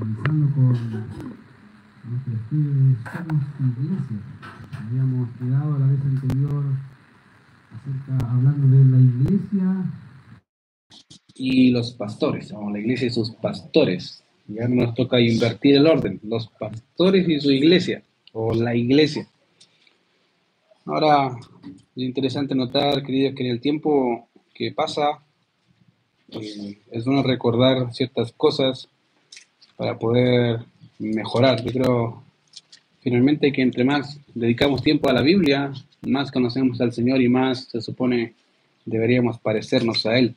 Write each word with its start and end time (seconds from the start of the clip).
avanzando 0.00 0.54
con 0.54 0.72
nuestro 2.04 2.34
estudio 2.34 2.70
de 2.74 2.96
Somos 3.02 3.44
Iglesia. 3.58 4.18
Habíamos 4.78 5.30
quedado 5.38 5.78
la 5.78 5.86
vez 5.86 6.00
anterior 6.02 6.64
acerca, 7.74 8.30
hablando 8.30 8.76
de 8.76 8.84
la 8.84 8.98
iglesia. 8.98 9.92
Y 11.34 11.70
los 11.70 11.92
pastores, 11.92 12.52
o 12.52 12.70
la 12.70 12.78
iglesia 12.78 13.08
y 13.08 13.10
sus 13.10 13.30
pastores. 13.32 14.22
Ya 14.46 14.68
nos 14.68 14.94
toca 14.94 15.20
invertir 15.20 15.76
el 15.76 15.86
orden, 15.86 16.20
los 16.22 16.48
pastores 16.48 17.28
y 17.28 17.40
su 17.40 17.50
iglesia, 17.50 18.02
o 18.32 18.54
la 18.54 18.74
iglesia. 18.74 19.28
Ahora, 20.86 21.36
es 21.64 22.02
interesante 22.02 22.54
notar, 22.54 23.02
queridos, 23.02 23.34
que 23.34 23.44
en 23.44 23.50
el 23.50 23.60
tiempo 23.60 24.28
que 24.54 24.72
pasa, 24.72 25.22
eh, 26.28 26.78
es 26.90 27.04
bueno 27.04 27.22
recordar 27.22 27.92
ciertas 27.92 28.32
cosas 28.32 28.88
para 29.78 29.98
poder 29.98 30.58
mejorar. 30.98 31.64
Yo 31.64 31.72
creo 31.72 32.22
finalmente 33.00 33.52
que 33.52 33.62
entre 33.62 33.84
más 33.84 34.20
dedicamos 34.34 34.82
tiempo 34.82 35.08
a 35.08 35.14
la 35.14 35.22
Biblia, 35.22 35.72
más 36.02 36.30
conocemos 36.30 36.80
al 36.82 36.92
Señor 36.92 37.22
y 37.22 37.28
más 37.28 37.68
se 37.70 37.80
supone 37.80 38.34
deberíamos 38.84 39.38
parecernos 39.38 40.04
a 40.04 40.18
Él. 40.18 40.34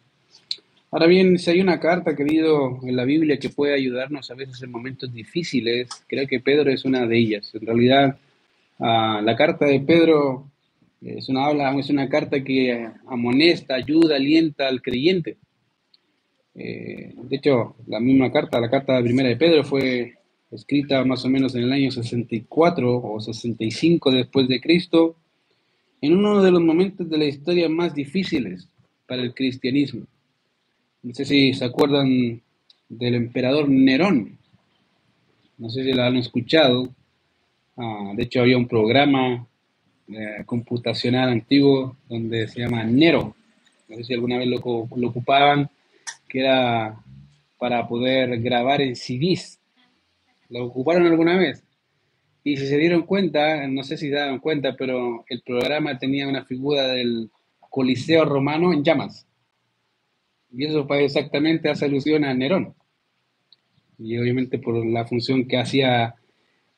Ahora 0.91 1.07
bien, 1.07 1.39
si 1.39 1.49
hay 1.49 1.61
una 1.61 1.79
carta, 1.79 2.15
querido, 2.15 2.79
en 2.83 2.95
la 2.95 3.05
Biblia 3.05 3.39
que 3.39 3.49
puede 3.49 3.73
ayudarnos 3.73 4.29
a 4.29 4.35
veces 4.35 4.61
en 4.61 4.71
momentos 4.71 5.11
difíciles, 5.13 5.89
creo 6.07 6.27
que 6.27 6.39
Pedro 6.39 6.69
es 6.69 6.85
una 6.85 7.07
de 7.07 7.17
ellas. 7.17 7.49
En 7.53 7.65
realidad, 7.65 8.17
ah, 8.79 9.21
la 9.23 9.35
carta 9.35 9.65
de 9.65 9.79
Pedro 9.79 10.45
es 11.01 11.29
una, 11.29 11.49
es 11.79 11.89
una 11.89 12.09
carta 12.09 12.43
que 12.43 12.89
amonesta, 13.07 13.75
ayuda, 13.75 14.17
alienta 14.17 14.67
al 14.67 14.81
creyente. 14.81 15.37
Eh, 16.55 17.13
de 17.15 17.35
hecho, 17.35 17.75
la 17.87 17.99
misma 17.99 18.31
carta, 18.31 18.59
la 18.59 18.69
carta 18.69 19.01
primera 19.01 19.29
de 19.29 19.37
Pedro 19.37 19.63
fue 19.63 20.15
escrita 20.51 21.03
más 21.05 21.23
o 21.23 21.29
menos 21.29 21.55
en 21.55 21.63
el 21.63 21.71
año 21.71 21.91
64 21.91 22.97
o 22.97 23.19
65 23.21 24.11
después 24.11 24.47
de 24.47 24.59
Cristo, 24.59 25.15
en 26.01 26.17
uno 26.17 26.41
de 26.41 26.51
los 26.51 26.61
momentos 26.61 27.09
de 27.09 27.17
la 27.17 27.25
historia 27.25 27.69
más 27.69 27.93
difíciles 27.93 28.67
para 29.07 29.21
el 29.21 29.33
cristianismo. 29.33 30.05
No 31.03 31.13
sé 31.13 31.25
si 31.25 31.53
se 31.53 31.65
acuerdan 31.65 32.41
del 32.89 33.15
emperador 33.15 33.69
Nerón. 33.69 34.37
No 35.57 35.69
sé 35.69 35.83
si 35.83 35.93
lo 35.93 36.03
han 36.03 36.17
escuchado. 36.17 36.89
Ah, 37.77 38.11
de 38.15 38.23
hecho, 38.23 38.41
había 38.41 38.57
un 38.57 38.67
programa 38.67 39.47
eh, 40.09 40.43
computacional 40.45 41.29
antiguo 41.29 41.95
donde 42.09 42.47
se 42.47 42.61
llama 42.61 42.83
Nero. 42.83 43.35
No 43.87 43.95
sé 43.97 44.03
si 44.03 44.13
alguna 44.13 44.37
vez 44.37 44.47
lo 44.47 44.57
ocupaban, 44.57 45.69
que 46.31 46.39
era 46.39 47.03
para 47.59 47.87
poder 47.87 48.39
grabar 48.41 48.81
en 48.81 48.95
CDs. 48.95 49.59
¿Lo 50.49 50.65
ocuparon 50.65 51.05
alguna 51.05 51.37
vez? 51.37 51.63
Y 52.43 52.57
si 52.57 52.67
se 52.67 52.77
dieron 52.77 53.03
cuenta, 53.03 53.67
no 53.67 53.83
sé 53.83 53.97
si 53.97 54.07
dieron 54.07 54.39
cuenta, 54.39 54.75
pero 54.77 55.25
el 55.27 55.41
programa 55.41 55.99
tenía 55.99 56.27
una 56.27 56.45
figura 56.45 56.87
del 56.87 57.29
Coliseo 57.59 58.25
romano 58.25 58.73
en 58.73 58.83
llamas. 58.83 59.27
Y 60.51 60.65
eso 60.65 60.87
exactamente 60.95 61.69
hace 61.69 61.85
alusión 61.85 62.23
a 62.23 62.33
Nerón. 62.33 62.73
Y 63.99 64.17
obviamente 64.17 64.57
por 64.57 64.83
la 64.85 65.05
función 65.05 65.47
que 65.47 65.57
hacía, 65.57 66.15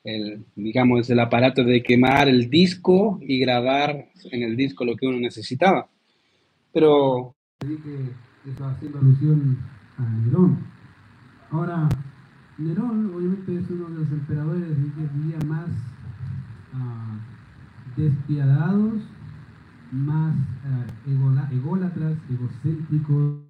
el, 0.04 0.44
digamos, 0.56 1.10
el 1.10 1.20
aparato 1.20 1.64
de 1.64 1.82
quemar 1.82 2.28
el 2.28 2.50
disco 2.50 3.20
y 3.22 3.40
grabar 3.40 4.10
en 4.32 4.44
el 4.44 4.58
disco 4.58 4.84
lo 4.84 4.98
que 4.98 5.08
uno 5.08 5.20
necesitaba. 5.20 5.88
Pero... 6.74 7.36
eso 8.46 8.66
haciendo 8.66 9.00
alusión 9.00 9.58
a 9.98 10.02
Nerón. 10.02 10.60
Ahora, 11.52 11.90
Nerón 12.58 13.14
obviamente 13.16 13.58
es 13.58 13.70
uno 13.70 13.90
de 13.90 14.04
los 14.04 14.12
emperadores 14.12 14.64
que 14.68 15.46
más 15.46 15.68
uh, 16.74 18.02
despiadados, 18.02 19.02
más 19.92 20.36
uh, 20.36 21.52
ególatras, 21.52 22.18
egocéntricos 22.30 23.44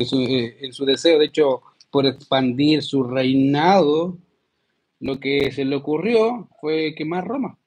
eh, 0.00 0.56
en 0.60 0.72
su 0.72 0.84
deseo, 0.84 1.18
de 1.18 1.26
hecho, 1.26 1.62
por 1.90 2.06
expandir 2.06 2.82
su 2.82 3.04
reinado, 3.04 4.16
lo 4.98 5.20
que 5.20 5.50
se 5.52 5.64
le 5.64 5.76
ocurrió 5.76 6.48
fue 6.60 6.94
quemar 6.96 7.26
Roma. 7.26 7.58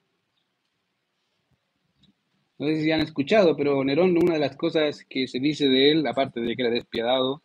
No 2.60 2.68
sé 2.68 2.82
si 2.82 2.92
han 2.92 3.02
escuchado, 3.02 3.58
pero 3.58 3.84
Nerón, 3.84 4.18
una 4.18 4.34
de 4.34 4.40
las 4.40 4.56
cosas 4.56 5.06
que 5.10 5.28
se 5.28 5.40
dice 5.40 5.68
de 5.68 5.92
él, 5.92 6.08
aparte 6.08 6.40
de 6.40 6.56
que 6.56 6.62
era 6.62 6.72
despiadado, 6.72 7.42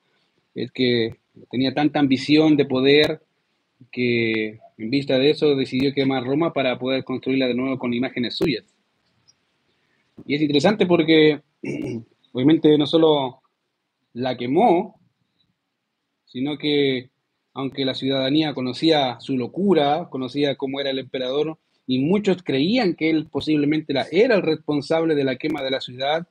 es 0.54 0.70
que 0.70 1.16
tenía 1.50 1.74
tanta 1.74 2.00
ambición 2.00 2.56
de 2.56 2.66
poder 2.66 3.22
que 3.90 4.58
en 4.76 4.90
vista 4.90 5.18
de 5.18 5.30
eso 5.30 5.54
decidió 5.54 5.94
quemar 5.94 6.24
Roma 6.24 6.52
para 6.52 6.78
poder 6.78 7.04
construirla 7.04 7.46
de 7.46 7.54
nuevo 7.54 7.78
con 7.78 7.94
imágenes 7.94 8.36
suyas. 8.36 8.64
Y 10.26 10.34
es 10.34 10.42
interesante 10.42 10.86
porque 10.86 11.40
obviamente 12.32 12.76
no 12.76 12.86
solo 12.86 13.40
la 14.12 14.36
quemó, 14.36 15.00
sino 16.26 16.58
que 16.58 17.10
aunque 17.54 17.84
la 17.84 17.94
ciudadanía 17.94 18.54
conocía 18.54 19.18
su 19.20 19.36
locura, 19.36 20.08
conocía 20.10 20.56
cómo 20.56 20.80
era 20.80 20.90
el 20.90 20.98
emperador, 21.00 21.58
y 21.88 22.00
muchos 22.00 22.42
creían 22.42 22.94
que 22.94 23.08
él 23.08 23.26
posiblemente 23.26 23.94
era, 24.12 24.34
el 24.34 24.42
responsable 24.42 25.14
de 25.14 25.24
la 25.24 25.36
quema 25.36 25.62
de 25.62 25.70
la 25.70 25.80
ciudad, 25.80 26.28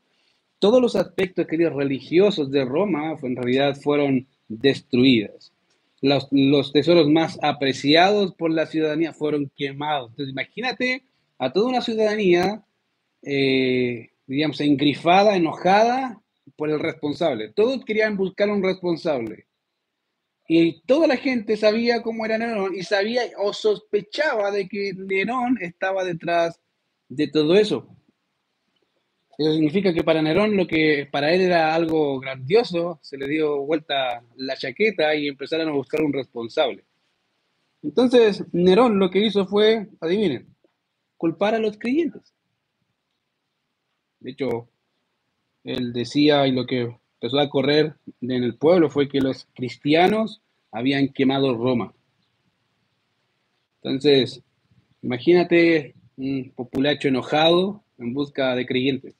todos 0.59 0.79
los 0.79 0.95
aspectos 0.95 1.47
queridos 1.47 1.73
religiosos 1.73 2.51
de 2.51 2.63
Roma 2.63 3.17
en 3.23 3.35
realidad 3.35 3.75
fueron 3.75 4.27
destruidos. 4.47 5.51
Los, 5.99 6.27
los, 6.29 6.71
tesoros 6.71 7.09
más 7.09 7.39
apreciados 7.41 8.35
por 8.35 8.51
la 8.51 8.67
ciudadanía 8.67 9.13
fueron 9.13 9.51
quemados. 9.57 10.11
Entonces, 10.11 10.31
imagínate 10.31 11.03
a 11.39 11.51
toda 11.51 11.69
una 11.69 11.81
ciudadanía, 11.81 12.63
eh, 13.23 14.11
digamos, 14.27 14.61
engrifada, 14.61 15.35
enojada, 15.35 16.21
por 16.55 16.69
el 16.69 16.79
responsable. 16.79 17.49
Todos 17.49 17.83
querían 17.83 18.15
buscar 18.15 18.49
un 18.49 18.63
responsable. 18.63 19.46
Y 20.47 20.81
toda 20.83 21.07
la 21.07 21.17
gente 21.17 21.57
sabía 21.57 22.01
cómo 22.01 22.25
era 22.25 22.37
Nerón 22.37 22.73
y 22.73 22.83
sabía 22.83 23.23
o 23.37 23.51
sospechaba 23.51 24.49
de 24.49 24.69
que 24.69 24.93
Nerón 24.95 25.57
estaba 25.61 26.05
detrás 26.05 26.61
de 27.09 27.27
todo 27.27 27.55
eso. 27.55 27.89
Eso 29.37 29.53
significa 29.53 29.93
que 29.93 30.03
para 30.03 30.21
Nerón 30.21 30.55
lo 30.55 30.65
que 30.65 31.07
para 31.11 31.33
él 31.33 31.41
era 31.41 31.75
algo 31.75 32.19
grandioso, 32.19 32.97
se 33.03 33.17
le 33.17 33.27
dio 33.27 33.63
vuelta 33.65 34.23
la 34.35 34.55
chaqueta 34.55 35.13
y 35.15 35.27
empezaron 35.27 35.67
a 35.67 35.73
buscar 35.73 36.01
un 36.01 36.13
responsable. 36.13 36.85
Entonces, 37.83 38.43
Nerón 38.51 38.97
lo 38.99 39.11
que 39.11 39.19
hizo 39.19 39.45
fue, 39.45 39.87
adivinen, 39.99 40.55
culpar 41.17 41.53
a 41.55 41.59
los 41.59 41.77
creyentes. 41.77 42.33
De 44.19 44.31
hecho, 44.31 44.69
él 45.63 45.93
decía 45.93 46.47
y 46.47 46.53
lo 46.53 46.65
que 46.65 46.97
empezó 47.19 47.39
a 47.39 47.49
correr 47.49 47.95
en 48.21 48.43
el 48.43 48.55
pueblo 48.55 48.89
fue 48.89 49.07
que 49.07 49.21
los 49.21 49.47
cristianos 49.55 50.41
habían 50.71 51.09
quemado 51.09 51.55
Roma. 51.55 51.93
Entonces, 53.81 54.43
imagínate 55.01 55.95
un 56.17 56.51
populacho 56.55 57.07
enojado 57.07 57.83
en 57.97 58.13
busca 58.13 58.55
de 58.55 58.65
creyentes. 58.65 59.15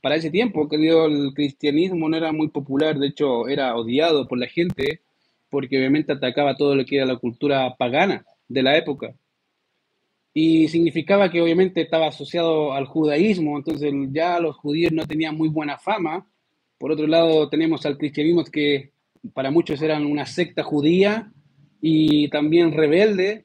Para 0.00 0.16
ese 0.16 0.30
tiempo, 0.30 0.68
querido, 0.68 1.06
el 1.06 1.32
cristianismo 1.34 2.08
no 2.08 2.16
era 2.16 2.32
muy 2.32 2.48
popular, 2.48 2.98
de 2.98 3.08
hecho 3.08 3.48
era 3.48 3.76
odiado 3.76 4.26
por 4.26 4.38
la 4.38 4.48
gente 4.48 5.00
porque 5.48 5.78
obviamente 5.78 6.12
atacaba 6.12 6.56
todo 6.56 6.74
lo 6.74 6.84
que 6.84 6.96
era 6.96 7.06
la 7.06 7.16
cultura 7.16 7.76
pagana 7.76 8.24
de 8.48 8.62
la 8.62 8.76
época 8.76 9.14
y 10.34 10.68
significaba 10.68 11.30
que 11.30 11.42
obviamente 11.42 11.82
estaba 11.82 12.08
asociado 12.08 12.72
al 12.72 12.86
judaísmo, 12.86 13.56
entonces 13.58 13.92
ya 14.12 14.40
los 14.40 14.56
judíos 14.56 14.92
no 14.92 15.06
tenían 15.06 15.36
muy 15.36 15.48
buena 15.48 15.78
fama. 15.78 16.26
Por 16.82 16.90
otro 16.90 17.06
lado, 17.06 17.48
tenemos 17.48 17.86
al 17.86 17.96
cristianismo 17.96 18.42
que 18.42 18.90
para 19.34 19.52
muchos 19.52 19.80
eran 19.82 20.04
una 20.04 20.26
secta 20.26 20.64
judía 20.64 21.30
y 21.80 22.28
también 22.28 22.72
rebelde, 22.72 23.44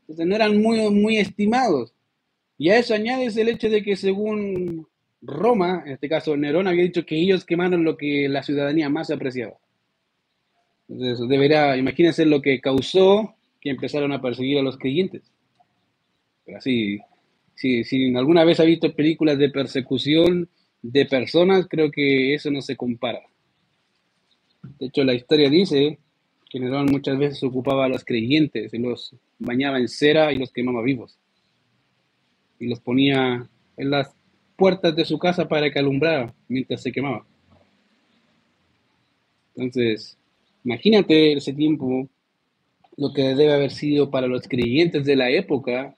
entonces 0.00 0.26
no 0.26 0.34
eran 0.34 0.62
muy, 0.62 0.78
muy 0.88 1.18
estimados. 1.18 1.92
Y 2.56 2.70
a 2.70 2.78
eso 2.78 2.94
añades 2.94 3.36
el 3.36 3.50
hecho 3.50 3.68
de 3.68 3.82
que 3.82 3.94
según 3.94 4.88
Roma, 5.20 5.82
en 5.84 5.92
este 5.92 6.08
caso 6.08 6.34
Nerón, 6.34 6.66
había 6.66 6.84
dicho 6.84 7.04
que 7.04 7.20
ellos 7.20 7.44
quemaron 7.44 7.84
lo 7.84 7.98
que 7.98 8.26
la 8.26 8.42
ciudadanía 8.42 8.88
más 8.88 9.10
apreciaba. 9.10 9.58
Entonces, 10.88 11.28
deberá, 11.28 11.76
imagínense 11.76 12.24
lo 12.24 12.40
que 12.40 12.62
causó 12.62 13.34
que 13.60 13.68
empezaron 13.68 14.12
a 14.12 14.22
perseguir 14.22 14.60
a 14.60 14.62
los 14.62 14.78
creyentes. 14.78 15.30
Así, 16.56 17.00
si, 17.54 17.84
si 17.84 18.14
alguna 18.16 18.44
vez 18.44 18.60
ha 18.60 18.64
visto 18.64 18.94
películas 18.94 19.36
de 19.36 19.50
persecución 19.50 20.48
de 20.82 21.06
personas, 21.06 21.66
creo 21.68 21.90
que 21.90 22.34
eso 22.34 22.50
no 22.50 22.62
se 22.62 22.76
compara. 22.76 23.22
De 24.78 24.86
hecho, 24.86 25.04
la 25.04 25.14
historia 25.14 25.48
dice 25.50 25.98
que 26.48 26.60
Nerón 26.60 26.86
muchas 26.86 27.18
veces 27.18 27.42
ocupaba 27.42 27.86
a 27.86 27.88
los 27.88 28.04
creyentes 28.04 28.72
y 28.72 28.78
los 28.78 29.14
bañaba 29.38 29.78
en 29.78 29.88
cera 29.88 30.32
y 30.32 30.38
los 30.38 30.52
quemaba 30.52 30.82
vivos. 30.82 31.18
Y 32.58 32.68
los 32.68 32.80
ponía 32.80 33.48
en 33.76 33.90
las 33.90 34.14
puertas 34.56 34.96
de 34.96 35.04
su 35.04 35.18
casa 35.18 35.48
para 35.48 35.70
que 35.70 35.78
alumbrara 35.78 36.34
mientras 36.48 36.82
se 36.82 36.92
quemaba. 36.92 37.26
Entonces, 39.54 40.16
imagínate 40.64 41.32
ese 41.32 41.52
tiempo 41.52 42.08
lo 42.96 43.12
que 43.12 43.22
debe 43.22 43.52
haber 43.52 43.70
sido 43.70 44.10
para 44.10 44.26
los 44.26 44.48
creyentes 44.48 45.04
de 45.04 45.16
la 45.16 45.30
época 45.30 45.94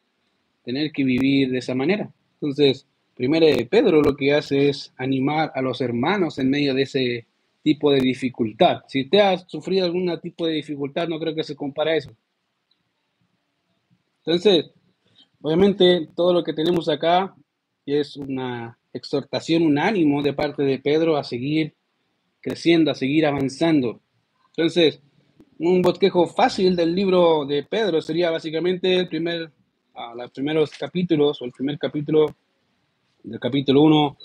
tener 0.64 0.92
que 0.92 1.04
vivir 1.04 1.50
de 1.50 1.58
esa 1.58 1.74
manera. 1.74 2.10
Entonces, 2.34 2.86
primero 3.18 3.48
Pedro 3.68 4.00
lo 4.00 4.14
que 4.14 4.32
hace 4.32 4.68
es 4.68 4.94
animar 4.96 5.50
a 5.52 5.60
los 5.60 5.80
hermanos 5.80 6.38
en 6.38 6.48
medio 6.48 6.72
de 6.72 6.82
ese 6.82 7.26
tipo 7.64 7.90
de 7.90 8.00
dificultad. 8.00 8.82
Si 8.86 9.06
te 9.10 9.20
has 9.20 9.44
sufrido 9.48 9.84
algún 9.84 10.16
tipo 10.20 10.46
de 10.46 10.52
dificultad, 10.52 11.08
no 11.08 11.18
creo 11.18 11.34
que 11.34 11.42
se 11.42 11.56
compara 11.56 11.90
a 11.90 11.96
eso. 11.96 12.12
Entonces, 14.24 14.70
obviamente 15.42 16.08
todo 16.14 16.32
lo 16.32 16.44
que 16.44 16.52
tenemos 16.52 16.88
acá 16.88 17.34
es 17.84 18.16
una 18.16 18.78
exhortación, 18.92 19.64
un 19.64 19.80
ánimo 19.80 20.22
de 20.22 20.32
parte 20.32 20.62
de 20.62 20.78
Pedro 20.78 21.16
a 21.16 21.24
seguir 21.24 21.74
creciendo, 22.40 22.92
a 22.92 22.94
seguir 22.94 23.26
avanzando. 23.26 24.00
Entonces, 24.50 25.00
un 25.58 25.82
bosquejo 25.82 26.28
fácil 26.28 26.76
del 26.76 26.94
libro 26.94 27.44
de 27.46 27.64
Pedro 27.64 28.00
sería 28.00 28.30
básicamente 28.30 28.94
el 28.94 29.08
primer, 29.08 29.50
uh, 29.96 30.16
los 30.16 30.30
primeros 30.30 30.70
capítulos 30.70 31.42
o 31.42 31.46
el 31.46 31.50
primer 31.50 31.78
capítulo 31.80 32.36
del 33.22 33.40
capítulo 33.40 33.82
1, 33.82 34.16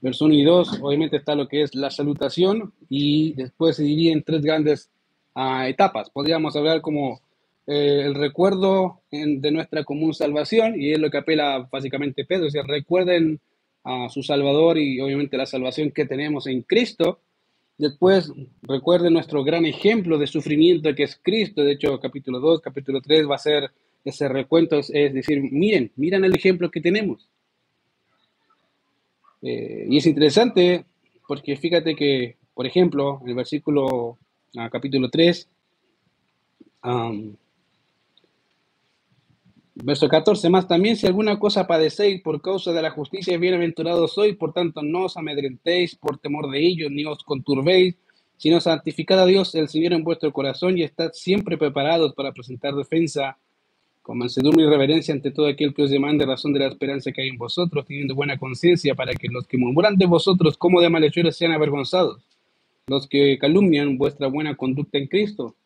verso 0.00 0.24
1 0.26 0.34
y 0.34 0.42
2. 0.42 0.80
Obviamente 0.82 1.16
está 1.16 1.34
lo 1.34 1.48
que 1.48 1.62
es 1.62 1.74
la 1.74 1.90
salutación 1.90 2.72
y 2.88 3.32
después 3.34 3.76
se 3.76 3.82
divide 3.82 4.12
en 4.12 4.22
tres 4.22 4.42
grandes 4.42 4.90
uh, 5.34 5.62
etapas. 5.62 6.10
Podríamos 6.10 6.56
hablar 6.56 6.80
como 6.80 7.20
eh, 7.66 8.02
el 8.04 8.14
recuerdo 8.14 9.00
de 9.10 9.50
nuestra 9.50 9.84
común 9.84 10.14
salvación 10.14 10.80
y 10.80 10.92
es 10.92 10.98
lo 10.98 11.10
que 11.10 11.18
apela 11.18 11.68
básicamente 11.70 12.24
Pedro. 12.24 12.46
O 12.46 12.50
sea, 12.50 12.62
recuerden 12.62 13.40
a 13.84 14.08
su 14.08 14.22
Salvador 14.22 14.78
y 14.78 15.00
obviamente 15.00 15.36
la 15.36 15.46
salvación 15.46 15.90
que 15.90 16.06
tenemos 16.06 16.46
en 16.46 16.62
Cristo 16.62 17.20
Después, 17.76 18.32
recuerden 18.62 19.14
nuestro 19.14 19.42
gran 19.42 19.66
ejemplo 19.66 20.16
de 20.16 20.28
sufrimiento 20.28 20.94
que 20.94 21.02
es 21.02 21.18
Cristo. 21.20 21.64
De 21.64 21.72
hecho, 21.72 21.98
capítulo 21.98 22.38
2, 22.38 22.60
capítulo 22.60 23.00
3 23.00 23.28
va 23.28 23.34
a 23.34 23.38
ser 23.38 23.70
ese 24.04 24.28
recuento, 24.28 24.78
es, 24.78 24.90
decir, 24.90 25.40
miren, 25.50 25.90
miren 25.96 26.24
el 26.24 26.36
ejemplo 26.36 26.70
que 26.70 26.80
tenemos. 26.80 27.28
Eh, 29.44 29.86
y 29.90 29.98
es 29.98 30.06
interesante 30.06 30.86
porque 31.28 31.56
fíjate 31.56 31.94
que, 31.94 32.36
por 32.54 32.66
ejemplo, 32.66 33.20
en 33.22 33.28
el 33.28 33.34
versículo, 33.34 34.18
ah, 34.56 34.70
capítulo 34.70 35.10
3, 35.10 35.48
Verso 39.76 40.08
14, 40.08 40.50
más 40.50 40.68
también 40.68 40.96
si 40.96 41.06
alguna 41.06 41.38
cosa 41.38 41.66
padecéis 41.66 42.22
por 42.22 42.40
causa 42.40 42.72
de 42.72 42.80
la 42.80 42.92
justicia, 42.92 43.36
bienaventurado 43.38 44.06
soy, 44.06 44.34
por 44.34 44.52
tanto 44.52 44.82
no 44.82 45.06
os 45.06 45.16
amedrentéis 45.16 45.96
por 45.96 46.18
temor 46.18 46.48
de 46.50 46.64
ellos, 46.64 46.92
ni 46.92 47.04
os 47.04 47.24
conturbéis, 47.24 47.96
sino 48.36 48.60
santificad 48.60 49.18
a 49.18 49.26
Dios 49.26 49.52
el 49.56 49.68
Señor 49.68 49.94
en 49.94 50.04
vuestro 50.04 50.32
corazón 50.32 50.78
y 50.78 50.84
estad 50.84 51.10
siempre 51.12 51.58
preparados 51.58 52.14
para 52.14 52.32
presentar 52.32 52.74
defensa 52.74 53.36
con 54.04 54.18
mansedumbre 54.18 54.62
y 54.62 54.68
reverencia 54.68 55.12
ante 55.12 55.32
todo 55.32 55.48
aquel 55.48 55.74
que 55.74 55.82
os 55.82 55.90
demande 55.90 56.24
razón 56.24 56.52
de 56.52 56.60
la 56.60 56.68
esperanza 56.68 57.10
que 57.10 57.22
hay 57.22 57.30
en 57.30 57.38
vosotros, 57.38 57.84
teniendo 57.84 58.14
buena 58.14 58.38
conciencia 58.38 58.94
para 58.94 59.14
que 59.14 59.26
los 59.26 59.48
que 59.48 59.58
murmuran 59.58 59.96
de 59.96 60.06
vosotros 60.06 60.56
como 60.56 60.80
de 60.80 60.90
malhechores 60.90 61.36
sean 61.36 61.50
avergonzados, 61.50 62.22
los 62.86 63.08
que 63.08 63.36
calumnian 63.38 63.98
vuestra 63.98 64.28
buena 64.28 64.54
conducta 64.54 64.98
en 64.98 65.08
Cristo 65.08 65.56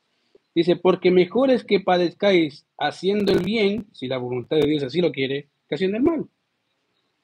Dice, 0.59 0.75
porque 0.75 1.13
mejor 1.13 1.53
es 1.53 1.63
que 1.63 1.79
padezcáis 1.79 2.67
haciendo 2.77 3.31
el 3.31 3.45
bien, 3.45 3.87
si 3.93 4.09
la 4.09 4.19
voluntad 4.19 4.57
de 4.57 4.67
Dios 4.67 4.83
así 4.83 5.01
lo 5.01 5.13
quiere, 5.13 5.47
que 5.69 5.77
haciendo 5.77 5.99
el 5.99 6.03
mal. 6.03 6.27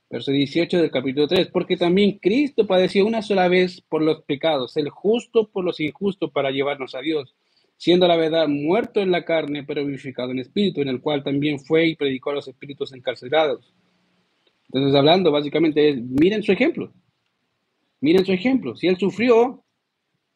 Verso 0.08 0.31
18 0.31 0.78
del 0.78 0.93
capítulo 0.93 1.26
3, 1.26 1.49
porque 1.49 1.76
también 1.76 2.20
Cristo 2.22 2.64
padeció 2.69 3.05
una 3.05 3.22
sola 3.22 3.49
vez 3.49 3.81
por 3.81 4.02
los 4.02 4.22
pecados, 4.22 4.76
el 4.76 4.88
justo 4.88 5.49
por 5.49 5.64
los 5.64 5.81
injustos 5.81 6.31
para 6.31 6.52
llevarnos 6.52 6.94
a 6.94 7.00
Dios, 7.00 7.34
siendo 7.76 8.06
la 8.09 8.17
verdad 8.17 8.49
muerto 8.49 9.00
en 9.00 9.11
la 9.11 9.25
carne, 9.25 9.65
pero 9.65 9.85
vivificado 9.85 10.31
en 10.31 10.38
espíritu, 10.38 10.81
en 10.81 10.88
el 10.88 11.00
cual 11.00 11.23
también 11.23 11.59
fue 11.59 11.87
y 11.87 11.97
predicó 11.97 12.31
a 12.31 12.35
los 12.35 12.49
espíritus 12.49 12.93
encarcelados. 12.93 13.75
Entonces, 14.73 14.94
hablando 14.94 15.31
básicamente 15.31 15.94
miren 15.94 16.43
su 16.43 16.53
ejemplo, 16.53 16.93
miren 18.00 18.25
su 18.25 18.32
ejemplo. 18.32 18.75
Si 18.76 18.87
él 18.87 18.97
sufrió, 18.97 19.65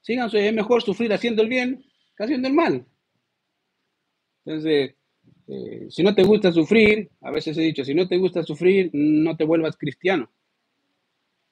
síganse, 0.01 0.47
es 0.47 0.55
mejor 0.55 0.83
sufrir 0.83 1.13
haciendo 1.13 1.43
el 1.43 1.49
bien 1.49 1.85
haciendo 2.25 2.49
el 2.49 2.55
mal. 2.55 2.87
Entonces, 4.45 4.95
eh, 5.47 5.87
si 5.91 6.03
no 6.03 6.15
te 6.15 6.23
gusta 6.23 6.53
sufrir, 6.53 7.11
a 7.21 7.31
veces 7.31 7.57
he 7.57 7.63
dicho, 7.63 7.85
si 7.85 7.95
no 7.95 8.09
te 8.09 8.17
gusta 8.17 8.43
sufrir, 8.43 8.91
no 8.93 9.37
te 9.37 9.45
vuelvas 9.45 9.77
cristiano. 9.77 10.31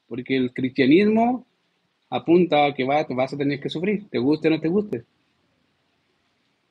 Porque 0.07 0.37
el 0.37 0.53
cristianismo 0.53 1.47
apunta 2.11 2.67
a 2.67 2.75
que 2.75 2.85
vas 2.85 3.33
a 3.33 3.37
tener 3.37 3.61
que 3.61 3.69
sufrir, 3.69 4.09
te 4.09 4.19
guste 4.19 4.49
o 4.49 4.51
no 4.51 4.61
te 4.61 4.69
guste. 4.69 5.05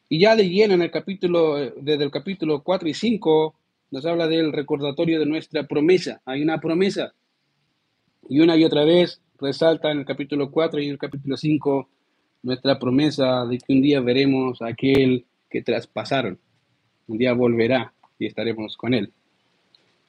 Y 0.07 0.19
ya 0.19 0.35
de 0.35 0.47
lleno 0.47 0.75
en 0.75 0.81
el 0.83 0.91
capítulo, 0.91 1.55
desde 1.55 2.03
el 2.03 2.11
capítulo 2.11 2.61
4 2.63 2.87
y 2.87 2.93
5, 2.93 3.55
nos 3.91 4.05
habla 4.05 4.27
del 4.27 4.53
recordatorio 4.53 5.19
de 5.19 5.25
nuestra 5.25 5.63
promesa. 5.63 6.21
Hay 6.25 6.41
una 6.41 6.59
promesa. 6.59 7.13
Y 8.29 8.39
una 8.39 8.55
y 8.57 8.63
otra 8.63 8.83
vez 8.83 9.21
resalta 9.39 9.91
en 9.91 9.99
el 9.99 10.05
capítulo 10.05 10.51
4 10.51 10.79
y 10.81 10.85
en 10.85 10.91
el 10.91 10.97
capítulo 10.97 11.37
5 11.37 11.89
nuestra 12.43 12.77
promesa 12.77 13.45
de 13.45 13.57
que 13.57 13.73
un 13.73 13.81
día 13.81 13.99
veremos 14.01 14.61
a 14.61 14.67
aquel 14.67 15.25
que 15.49 15.63
traspasaron. 15.63 16.39
Un 17.07 17.17
día 17.17 17.33
volverá 17.33 17.93
y 18.19 18.27
estaremos 18.27 18.77
con 18.77 18.93
él. 18.93 19.11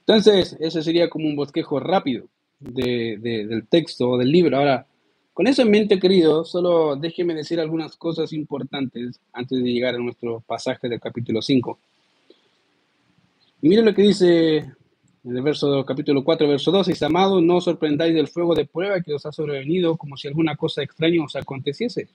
Entonces, 0.00 0.56
ese 0.60 0.82
sería 0.82 1.08
como 1.08 1.26
un 1.26 1.36
bosquejo 1.36 1.80
rápido 1.80 2.26
del 2.60 3.66
texto 3.68 4.10
o 4.10 4.18
del 4.18 4.30
libro. 4.30 4.58
Ahora, 4.58 4.86
con 5.36 5.46
eso 5.46 5.60
en 5.60 5.70
mente, 5.70 6.00
querido, 6.00 6.46
solo 6.46 6.96
déjeme 6.96 7.34
decir 7.34 7.60
algunas 7.60 7.94
cosas 7.94 8.32
importantes 8.32 9.20
antes 9.34 9.62
de 9.62 9.70
llegar 9.70 9.94
a 9.94 9.98
nuestro 9.98 10.40
pasaje 10.40 10.88
del 10.88 10.98
capítulo 10.98 11.42
5. 11.42 11.78
Y 13.60 13.68
mire 13.68 13.82
lo 13.82 13.94
que 13.94 14.00
dice 14.00 14.56
en 14.56 15.36
el 15.36 15.42
verso 15.42 15.84
capítulo 15.84 16.24
4, 16.24 16.48
verso 16.48 16.72
12, 16.72 17.04
amado, 17.04 17.42
no 17.42 17.60
sorprendáis 17.60 18.14
del 18.14 18.28
fuego 18.28 18.54
de 18.54 18.64
prueba 18.64 19.02
que 19.02 19.12
os 19.12 19.26
ha 19.26 19.32
sobrevenido 19.32 19.98
como 19.98 20.16
si 20.16 20.26
alguna 20.26 20.56
cosa 20.56 20.82
extraña 20.82 21.22
os 21.22 21.36
aconteciese 21.36 22.08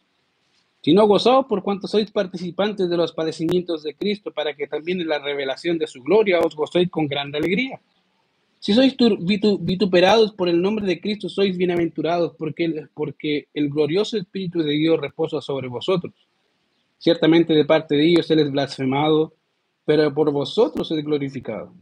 sino 0.82 1.06
gozaos 1.06 1.46
por 1.46 1.62
cuanto 1.62 1.88
sois 1.88 2.10
participantes 2.10 2.90
de 2.90 2.98
los 2.98 3.14
padecimientos 3.14 3.84
de 3.84 3.94
Cristo, 3.94 4.32
para 4.32 4.56
que 4.56 4.66
también 4.66 5.00
en 5.00 5.10
la 5.10 5.20
revelación 5.20 5.78
de 5.78 5.86
su 5.86 6.02
gloria 6.02 6.40
os 6.40 6.56
gocéis 6.56 6.90
con 6.90 7.06
gran 7.06 7.36
alegría. 7.36 7.80
Si 8.62 8.76
sois 8.76 8.96
vituperados 9.60 10.34
por 10.34 10.48
el 10.48 10.62
nombre 10.62 10.86
de 10.86 11.02
Cristo, 11.02 11.30
sois 11.30 11.58
bienaventurados, 11.58 12.36
porque, 12.38 12.86
porque 12.94 13.48
el 13.56 13.70
glorioso 13.70 14.18
Espíritu 14.18 14.60
de 14.62 14.74
Dios 14.74 15.02
reposa 15.02 15.42
sobre 15.42 15.68
vosotros. 15.68 16.14
Ciertamente 17.00 17.56
de 17.56 17.66
parte 17.66 17.96
de 17.96 18.06
ellos 18.06 18.30
Él 18.30 18.38
es 18.38 18.52
blasfemado, 18.52 19.34
pero 19.84 20.14
por 20.14 20.32
vosotros 20.32 20.92
es 20.92 21.04
glorificado. 21.04 21.74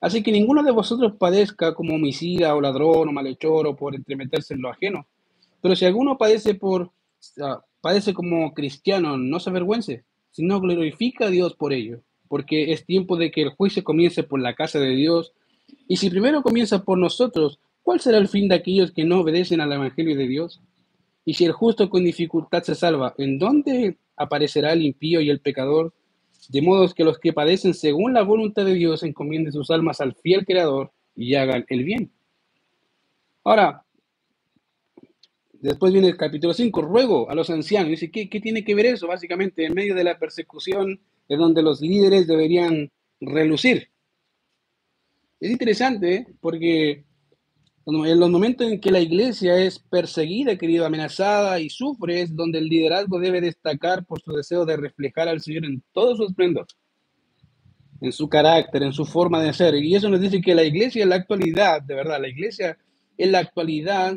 Así 0.00 0.22
que 0.22 0.32
ninguno 0.32 0.62
de 0.62 0.70
vosotros 0.70 1.12
padezca 1.18 1.74
como 1.74 1.96
homicida 1.96 2.54
o 2.54 2.60
ladrón 2.62 3.06
o 3.10 3.12
malhechor 3.12 3.66
o 3.66 3.76
por 3.76 3.94
entremeterse 3.94 4.54
en 4.54 4.62
lo 4.62 4.70
ajeno. 4.70 5.06
Pero 5.60 5.76
si 5.76 5.84
alguno 5.84 6.16
padece 6.16 6.54
por 6.54 6.90
padece 7.82 8.14
como 8.14 8.54
cristiano, 8.54 9.18
no 9.18 9.40
se 9.40 9.50
avergüence, 9.50 10.04
sino 10.30 10.58
glorifica 10.58 11.26
a 11.26 11.30
Dios 11.30 11.54
por 11.54 11.74
ello, 11.74 12.00
porque 12.28 12.72
es 12.72 12.86
tiempo 12.86 13.18
de 13.18 13.30
que 13.30 13.42
el 13.42 13.50
juicio 13.50 13.84
comience 13.84 14.22
por 14.22 14.40
la 14.40 14.54
casa 14.54 14.78
de 14.78 14.96
Dios. 14.96 15.34
Y 15.88 15.96
si 15.96 16.10
primero 16.10 16.42
comienza 16.42 16.82
por 16.82 16.98
nosotros, 16.98 17.58
¿cuál 17.82 18.00
será 18.00 18.18
el 18.18 18.28
fin 18.28 18.48
de 18.48 18.56
aquellos 18.56 18.92
que 18.92 19.04
no 19.04 19.20
obedecen 19.20 19.60
al 19.60 19.72
Evangelio 19.72 20.16
de 20.16 20.26
Dios? 20.26 20.60
Y 21.24 21.34
si 21.34 21.44
el 21.44 21.52
justo 21.52 21.88
con 21.88 22.04
dificultad 22.04 22.62
se 22.62 22.74
salva, 22.74 23.14
¿en 23.18 23.38
dónde 23.38 23.96
aparecerá 24.16 24.72
el 24.72 24.82
impío 24.82 25.20
y 25.20 25.30
el 25.30 25.40
pecador? 25.40 25.94
De 26.48 26.60
modo 26.60 26.92
que 26.92 27.04
los 27.04 27.18
que 27.18 27.32
padecen 27.32 27.74
según 27.74 28.12
la 28.14 28.22
voluntad 28.22 28.64
de 28.64 28.74
Dios 28.74 29.02
encomienden 29.02 29.52
sus 29.52 29.70
almas 29.70 30.00
al 30.00 30.14
fiel 30.14 30.44
Creador 30.44 30.92
y 31.16 31.34
hagan 31.34 31.64
el 31.68 31.84
bien. 31.84 32.10
Ahora, 33.42 33.84
Después 35.64 35.94
viene 35.94 36.08
el 36.08 36.18
capítulo 36.18 36.52
5, 36.52 36.82
ruego 36.82 37.30
a 37.30 37.34
los 37.34 37.48
ancianos. 37.48 37.88
Dice, 37.88 38.10
¿qué, 38.10 38.28
¿qué, 38.28 38.38
tiene 38.38 38.66
que 38.66 38.74
ver 38.74 38.84
eso? 38.84 39.06
Básicamente, 39.06 39.64
en 39.64 39.72
medio 39.72 39.94
de 39.94 40.04
la 40.04 40.18
persecución 40.18 41.00
es 41.26 41.38
donde 41.38 41.62
los 41.62 41.80
líderes 41.80 42.26
deberían 42.26 42.92
relucir. 43.18 43.88
Es 45.44 45.50
interesante 45.50 46.14
¿eh? 46.14 46.26
porque 46.40 47.04
en 47.84 48.18
los 48.18 48.30
momentos 48.30 48.66
en 48.66 48.80
que 48.80 48.90
la 48.90 49.00
iglesia 49.00 49.58
es 49.58 49.78
perseguida, 49.78 50.56
querido, 50.56 50.86
amenazada 50.86 51.60
y 51.60 51.68
sufre, 51.68 52.22
es 52.22 52.34
donde 52.34 52.60
el 52.60 52.66
liderazgo 52.66 53.20
debe 53.20 53.42
destacar 53.42 54.06
por 54.06 54.22
su 54.22 54.32
deseo 54.32 54.64
de 54.64 54.78
reflejar 54.78 55.28
al 55.28 55.42
Señor 55.42 55.66
en 55.66 55.82
todo 55.92 56.16
su 56.16 56.24
esplendor, 56.24 56.66
en 58.00 58.10
su 58.10 58.26
carácter, 58.26 58.84
en 58.84 58.94
su 58.94 59.04
forma 59.04 59.42
de 59.42 59.52
ser. 59.52 59.74
Y 59.74 59.94
eso 59.94 60.08
nos 60.08 60.18
dice 60.18 60.40
que 60.40 60.54
la 60.54 60.64
iglesia 60.64 61.02
en 61.02 61.10
la 61.10 61.16
actualidad, 61.16 61.82
de 61.82 61.94
verdad, 61.94 62.22
la 62.22 62.28
iglesia 62.28 62.78
en 63.18 63.30
la 63.30 63.40
actualidad 63.40 64.16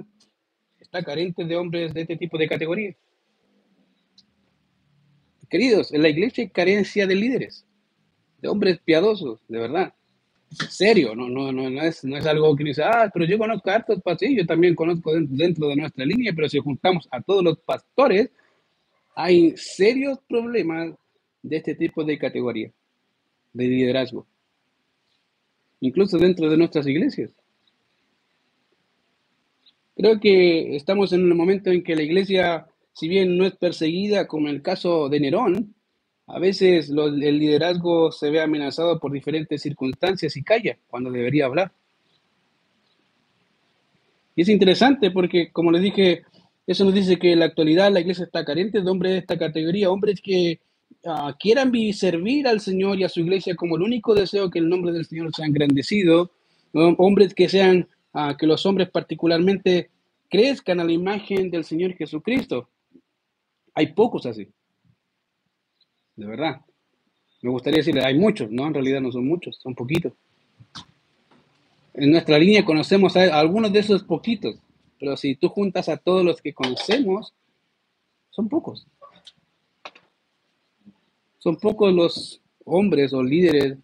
está 0.80 1.04
carente 1.04 1.44
de 1.44 1.58
hombres 1.58 1.94
de 1.94 2.04
este 2.04 2.16
tipo 2.16 2.38
de 2.38 2.48
categoría. 2.48 2.96
Queridos, 5.50 5.94
en 5.94 6.04
la 6.04 6.08
iglesia 6.08 6.46
hay 6.46 6.52
carencia 6.52 7.06
de 7.06 7.16
líderes, 7.16 7.66
de 8.40 8.48
hombres 8.48 8.80
piadosos, 8.80 9.42
de 9.50 9.60
verdad. 9.60 9.94
Serio, 10.50 11.14
no, 11.14 11.28
no, 11.28 11.52
no, 11.52 11.70
no, 11.70 11.82
es, 11.82 12.04
no 12.06 12.18
es 12.18 12.26
algo 12.26 12.56
que 12.56 12.64
dice, 12.64 12.82
ah, 12.82 13.10
pero 13.14 13.26
yo 13.26 13.38
conozco 13.38 13.70
a 13.70 13.76
hartos 13.76 14.02
pastores, 14.02 14.38
yo 14.38 14.46
también 14.46 14.76
conozco 14.76 15.14
dentro 15.14 15.68
de 15.68 15.76
nuestra 15.76 16.06
línea, 16.06 16.32
pero 16.34 16.48
si 16.48 16.58
juntamos 16.60 17.08
a 17.12 17.22
todos 17.22 17.44
los 17.44 17.60
pastores, 17.60 18.32
hay 19.14 19.56
serios 19.58 20.20
problemas 20.28 20.94
de 21.44 21.58
este 21.58 21.76
tipo 21.76 22.04
de 22.04 22.18
categoría, 22.18 22.72
de 23.52 23.68
liderazgo, 23.68 24.26
incluso 25.82 26.18
dentro 26.18 26.50
de 26.50 26.58
nuestras 26.58 26.88
iglesias. 26.88 27.32
Creo 29.96 30.20
que 30.20 30.76
estamos 30.76 31.12
en 31.12 31.24
un 31.30 31.36
momento 31.36 31.72
en 31.72 31.84
que 31.84 31.96
la 31.96 32.04
iglesia, 32.04 32.68
si 32.94 33.08
bien 33.08 33.38
no 33.38 33.46
es 33.46 33.56
perseguida 33.56 34.28
como 34.28 34.48
en 34.48 34.56
el 34.56 34.62
caso 34.62 35.10
de 35.10 35.20
Nerón, 35.20 35.76
a 36.28 36.40
veces 36.40 36.90
el 36.90 37.40
liderazgo 37.40 38.12
se 38.12 38.30
ve 38.30 38.42
amenazado 38.42 39.00
por 39.00 39.14
diferentes 39.14 39.62
circunstancias 39.62 40.36
y 40.36 40.44
calla 40.44 40.78
cuando 40.88 41.10
debería 41.10 41.46
hablar. 41.46 41.72
Y 44.36 44.42
es 44.42 44.50
interesante 44.50 45.10
porque, 45.10 45.52
como 45.52 45.72
les 45.72 45.82
dije, 45.82 46.24
eso 46.68 46.84
nos 46.84 46.94
dice 46.94 47.18
que 47.18 47.32
en 47.32 47.40
la 47.40 47.46
actualidad 47.46 47.92
la 47.92 48.02
iglesia 48.02 48.26
está 48.26 48.44
carente 48.44 48.82
de 48.82 48.90
hombres 48.90 49.14
de 49.14 49.20
esta 49.20 49.38
categoría, 49.38 49.90
hombres 49.90 50.22
que 50.22 50.60
uh, 51.06 51.32
quieran 51.40 51.72
servir 51.94 52.46
al 52.48 52.60
Señor 52.60 53.00
y 53.00 53.06
a 53.06 53.10
su 53.10 53.22
iglesia 53.22 53.56
como 53.56 53.78
el 53.78 53.84
único 53.84 54.14
deseo 54.14 54.52
que 54.52 54.60
el 54.60 54.68
nombre 54.68 54.92
del 54.92 55.06
Señor 55.06 55.34
sea 55.34 55.46
engrandecido, 55.46 56.32
hombres 56.74 57.34
que 57.34 57.48
sean 57.48 57.88
que 58.38 58.48
los 58.48 58.66
hombres 58.66 58.90
particularmente 58.90 59.90
crezcan 60.30 60.80
a 60.80 60.84
la 60.84 60.92
imagen 60.92 61.50
del 61.50 61.64
Señor 61.64 61.94
Jesucristo. 61.94 62.68
Hay 63.74 63.94
pocos 63.94 64.26
así. 64.26 64.50
De 66.18 66.26
verdad. 66.26 66.62
Me 67.42 67.52
gustaría 67.52 67.78
decirle, 67.78 68.04
hay 68.04 68.18
muchos, 68.18 68.52
¿no? 68.52 68.68
En 68.68 68.74
realidad 68.74 69.00
no 69.00 69.12
son 69.12 69.28
muchos, 69.28 69.58
son 69.62 69.76
poquitos. 69.76 70.14
En 71.94 72.12
nuestra 72.12 72.38
línea 72.38 72.66
conocemos 72.66 73.16
a 73.16 73.40
algunos 73.40 73.72
de 73.72 73.80
esos 73.80 74.04
poquitos, 74.04 74.58
pero 75.00 75.16
si 75.16 75.36
tú 75.36 75.50
juntas 75.50 75.88
a 75.90 75.98
todos 75.98 76.26
los 76.26 76.42
que 76.42 76.54
conocemos, 76.54 77.34
son 78.32 78.50
pocos. 78.50 78.88
Son 81.38 81.56
pocos 81.58 81.94
los 81.94 82.42
hombres 82.66 83.14
o 83.14 83.24
líderes 83.24 83.78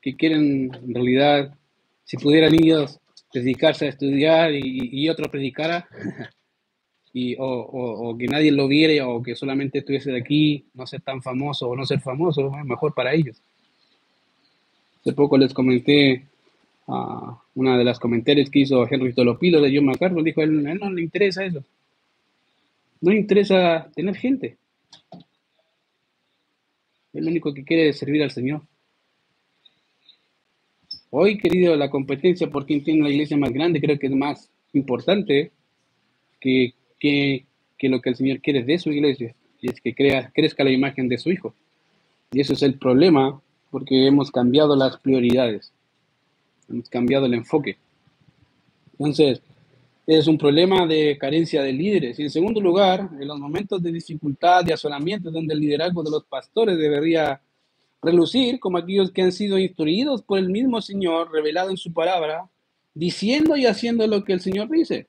que 0.00 0.14
quieren, 0.14 0.70
en 0.74 0.94
realidad, 0.94 1.54
si 2.04 2.18
pudieran 2.18 2.54
ellos 2.54 3.00
dedicarse 3.32 3.86
a 3.86 3.90
estudiar 3.90 4.52
y, 4.52 4.90
y 4.92 5.08
otro 5.08 5.30
o, 7.38 8.16
que 8.18 8.26
nadie 8.26 8.50
lo 8.52 8.68
viera 8.68 9.08
o 9.08 9.22
que 9.22 9.34
solamente 9.34 9.78
estuviese 9.78 10.10
de 10.12 10.18
aquí, 10.18 10.64
no 10.74 10.86
ser 10.86 11.00
tan 11.00 11.22
famoso 11.22 11.68
o 11.68 11.76
no 11.76 11.84
ser 11.84 12.00
famoso, 12.00 12.50
mejor 12.64 12.94
para 12.94 13.14
ellos. 13.14 13.40
Hace 15.00 15.12
poco 15.12 15.38
les 15.38 15.54
comenté 15.54 16.24
a 16.86 17.38
una 17.54 17.76
de 17.78 17.84
las 17.84 17.98
comentarios 17.98 18.50
que 18.50 18.60
hizo 18.60 18.86
Henry 18.90 19.12
Tolopilo 19.12 19.60
de 19.60 19.74
John 19.74 19.86
MacArthur, 19.86 20.22
dijo, 20.22 20.42
él, 20.42 20.62
no 20.62 20.90
le 20.90 21.02
interesa 21.02 21.44
eso. 21.44 21.64
No 23.00 23.12
le 23.12 23.18
interesa 23.18 23.88
tener 23.94 24.16
gente. 24.16 24.56
Lo 27.12 27.28
único 27.28 27.52
que 27.52 27.64
quiere 27.64 27.88
es 27.88 27.98
servir 27.98 28.22
al 28.22 28.30
Señor. 28.30 28.62
Hoy, 31.10 31.38
querido, 31.38 31.74
la 31.76 31.90
competencia 31.90 32.50
por 32.50 32.66
quien 32.66 32.84
tiene 32.84 33.02
la 33.02 33.10
iglesia 33.10 33.36
más 33.36 33.50
grande 33.50 33.80
creo 33.80 33.98
que 33.98 34.08
es 34.08 34.12
más 34.12 34.50
importante 34.72 35.52
que, 36.40 36.74
que, 36.98 37.46
lo 37.82 38.00
que 38.00 38.10
el 38.10 38.16
Señor 38.16 38.40
quiere 38.40 38.62
de 38.62 38.78
su 38.78 38.90
iglesia. 38.90 39.34
Y 39.60 39.70
es 39.70 39.80
que 39.80 39.94
crea, 39.94 40.30
crezca 40.34 40.64
la 40.64 40.70
imagen 40.70 41.08
de 41.08 41.18
su 41.18 41.30
Hijo. 41.30 41.54
Y 42.32 42.40
eso 42.40 42.52
es 42.52 42.62
el 42.62 42.78
problema 42.78 43.40
porque 43.70 44.06
hemos 44.06 44.30
cambiado 44.30 44.76
las 44.76 44.96
prioridades. 44.98 45.72
Hemos 46.68 46.88
cambiado 46.88 47.26
el 47.26 47.34
enfoque. 47.34 47.76
Entonces, 48.92 49.40
es 50.06 50.26
un 50.26 50.38
problema 50.38 50.86
de 50.86 51.18
carencia 51.18 51.62
de 51.62 51.72
líderes. 51.72 52.18
Y 52.18 52.22
en 52.22 52.30
segundo 52.30 52.60
lugar, 52.60 53.10
en 53.20 53.28
los 53.28 53.38
momentos 53.38 53.82
de 53.82 53.92
dificultad, 53.92 54.64
de 54.64 54.72
asolamiento, 54.72 55.30
donde 55.30 55.54
el 55.54 55.60
liderazgo 55.60 56.02
de 56.02 56.10
los 56.10 56.24
pastores 56.24 56.78
debería 56.78 57.40
relucir 58.00 58.58
como 58.58 58.78
aquellos 58.78 59.10
que 59.10 59.22
han 59.22 59.32
sido 59.32 59.58
instruidos 59.58 60.22
por 60.22 60.38
el 60.38 60.48
mismo 60.48 60.80
Señor, 60.80 61.30
revelado 61.32 61.70
en 61.70 61.76
su 61.76 61.92
palabra, 61.92 62.48
diciendo 62.94 63.56
y 63.56 63.66
haciendo 63.66 64.06
lo 64.06 64.24
que 64.24 64.32
el 64.32 64.40
Señor 64.40 64.70
dice. 64.70 65.08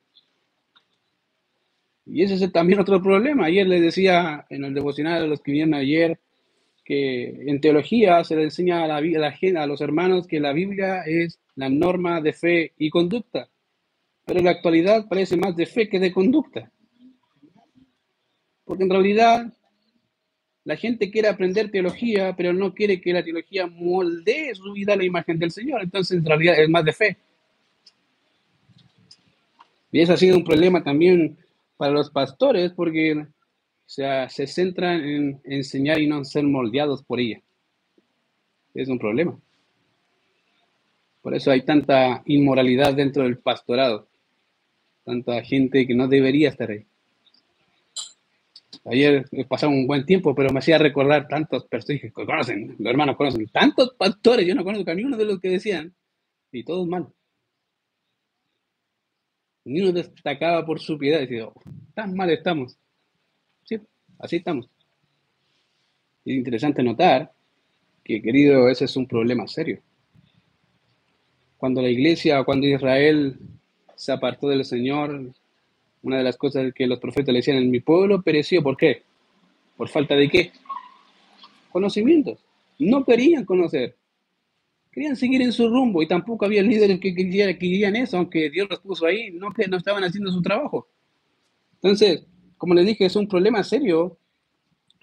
Y 2.12 2.24
ese 2.24 2.44
es 2.44 2.52
también 2.52 2.80
otro 2.80 3.02
problema. 3.02 3.46
Ayer 3.46 3.68
les 3.68 3.82
decía 3.82 4.46
en 4.50 4.64
el 4.64 4.74
devocional 4.74 5.24
a 5.24 5.28
los 5.28 5.42
que 5.42 5.52
vinieron 5.52 5.76
ayer 5.76 6.20
que 6.84 7.44
en 7.46 7.62
teología 7.62 8.24
se 8.24 8.36
le 8.36 8.44
enseña 8.44 8.84
a, 8.84 8.88
la, 8.88 8.96
a, 8.98 9.64
a 9.64 9.68
los 9.68 9.82
hermanos 9.82 10.26
que 10.26 10.40
la 10.40 10.52
Biblia 10.54 11.04
es 11.06 11.40
la 11.56 11.70
norma 11.70 12.20
de 12.20 12.34
fe 12.34 12.74
y 12.78 12.90
conducta. 12.90 13.48
Pero 14.26 14.40
en 14.40 14.46
la 14.46 14.52
actualidad 14.52 15.08
parece 15.08 15.38
más 15.38 15.56
de 15.56 15.68
fe 15.68 15.88
que 15.88 16.00
de 16.00 16.12
conducta. 16.12 16.72
Porque 18.66 18.84
en 18.84 18.90
realidad 18.90 19.54
la 20.64 20.76
gente 20.76 21.12
quiere 21.12 21.28
aprender 21.28 21.70
teología, 21.70 22.36
pero 22.36 22.54
no 22.54 22.74
quiere 22.74 23.00
que 23.00 23.14
la 23.14 23.24
teología 23.24 23.68
moldee 23.68 24.56
su 24.56 24.74
vida 24.74 24.94
a 24.94 24.98
la 24.98 25.04
imagen 25.04 25.38
del 25.38 25.52
Señor. 25.52 25.84
Entonces, 25.84 26.18
en 26.18 26.26
realidad 26.26 26.60
es 26.60 26.70
más 26.70 26.86
de 26.86 26.94
fe. 26.94 27.18
Y 29.92 30.02
eso 30.02 30.14
ha 30.14 30.18
sido 30.18 30.38
un 30.38 30.44
problema 30.44 30.84
también 30.84 31.38
para 31.80 31.94
los 31.94 32.10
pastores 32.10 32.74
porque 32.74 33.26
se 33.86 34.48
centran 34.48 35.02
en 35.02 35.42
enseñar 35.46 36.02
y 36.02 36.08
no 36.08 36.26
ser 36.26 36.44
moldeados 36.44 37.04
por 37.04 37.22
ella. 37.22 37.42
Es 38.74 38.90
un 38.90 39.00
problema. 39.00 39.40
Por 41.22 41.34
eso 41.36 41.52
hay 41.52 41.62
tanta 41.62 42.22
inmoralidad 42.26 42.94
dentro 42.94 43.24
del 43.24 43.38
pastorado. 43.38 44.10
Tanta 45.06 45.42
gente 45.42 45.88
que 45.88 45.96
no 45.96 46.10
debería 46.10 46.50
estar 46.50 46.70
ahí. 46.70 46.86
Ayer 48.84 49.26
pasaba 49.48 49.72
un 49.72 49.88
buen 49.88 50.06
tiempo, 50.06 50.36
pero 50.36 50.52
me 50.52 50.60
hacía 50.60 50.78
recordar 50.78 51.30
tantos 51.30 51.66
personajes 51.66 52.14
que 52.14 52.26
conocen, 52.26 52.76
los 52.78 52.92
hermanos 52.92 53.16
conocen, 53.16 53.48
tantos 53.48 53.96
pastores, 53.98 54.46
yo 54.46 54.54
no 54.54 54.66
conozco 54.66 54.92
a 54.92 54.96
ninguno 54.96 55.16
de 55.16 55.26
los 55.26 55.40
que 55.40 55.50
decían, 55.50 55.94
y 56.52 56.64
todos 56.64 56.86
mal. 56.88 57.08
Ni 59.70 59.82
uno 59.82 59.92
destacaba 59.92 60.66
por 60.66 60.80
su 60.80 60.98
piedad, 60.98 61.20
decía, 61.20 61.46
oh, 61.46 61.54
tan 61.94 62.16
mal 62.16 62.32
estamos. 62.32 62.76
Sí, 63.64 63.78
así 64.18 64.38
estamos. 64.38 64.68
Es 66.26 66.36
interesante 66.36 66.82
notar 66.82 67.32
que, 68.04 68.20
querido, 68.20 68.68
ese 68.68 68.86
es 68.86 68.98
un 68.98 69.06
problema 69.06 69.48
serio. 69.48 69.80
Cuando 71.58 71.84
la 71.84 71.90
iglesia, 71.90 72.44
cuando 72.44 72.66
Israel 72.66 73.38
se 73.96 74.12
apartó 74.12 74.50
del 74.50 74.66
Señor, 74.66 75.36
una 76.02 76.18
de 76.18 76.24
las 76.24 76.36
cosas 76.36 76.74
que 76.74 76.88
los 76.88 77.00
profetas 77.00 77.32
le 77.32 77.40
decían, 77.40 77.58
en 77.58 77.70
mi 77.70 77.80
pueblo 77.80 78.24
pereció, 78.24 78.64
¿por 78.64 78.76
qué? 78.76 79.04
¿Por 79.78 79.88
falta 79.88 80.16
de 80.16 80.30
qué? 80.30 80.52
Conocimientos. 81.72 82.40
No 82.80 83.06
querían 83.06 83.46
conocer. 83.46 83.96
Querían 84.92 85.16
seguir 85.16 85.42
en 85.42 85.52
su 85.52 85.70
rumbo 85.70 86.02
y 86.02 86.08
tampoco 86.08 86.46
había 86.46 86.64
líderes 86.64 87.00
que 87.00 87.14
querían, 87.14 87.96
eso, 87.96 88.18
aunque 88.18 88.50
Dios 88.50 88.68
los 88.70 88.80
puso 88.80 89.06
ahí, 89.06 89.32
no 89.32 89.52
que 89.52 89.68
no 89.68 89.78
estaban 89.78 90.04
haciendo 90.04 90.32
su 90.32 90.42
trabajo. 90.42 90.88
Entonces, 91.76 92.26
como 92.58 92.74
les 92.74 92.86
dije, 92.86 93.06
es 93.06 93.16
un 93.16 93.28
problema 93.28 93.64
serio 93.64 94.18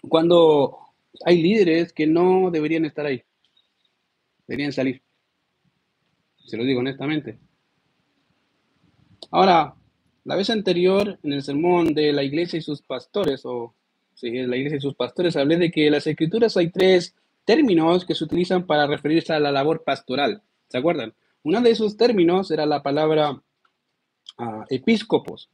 cuando 0.09 0.77
hay 1.25 1.41
líderes 1.41 1.93
que 1.93 2.07
no 2.07 2.51
deberían 2.51 2.85
estar 2.85 3.07
ahí. 3.07 3.23
Deberían 4.47 4.73
salir. 4.73 5.03
Se 6.45 6.57
lo 6.57 6.65
digo 6.65 6.81
honestamente. 6.81 7.39
Ahora, 9.31 9.75
la 10.25 10.37
vez 10.37 10.51
anterior, 10.51 11.19
en 11.23 11.33
el 11.33 11.43
sermón 11.43 11.95
de 11.95 12.13
la 12.13 12.23
iglesia 12.23 12.59
y 12.59 12.63
sus 12.63 12.83
pastores, 12.83 13.43
o 13.45 13.75
sí, 14.15 14.31
la 14.31 14.57
iglesia 14.57 14.79
y 14.79 14.81
sus 14.81 14.95
pastores, 14.95 15.37
hablé 15.37 15.57
de 15.57 15.71
que 15.71 15.87
en 15.87 15.93
las 15.93 16.07
escrituras 16.07 16.57
hay 16.57 16.71
tres 16.71 17.15
términos 17.47 18.05
que 18.05 18.15
se 18.15 18.25
utilizan 18.25 18.67
para 18.67 18.87
referirse 18.87 19.33
a 19.33 19.41
la 19.41 19.53
labor 19.53 19.85
pastoral. 19.85 20.43
¿Se 20.69 20.77
acuerdan? 20.77 21.15
Uno 21.43 21.63
de 21.63 21.71
esos 21.71 21.97
términos 21.97 22.51
era 22.51 22.67
la 22.67 22.83
palabra 22.83 23.31
uh, 23.31 24.63
episcopos, 24.69 25.49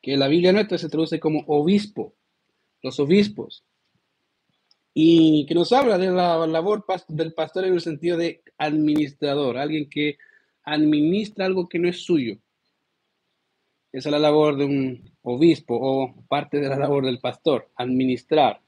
que 0.00 0.12
en 0.12 0.20
la 0.20 0.28
Biblia 0.28 0.52
nuestra 0.52 0.78
se 0.78 0.88
traduce 0.88 1.18
como 1.18 1.42
obispo, 1.46 2.14
los 2.82 3.00
obispos, 3.00 3.64
y 4.94 5.46
que 5.46 5.54
nos 5.54 5.72
habla 5.72 5.96
de 5.96 6.10
la 6.10 6.46
labor 6.46 6.84
del 7.08 7.32
pastor 7.32 7.64
en 7.64 7.72
el 7.72 7.80
sentido 7.80 8.18
de 8.18 8.42
administrador, 8.58 9.56
alguien 9.56 9.88
que 9.88 10.18
administra 10.64 11.46
algo 11.46 11.66
que 11.66 11.78
no 11.78 11.88
es 11.88 12.04
suyo. 12.04 12.36
Esa 13.90 14.08
es 14.08 14.12
la 14.12 14.18
labor 14.18 14.56
de 14.56 14.66
un 14.66 15.12
obispo 15.22 15.78
o 15.80 16.14
parte 16.28 16.60
de 16.60 16.68
la 16.68 16.76
labor 16.76 17.06
del 17.06 17.20
pastor, 17.20 17.70
administrar, 17.76 18.60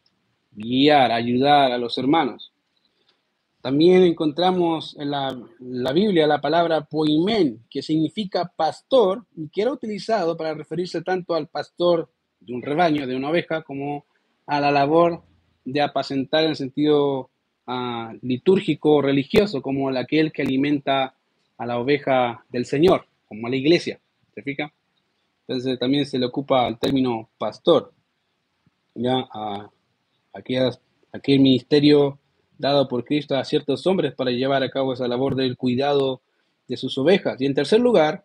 guiar, 0.52 1.12
ayudar 1.12 1.73
a 1.73 1.78
los 1.78 1.99
hermanos. 1.99 2.53
También 3.64 4.02
encontramos 4.02 4.94
en 4.99 5.11
la, 5.11 5.35
Biblia 5.94 6.26
la 6.26 6.38
palabra 6.42 6.83
poimen, 6.83 7.64
que 7.71 7.80
significa 7.80 8.52
pastor, 8.54 9.25
y 9.35 9.49
que 9.49 9.62
era 9.62 9.73
utilizado 9.73 10.37
para 10.37 10.52
referirse 10.52 11.00
tanto 11.00 11.35
al 11.35 11.49
pastor 11.49 12.11
de 12.40 12.52
un 12.52 12.61
rebaño, 12.61 13.06
de 13.06 13.16
una 13.16 13.30
oveja, 13.30 13.62
como 13.62 14.04
a 14.47 14.61
la 14.61 14.71
labor 14.71 15.23
de 15.64 15.80
apacentar 15.80 16.44
en 16.44 16.50
el 16.50 16.56
sentido 16.56 17.30
uh, 17.66 18.12
litúrgico 18.21 19.00
religioso, 19.00 19.62
como 19.62 19.88
aquel 19.88 20.30
que 20.30 20.42
alimenta 20.42 21.14
a 21.56 21.64
la 21.64 21.78
oveja 21.78 22.44
del 22.50 22.66
Señor, 22.66 23.06
como 23.26 23.47
a 23.47 23.50
la 23.50 23.56
iglesia. 23.56 23.99
¿Se 24.35 24.42
fija? 24.42 24.75
Entonces 25.49 25.78
también 25.78 26.04
se 26.04 26.18
le 26.18 26.26
ocupa 26.26 26.68
el 26.68 26.78
término 26.78 27.30
pastor, 27.38 27.94
ya 28.94 29.26
a 29.33 29.71
aquellas 30.35 30.78
aquel 31.14 31.40
ministerio 31.40 32.18
dado 32.58 32.88
por 32.88 33.04
Cristo 33.04 33.37
a 33.37 33.44
ciertos 33.44 33.87
hombres 33.87 34.14
para 34.14 34.30
llevar 34.30 34.62
a 34.62 34.70
cabo 34.70 34.92
esa 34.92 35.08
labor 35.08 35.34
del 35.34 35.56
cuidado 35.56 36.23
de 36.68 36.76
sus 36.76 36.96
ovejas. 36.99 37.40
Y 37.40 37.46
en 37.46 37.54
tercer 37.54 37.80
lugar, 37.80 38.25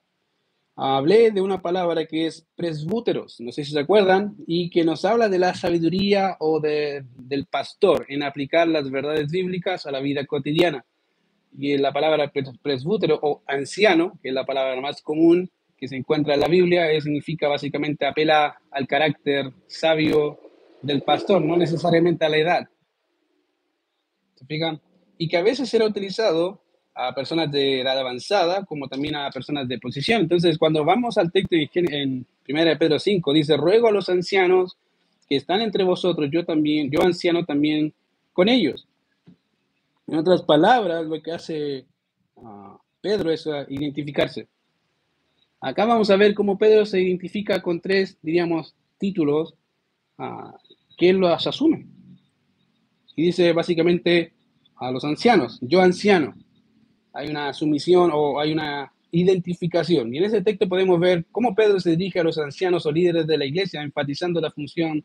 hablé 0.76 1.32
de 1.32 1.42
una 1.42 1.62
palabra 1.62 2.06
que 2.06 2.28
es 2.28 2.48
presbúteros, 2.56 3.40
no 3.40 3.52
sé 3.52 3.66
si 3.66 3.72
se 3.72 3.80
acuerdan, 3.80 4.36
y 4.48 4.70
que 4.70 4.86
nos 4.86 5.04
habla 5.04 5.28
de 5.28 5.40
la 5.40 5.54
sabiduría 5.54 6.38
o 6.40 6.60
de, 6.60 7.04
del 7.18 7.48
pastor 7.48 8.06
en 8.08 8.24
aplicar 8.24 8.68
las 8.68 8.90
verdades 8.90 9.30
bíblicas 9.30 9.86
a 9.86 9.92
la 9.92 10.00
vida 10.00 10.26
cotidiana. 10.26 10.86
Y 11.58 11.78
la 11.78 11.92
palabra 11.92 12.32
presbútero 12.62 13.20
o 13.22 13.42
anciano, 13.48 14.20
que 14.22 14.30
es 14.30 14.36
la 14.36 14.46
palabra 14.46 14.80
más 14.80 15.02
común 15.02 15.50
que 15.76 15.88
se 15.88 15.96
encuentra 15.96 16.36
en 16.36 16.42
la 16.42 16.48
Biblia, 16.48 16.88
significa 17.02 17.48
básicamente 17.48 18.06
apela 18.06 18.62
al 18.70 18.86
carácter 18.86 19.52
sabio 19.68 20.40
del 20.82 21.02
pastor, 21.02 21.42
no 21.42 21.58
necesariamente 21.58 22.26
a 22.26 22.30
la 22.30 22.38
edad. 22.38 22.70
¿Se 24.40 24.46
fijan? 24.46 24.80
Y 25.18 25.28
que 25.28 25.36
a 25.36 25.44
veces 25.44 25.74
era 25.74 25.86
utilizado 25.86 26.62
a 26.96 27.14
personas 27.14 27.52
de 27.52 27.82
edad 27.82 28.00
avanzada 28.00 28.64
como 28.66 28.88
también 28.88 29.18
a 29.18 29.30
personas 29.32 29.68
de 29.68 29.80
posición. 29.80 30.22
Entonces, 30.22 30.58
cuando 30.58 30.86
vamos 30.86 31.18
al 31.18 31.30
texto 31.30 31.56
en 31.56 32.26
1 32.48 32.78
Pedro 32.80 33.00
5, 33.00 33.34
dice, 33.34 33.58
ruego 33.58 33.90
a 33.90 33.92
los 33.92 34.08
ancianos 34.08 34.78
que 35.28 35.36
están 35.36 35.60
entre 35.60 35.84
vosotros, 35.84 36.30
yo 36.32 36.46
también, 36.46 36.90
yo 36.90 37.02
anciano 37.04 37.44
también 37.44 37.94
con 38.32 38.48
ellos. 38.48 38.88
En 40.08 40.18
otras 40.18 40.42
palabras, 40.44 41.06
lo 41.06 41.22
que 41.22 41.34
hace 41.34 41.86
ah, 42.38 42.80
Pedro 43.02 43.32
es 43.32 43.46
ah, 43.46 43.66
identificarse. 43.68 44.48
Acá 45.60 45.84
vamos 45.86 46.10
a 46.10 46.16
ver 46.16 46.34
cómo 46.34 46.58
Pedro 46.58 46.86
se 46.86 47.02
identifica 47.02 47.62
con 47.62 47.82
tres, 47.82 48.18
diríamos, 48.22 48.74
títulos 48.98 49.54
uh, 50.18 50.54
que 50.98 51.10
él 51.10 51.18
los 51.18 51.46
asume. 51.46 51.86
Dice 53.22 53.54
básicamente 53.54 54.34
a 54.76 54.92
los 54.92 55.04
ancianos, 55.04 55.60
yo 55.62 55.82
anciano, 55.82 56.34
hay 57.14 57.30
una 57.30 57.54
sumisión 57.54 58.12
o 58.14 58.40
hay 58.40 58.54
una 58.54 58.92
identificación. 59.12 60.14
Y 60.14 60.20
en 60.20 60.26
ese 60.26 60.42
texto 60.42 60.68
podemos 60.70 61.00
ver 61.00 61.26
cómo 61.32 61.56
Pedro 61.56 61.80
se 61.80 61.92
dirige 61.92 62.20
a 62.20 62.24
los 62.24 62.38
ancianos 62.38 62.86
o 62.86 62.92
líderes 62.92 63.28
de 63.28 63.38
la 63.38 63.46
iglesia, 63.46 63.82
enfatizando 63.82 64.40
la 64.40 64.52
función 64.52 65.04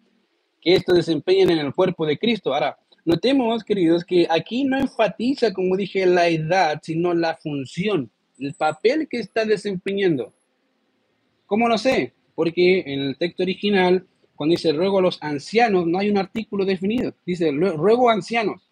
que 0.60 0.74
estos 0.74 0.96
desempeñan 0.96 1.50
en 1.50 1.58
el 1.58 1.74
cuerpo 1.74 2.06
de 2.06 2.18
Cristo. 2.18 2.54
Ahora, 2.54 2.78
notemos, 3.04 3.64
queridos, 3.64 4.04
que 4.04 4.26
aquí 4.30 4.64
no 4.64 4.78
enfatiza, 4.78 5.52
como 5.52 5.76
dije, 5.76 6.06
la 6.06 6.28
edad, 6.28 6.80
sino 6.82 7.14
la 7.14 7.36
función, 7.36 8.10
el 8.38 8.54
papel 8.54 9.08
que 9.08 9.18
está 9.18 9.44
desempeñando. 9.44 10.34
¿Cómo 11.46 11.68
lo 11.68 11.78
sé? 11.78 12.14
Porque 12.34 12.80
en 12.86 13.00
el 13.00 13.16
texto 13.16 13.42
original, 13.42 14.06
cuando 14.36 14.52
dice 14.52 14.72
ruego 14.72 14.98
a 14.98 15.02
los 15.02 15.22
ancianos, 15.22 15.86
no 15.86 15.98
hay 15.98 16.10
un 16.10 16.18
artículo 16.18 16.64
definido. 16.64 17.14
Dice 17.24 17.50
ruego 17.52 18.10
a 18.10 18.14
ancianos. 18.14 18.62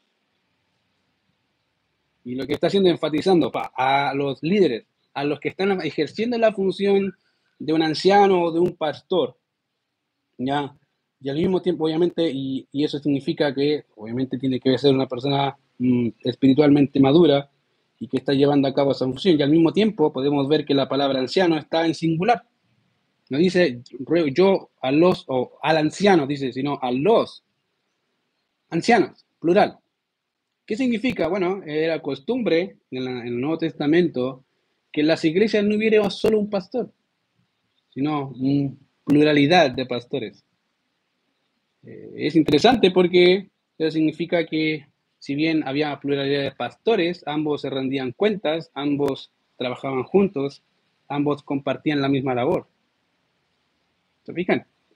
Y 2.25 2.35
lo 2.35 2.47
que 2.47 2.55
está 2.55 2.69
haciendo 2.69 2.89
enfatizando 2.89 3.51
a 3.55 4.13
los 4.15 4.43
líderes, 4.43 4.87
a 5.15 5.25
los 5.25 5.41
que 5.41 5.49
están 5.49 5.81
ejerciendo 5.83 6.39
la 6.39 6.53
función 6.53 7.15
de 7.59 7.73
un 7.73 7.83
anciano 7.83 8.43
o 8.43 8.53
de 8.53 8.61
un 8.61 8.77
pastor. 8.77 9.37
¿ya? 10.39 10.75
Y 11.21 11.29
al 11.29 11.37
mismo 11.37 11.63
tiempo, 11.63 11.85
obviamente, 11.85 12.31
y, 12.33 12.67
eso 12.73 12.99
significa 12.99 13.55
que 13.55 13.85
obviamente 13.97 14.39
tiene 14.39 14.59
que 14.59 14.77
ser 14.79 14.93
una 14.95 15.07
persona 15.07 15.57
mm, 15.79 16.09
espiritualmente 16.25 16.99
madura 16.99 17.49
y 18.01 18.09
que 18.09 18.17
está 18.17 18.33
llevando 18.33 18.67
a 18.67 18.75
cabo 18.75 18.91
esa 18.91 19.05
función. 19.05 19.39
Y 19.39 19.43
al 19.43 19.51
mismo 19.51 19.73
tiempo 19.73 20.13
podemos 20.13 20.49
ver 20.49 20.65
que 20.65 20.75
la 20.75 20.89
palabra 20.89 21.21
anciano 21.21 21.57
está 21.57 21.87
en 21.87 21.95
singular. 21.95 22.43
No 23.33 23.39
dice 23.39 23.81
yo 24.35 24.69
a 24.83 24.93
los 24.93 25.25
o 25.27 25.59
al 25.63 25.79
anciano, 25.79 26.27
dice, 26.27 26.53
sino 26.53 26.79
a 26.83 26.93
los 26.93 27.43
ancianos, 28.69 29.25
plural. 29.41 29.79
¿Qué 30.67 30.77
significa? 30.77 31.29
Bueno, 31.29 31.63
era 31.65 32.03
costumbre 32.03 32.77
en, 32.91 33.09
el 33.09 33.41
Nuevo 33.41 33.57
Testamento 33.57 34.45
que 34.93 35.01
en 35.01 35.07
las 35.07 35.25
iglesias 35.25 35.65
no 35.65 35.77
hubiera 35.77 36.11
solo 36.11 36.39
un 36.39 36.51
pastor, 36.51 36.93
sino 37.95 38.35
una 38.39 38.75
pluralidad 39.03 39.71
de 39.71 39.87
pastores. 39.87 40.45
Eh, 41.85 42.13
es 42.15 42.37
interesante 42.37 42.91
porque 42.91 43.49
eso 43.79 43.93
significa 43.93 44.45
que 44.45 44.89
si 45.19 45.35
bien 45.35 45.67
había 45.67 45.99
pluralidad 46.01 46.43
de 46.43 46.53
pastores, 46.53 47.25
ambos 47.27 47.63
se 47.63 47.71
rendían 47.71 48.13
cuentas, 48.13 48.71
ambos 48.75 49.33
trabajaban 49.57 50.03
juntos, 50.03 50.63
ambos 51.09 51.43
compartían 51.43 52.03
la 52.03 52.11
misma 52.11 52.35
labor. 52.35 52.67
¿Se? 54.23 54.35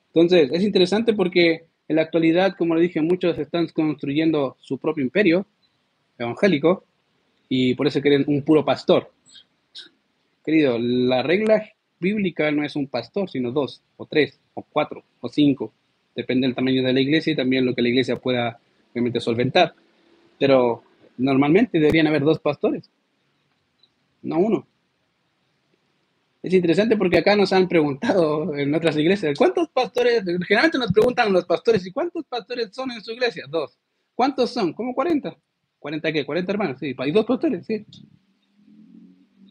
Entonces, 0.08 0.50
es 0.52 0.62
interesante 0.62 1.12
porque 1.12 1.66
en 1.88 1.96
la 1.96 2.02
actualidad, 2.02 2.54
como 2.56 2.74
le 2.74 2.82
dije, 2.82 3.00
muchos 3.00 3.38
están 3.38 3.66
construyendo 3.68 4.56
su 4.60 4.78
propio 4.78 5.04
imperio, 5.04 5.46
evangélico 6.18 6.84
y 7.48 7.74
por 7.74 7.86
eso 7.86 8.00
quieren 8.00 8.24
un 8.26 8.42
puro 8.42 8.64
pastor. 8.64 9.12
Querido, 10.44 10.78
la 10.78 11.22
regla 11.22 11.64
bíblica 12.00 12.50
no 12.50 12.64
es 12.64 12.76
un 12.76 12.86
pastor, 12.86 13.28
sino 13.28 13.52
dos, 13.52 13.82
o 13.96 14.06
tres, 14.06 14.38
o 14.54 14.62
cuatro, 14.62 15.02
o 15.20 15.28
cinco. 15.28 15.72
Depende 16.14 16.46
del 16.46 16.56
tamaño 16.56 16.82
de 16.82 16.92
la 16.92 17.00
iglesia 17.00 17.32
y 17.32 17.36
también 17.36 17.66
lo 17.66 17.74
que 17.74 17.82
la 17.82 17.88
iglesia 17.88 18.16
pueda 18.16 18.58
realmente 18.94 19.20
solventar. 19.20 19.74
Pero 20.38 20.82
normalmente 21.18 21.78
deberían 21.78 22.06
haber 22.06 22.22
dos 22.22 22.38
pastores, 22.38 22.90
no 24.22 24.38
uno. 24.38 24.66
Es 26.46 26.54
interesante 26.54 26.96
porque 26.96 27.18
acá 27.18 27.34
nos 27.34 27.52
han 27.52 27.66
preguntado 27.66 28.54
en 28.56 28.72
otras 28.72 28.96
iglesias, 28.96 29.36
¿cuántos 29.36 29.68
pastores? 29.70 30.22
Generalmente 30.46 30.78
nos 30.78 30.92
preguntan 30.92 31.32
los 31.32 31.44
pastores, 31.44 31.84
¿y 31.84 31.90
cuántos 31.90 32.24
pastores 32.24 32.72
son 32.72 32.92
en 32.92 33.02
su 33.02 33.10
iglesia? 33.10 33.46
Dos. 33.50 33.76
¿Cuántos 34.14 34.50
son? 34.52 34.72
Como 34.72 34.94
40. 34.94 35.36
¿40 35.80 36.12
qué? 36.12 36.24
40 36.24 36.52
hermanos, 36.52 36.78
sí. 36.78 36.94
Hay 36.98 37.10
dos 37.10 37.26
pastores, 37.26 37.66
sí. 37.66 37.84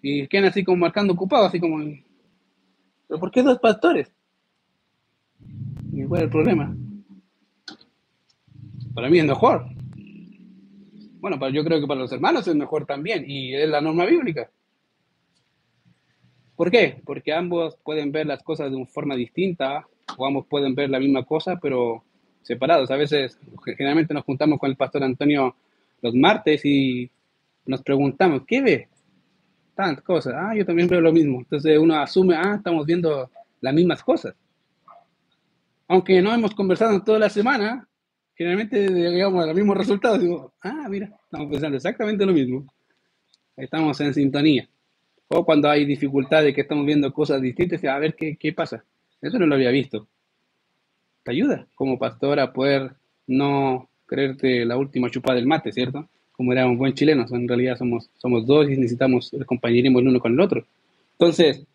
Y 0.01 0.25
quedan 0.29 0.45
así 0.45 0.63
como 0.63 0.77
marcando 0.77 1.11
ocupados, 1.11 1.49
así 1.49 1.59
como... 1.59 1.79
¿Pero 3.09 3.19
por 3.19 3.29
qué 3.29 3.43
dos 3.43 3.59
pastores? 3.59 4.09
¿Y 5.91 6.05
cuál 6.05 6.21
es 6.21 6.23
el 6.23 6.31
problema? 6.31 6.77
Para 8.93 9.09
mí 9.09 9.19
es 9.19 9.25
mejor. 9.25 9.65
Bueno, 11.19 11.49
yo 11.49 11.61
creo 11.65 11.81
que 11.81 11.87
para 11.87 11.99
los 11.99 12.11
hermanos 12.13 12.47
es 12.47 12.55
mejor 12.55 12.85
también, 12.85 13.25
y 13.27 13.53
es 13.53 13.67
la 13.67 13.81
norma 13.81 14.05
bíblica. 14.05 14.49
¿Por 16.55 16.71
qué? 16.71 17.01
Porque 17.05 17.33
ambos 17.33 17.77
pueden 17.83 18.11
ver 18.11 18.25
las 18.27 18.41
cosas 18.41 18.71
de 18.71 18.77
una 18.77 18.85
forma 18.85 19.15
distinta, 19.15 19.85
o 20.17 20.25
ambos 20.25 20.45
pueden 20.47 20.75
ver 20.75 20.89
la 20.89 20.99
misma 20.99 21.25
cosa, 21.25 21.59
pero 21.61 22.03
separados. 22.41 22.91
A 22.91 22.95
veces, 22.95 23.37
generalmente 23.77 24.13
nos 24.13 24.23
juntamos 24.23 24.59
con 24.59 24.69
el 24.69 24.77
pastor 24.77 25.03
Antonio 25.03 25.55
los 26.01 26.13
martes 26.13 26.63
y 26.65 27.09
nos 27.65 27.81
preguntamos, 27.81 28.43
¿qué 28.47 28.61
ve? 28.61 28.87
Tantas 29.73 30.03
cosas. 30.03 30.35
Ah, 30.37 30.55
yo 30.55 30.65
también 30.65 30.87
veo 30.87 31.01
lo 31.01 31.11
mismo. 31.11 31.39
Entonces 31.39 31.77
uno 31.77 31.95
asume, 31.95 32.35
ah, 32.35 32.55
estamos 32.57 32.85
viendo 32.85 33.29
las 33.61 33.73
mismas 33.73 34.03
cosas. 34.03 34.35
Aunque 35.87 36.21
no 36.21 36.33
hemos 36.33 36.53
conversado 36.55 37.03
toda 37.03 37.19
la 37.19 37.29
semana, 37.29 37.87
generalmente 38.35 38.87
llegamos 38.87 39.43
a 39.43 39.47
los 39.47 39.55
mismos 39.55 39.77
resultados. 39.77 40.21
Digo, 40.21 40.53
ah, 40.61 40.87
mira, 40.89 41.09
estamos 41.23 41.49
pensando 41.49 41.77
exactamente 41.77 42.25
lo 42.25 42.33
mismo. 42.33 42.65
Estamos 43.57 43.99
en 44.01 44.13
sintonía. 44.13 44.69
O 45.27 45.43
cuando 45.43 45.69
hay 45.69 45.85
dificultades 45.85 46.53
que 46.53 46.61
estamos 46.61 46.85
viendo 46.85 47.11
cosas 47.11 47.41
distintas, 47.41 47.83
a 47.83 47.99
ver 47.99 48.15
qué, 48.15 48.35
qué 48.37 48.53
pasa. 48.53 48.83
Eso 49.21 49.39
no 49.39 49.47
lo 49.47 49.55
había 49.55 49.71
visto. 49.71 50.07
Te 51.23 51.31
ayuda 51.31 51.67
como 51.75 51.97
pastor 51.97 52.39
a 52.39 52.53
poder 52.53 52.91
no 53.27 53.89
creerte 54.05 54.65
la 54.65 54.77
última 54.77 55.09
chupada 55.09 55.35
del 55.35 55.47
mate, 55.47 55.71
¿cierto? 55.71 56.07
Como 56.31 56.51
era 56.51 56.67
un 56.67 56.77
buen 56.77 56.93
chileno, 56.93 57.25
en 57.31 57.47
realidad 57.47 57.77
somos, 57.77 58.09
somos 58.17 58.45
dos 58.45 58.69
y 58.69 58.77
necesitamos 58.77 59.33
el 59.33 59.45
compañerismo 59.45 59.99
el 59.99 60.09
uno 60.09 60.19
con 60.19 60.33
el 60.33 60.39
otro. 60.39 60.65
Entonces, 61.13 61.65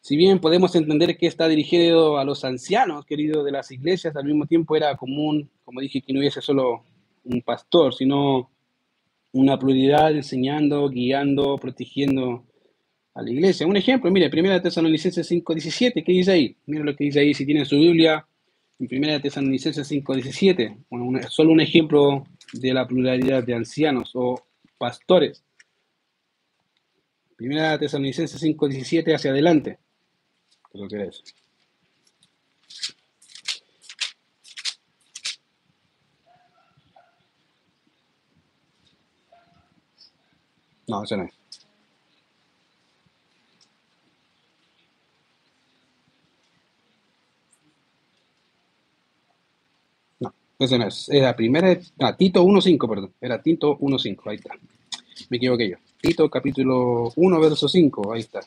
si 0.00 0.16
bien 0.16 0.38
podemos 0.40 0.74
entender 0.74 1.16
que 1.16 1.26
está 1.26 1.48
dirigido 1.48 2.18
a 2.18 2.24
los 2.24 2.44
ancianos, 2.44 3.04
queridos 3.04 3.44
de 3.44 3.52
las 3.52 3.70
iglesias, 3.70 4.16
al 4.16 4.24
mismo 4.24 4.46
tiempo 4.46 4.76
era 4.76 4.96
común, 4.96 5.48
como 5.64 5.80
dije, 5.80 6.00
que 6.00 6.12
no 6.12 6.20
hubiese 6.20 6.40
solo 6.40 6.84
un 7.24 7.42
pastor, 7.42 7.94
sino 7.94 8.50
una 9.32 9.58
pluralidad 9.58 10.12
enseñando, 10.12 10.88
guiando, 10.88 11.56
protegiendo 11.58 12.44
a 13.14 13.22
la 13.22 13.30
iglesia. 13.30 13.66
Un 13.66 13.76
ejemplo, 13.76 14.10
mire, 14.10 14.30
1 14.32 14.62
Tesalonicenses 14.62 15.30
5.17, 15.30 16.04
¿qué 16.04 16.12
dice 16.12 16.32
ahí? 16.32 16.56
Mire 16.66 16.84
lo 16.84 16.96
que 16.96 17.04
dice 17.04 17.20
ahí, 17.20 17.34
si 17.34 17.44
tienen 17.44 17.66
su 17.66 17.76
Biblia, 17.76 18.26
en 18.78 18.88
Primera 18.88 19.20
Tesalonicenses 19.20 19.90
5.17, 19.90 20.84
bueno, 20.90 21.20
solo 21.28 21.52
un 21.52 21.60
ejemplo 21.60 22.24
de 22.52 22.74
la 22.74 22.86
pluralidad 22.86 23.44
de 23.44 23.54
ancianos 23.54 24.10
o 24.14 24.42
pastores. 24.78 25.44
Primera 27.36 27.78
Tesalonicenses 27.78 28.42
5.17 28.42 29.14
hacia 29.14 29.30
adelante. 29.30 29.78
Creo 30.70 30.88
que 30.88 31.02
es. 31.04 31.22
No, 40.88 41.04
eso 41.04 41.16
no 41.16 41.24
es. 41.24 41.41
No 50.70 50.86
es, 50.86 51.08
la 51.08 51.34
primera, 51.34 51.76
ah, 51.98 52.16
Tito 52.16 52.44
1.5, 52.44 52.88
perdón, 52.88 53.12
era 53.20 53.42
Tito 53.42 53.76
1.5, 53.80 54.30
ahí 54.30 54.36
está. 54.36 54.54
Me 55.28 55.38
equivoqué 55.38 55.70
yo. 55.70 55.76
Tito 56.00 56.30
capítulo 56.30 57.12
1, 57.16 57.40
verso 57.40 57.68
5, 57.68 58.12
ahí 58.12 58.20
está. 58.20 58.40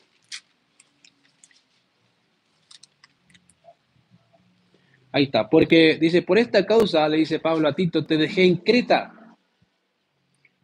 Ahí 5.12 5.24
está, 5.24 5.50
porque 5.50 5.98
dice, 6.00 6.22
por 6.22 6.38
esta 6.38 6.64
causa, 6.64 7.06
le 7.06 7.18
dice 7.18 7.38
Pablo 7.38 7.68
a 7.68 7.74
Tito, 7.74 8.06
te 8.06 8.16
dejé 8.16 8.44
en 8.44 8.56
Creta. 8.56 9.36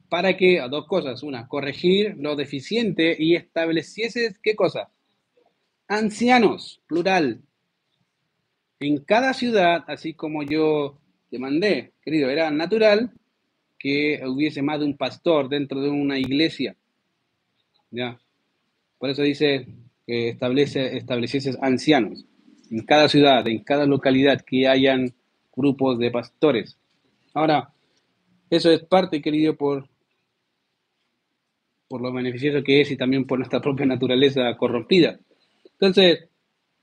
Para 0.09 0.35
que, 0.35 0.59
dos 0.71 0.87
cosas, 0.87 1.23
una, 1.23 1.49
corregir 1.49 2.17
lo 2.19 2.35
deficiente 2.35 3.15
y 3.19 3.37
establecieses, 3.37 4.39
¿qué 4.43 4.57
cosa? 4.57 4.89
Ancianos, 5.87 6.81
plural. 6.87 7.43
En 8.81 9.05
cada 9.05 9.35
ciudad, 9.35 9.85
así 9.87 10.15
como 10.15 10.43
yo 10.43 10.99
te 11.33 11.39
mandé, 11.39 11.95
querido, 12.03 12.29
era 12.29 12.51
natural 12.51 13.11
que 13.79 14.21
hubiese 14.27 14.61
más 14.61 14.81
de 14.81 14.85
un 14.85 14.99
pastor 14.99 15.49
dentro 15.49 15.81
de 15.81 15.89
una 15.89 16.19
iglesia. 16.19 16.77
¿Ya? 17.91 18.21
Por 18.99 19.09
eso 19.09 19.23
dice 19.23 19.67
que 20.07 20.29
establece, 20.29 20.95
establecieses 20.99 21.57
ancianos 21.63 22.27
en 22.71 22.85
cada 22.85 23.09
ciudad, 23.09 23.49
en 23.49 23.61
cada 23.65 23.87
localidad, 23.87 24.43
que 24.43 24.69
hayan 24.69 25.15
grupos 25.57 25.99
de 25.99 26.11
pastores. 26.11 26.77
Ahora, 27.33 27.73
eso 28.51 28.71
es 28.71 28.83
parte, 28.85 29.23
querido, 29.23 29.57
por, 29.57 29.89
por 31.89 32.03
lo 32.03 32.13
beneficioso 32.13 32.63
que 32.63 32.83
es 32.83 32.91
y 32.91 32.99
también 32.99 33.27
por 33.27 33.39
nuestra 33.39 33.63
propia 33.63 33.87
naturaleza 33.87 34.55
corrompida. 34.59 35.19
Entonces, 35.65 36.29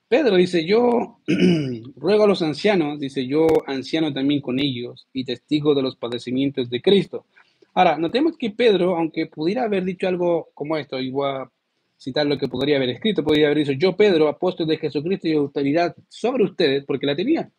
Pedro 0.09 0.37
dice, 0.37 0.65
yo 0.65 1.19
ruego 1.95 2.23
a 2.23 2.27
los 2.27 2.41
ancianos, 2.41 2.99
dice 2.99 3.27
yo 3.27 3.45
anciano 3.67 4.11
también 4.11 4.41
con 4.41 4.59
ellos 4.59 5.07
y 5.13 5.23
testigo 5.23 5.75
de 5.75 5.83
los 5.83 5.95
padecimientos 5.95 6.67
de 6.71 6.81
Cristo. 6.81 7.27
Ahora, 7.75 7.95
notemos 7.95 8.35
que 8.35 8.49
Pedro, 8.49 8.97
aunque 8.97 9.27
pudiera 9.27 9.65
haber 9.65 9.83
dicho 9.83 10.07
algo 10.07 10.49
como 10.55 10.77
esto, 10.77 10.99
igual 10.99 11.49
citar 11.95 12.25
lo 12.25 12.39
que 12.39 12.47
podría 12.47 12.77
haber 12.77 12.89
escrito, 12.89 13.23
podría 13.23 13.45
haber 13.47 13.59
dicho, 13.59 13.73
yo 13.73 13.95
Pedro, 13.95 14.27
apóstol 14.27 14.65
de 14.65 14.77
Jesucristo 14.77 15.27
y 15.27 15.33
autoridad 15.33 15.95
sobre 16.07 16.45
ustedes, 16.45 16.85
porque 16.85 17.05
la 17.05 17.15
tenía. 17.15 17.51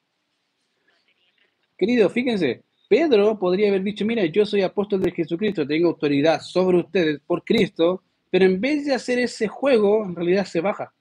Querido, 1.79 2.11
fíjense, 2.11 2.65
Pedro 2.89 3.39
podría 3.39 3.69
haber 3.69 3.85
dicho, 3.85 4.05
mira, 4.05 4.27
yo 4.27 4.45
soy 4.45 4.63
apóstol 4.63 5.03
de 5.03 5.13
Jesucristo, 5.13 5.65
tengo 5.65 5.91
autoridad 5.91 6.41
sobre 6.41 6.79
ustedes 6.79 7.21
por 7.21 7.45
Cristo, 7.45 8.03
pero 8.29 8.45
en 8.45 8.61
vez 8.61 8.87
de 8.87 8.95
hacer 8.95 9.21
ese 9.21 9.47
juego, 9.47 10.05
en 10.05 10.17
realidad 10.17 10.47
se 10.47 10.61
baja 10.61 10.93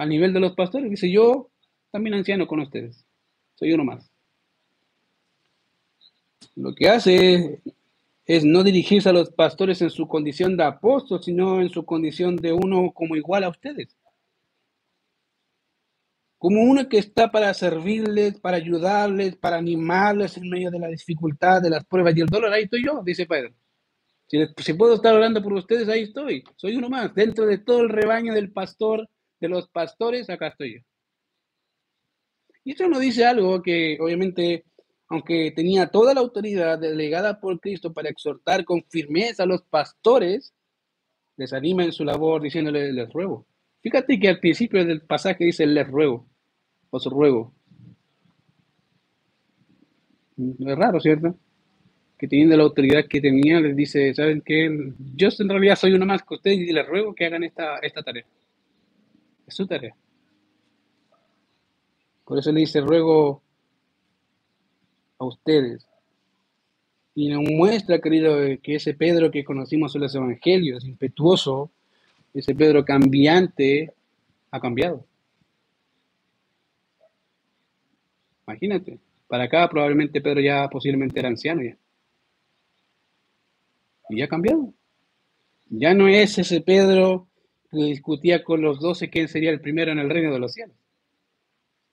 al 0.00 0.08
nivel 0.08 0.32
de 0.32 0.40
los 0.40 0.52
pastores. 0.54 0.90
Dice, 0.90 1.10
yo 1.10 1.50
también 1.90 2.14
anciano 2.14 2.46
con 2.46 2.60
ustedes, 2.60 3.04
soy 3.54 3.74
uno 3.74 3.84
más. 3.84 4.10
Lo 6.56 6.74
que 6.74 6.88
hace 6.88 7.60
es 8.24 8.44
no 8.44 8.64
dirigirse 8.64 9.10
a 9.10 9.12
los 9.12 9.30
pastores 9.30 9.82
en 9.82 9.90
su 9.90 10.08
condición 10.08 10.56
de 10.56 10.64
apóstol, 10.64 11.22
sino 11.22 11.60
en 11.60 11.68
su 11.68 11.84
condición 11.84 12.36
de 12.36 12.52
uno 12.52 12.92
como 12.94 13.14
igual 13.14 13.44
a 13.44 13.50
ustedes. 13.50 13.94
Como 16.38 16.62
uno 16.62 16.88
que 16.88 16.96
está 16.96 17.30
para 17.30 17.52
servirles, 17.52 18.40
para 18.40 18.56
ayudarles, 18.56 19.36
para 19.36 19.58
animarles 19.58 20.34
en 20.38 20.48
medio 20.48 20.70
de 20.70 20.78
la 20.78 20.88
dificultad, 20.88 21.60
de 21.60 21.68
las 21.68 21.84
pruebas 21.84 22.16
y 22.16 22.22
el 22.22 22.26
dolor. 22.26 22.50
Ahí 22.54 22.62
estoy 22.62 22.82
yo, 22.86 23.02
dice 23.04 23.26
Pedro. 23.26 23.52
Si, 24.26 24.72
puedo 24.72 24.94
estar 24.94 25.14
orando 25.14 25.42
por 25.42 25.52
ustedes, 25.52 25.90
ahí 25.90 26.04
estoy. 26.04 26.42
Soy 26.56 26.76
uno 26.76 26.88
más. 26.88 27.14
Dentro 27.14 27.44
de 27.44 27.58
todo 27.58 27.82
el 27.82 27.90
rebaño 27.90 28.32
del 28.32 28.50
pastor, 28.50 29.06
de 29.40 29.48
los 29.48 29.68
pastores, 29.68 30.28
acá 30.30 30.48
estoy. 30.48 30.84
Y 32.64 32.72
esto 32.72 32.88
nos 32.88 33.00
dice 33.00 33.24
algo 33.24 33.62
que 33.62 33.96
obviamente 34.00 34.64
aunque 35.10 35.50
tenía 35.50 35.88
toda 35.88 36.14
la 36.14 36.20
autoridad 36.20 36.78
delegada 36.78 37.40
por 37.40 37.58
Cristo 37.58 37.92
para 37.92 38.08
exhortar 38.08 38.64
con 38.64 38.84
firmeza 38.84 39.42
a 39.42 39.46
los 39.46 39.62
pastores, 39.62 40.54
les 41.36 41.52
anima 41.52 41.84
en 41.84 41.90
su 41.92 42.04
labor 42.04 42.40
diciéndole, 42.40 42.92
les 42.92 43.12
ruego. 43.12 43.44
Fíjate 43.82 44.20
que 44.20 44.28
al 44.28 44.38
principio 44.38 44.84
del 44.84 45.02
pasaje 45.02 45.44
dice, 45.44 45.66
les 45.66 45.88
ruego, 45.88 46.28
os 46.90 47.04
ruego. 47.06 47.52
Es 50.38 50.76
raro, 50.76 51.00
¿cierto? 51.00 51.34
Que 52.16 52.28
teniendo 52.28 52.56
la 52.56 52.62
autoridad 52.62 53.06
que 53.08 53.20
tenía, 53.20 53.58
les 53.58 53.74
dice, 53.74 54.14
¿saben 54.14 54.42
qué? 54.42 54.92
Yo 55.16 55.28
en 55.36 55.48
realidad 55.48 55.74
soy 55.74 55.92
uno 55.92 56.06
más 56.06 56.22
que 56.22 56.34
ustedes 56.34 56.58
y 56.60 56.72
les 56.72 56.86
ruego 56.86 57.16
que 57.16 57.26
hagan 57.26 57.42
esta, 57.42 57.78
esta 57.78 58.02
tarea. 58.04 58.24
Es. 59.58 59.94
Por 62.24 62.38
eso 62.38 62.52
le 62.52 62.60
dice, 62.60 62.80
ruego 62.80 63.42
a 65.18 65.24
ustedes. 65.24 65.86
Y 67.14 67.28
nos 67.28 67.42
muestra, 67.42 68.00
querido, 68.00 68.36
que 68.62 68.76
ese 68.76 68.94
Pedro 68.94 69.30
que 69.30 69.44
conocimos 69.44 69.94
en 69.94 70.02
los 70.02 70.14
evangelios, 70.14 70.84
impetuoso, 70.84 71.70
ese 72.32 72.54
Pedro 72.54 72.84
cambiante, 72.84 73.92
ha 74.50 74.60
cambiado. 74.60 75.04
Imagínate, 78.46 78.98
para 79.28 79.44
acá 79.44 79.68
probablemente 79.68 80.20
Pedro 80.20 80.40
ya 80.40 80.68
posiblemente 80.68 81.18
era 81.18 81.28
anciano 81.28 81.62
ya. 81.62 81.76
Y 84.08 84.18
ya 84.18 84.24
ha 84.24 84.28
cambiado. 84.28 84.72
Ya 85.68 85.94
no 85.94 86.08
es 86.08 86.36
ese 86.38 86.60
Pedro 86.60 87.28
discutía 87.70 88.42
con 88.44 88.62
los 88.62 88.80
doce 88.80 89.10
quién 89.10 89.28
sería 89.28 89.50
el 89.50 89.60
primero 89.60 89.92
en 89.92 89.98
el 89.98 90.10
reino 90.10 90.32
de 90.32 90.38
los 90.38 90.52
cielos 90.52 90.76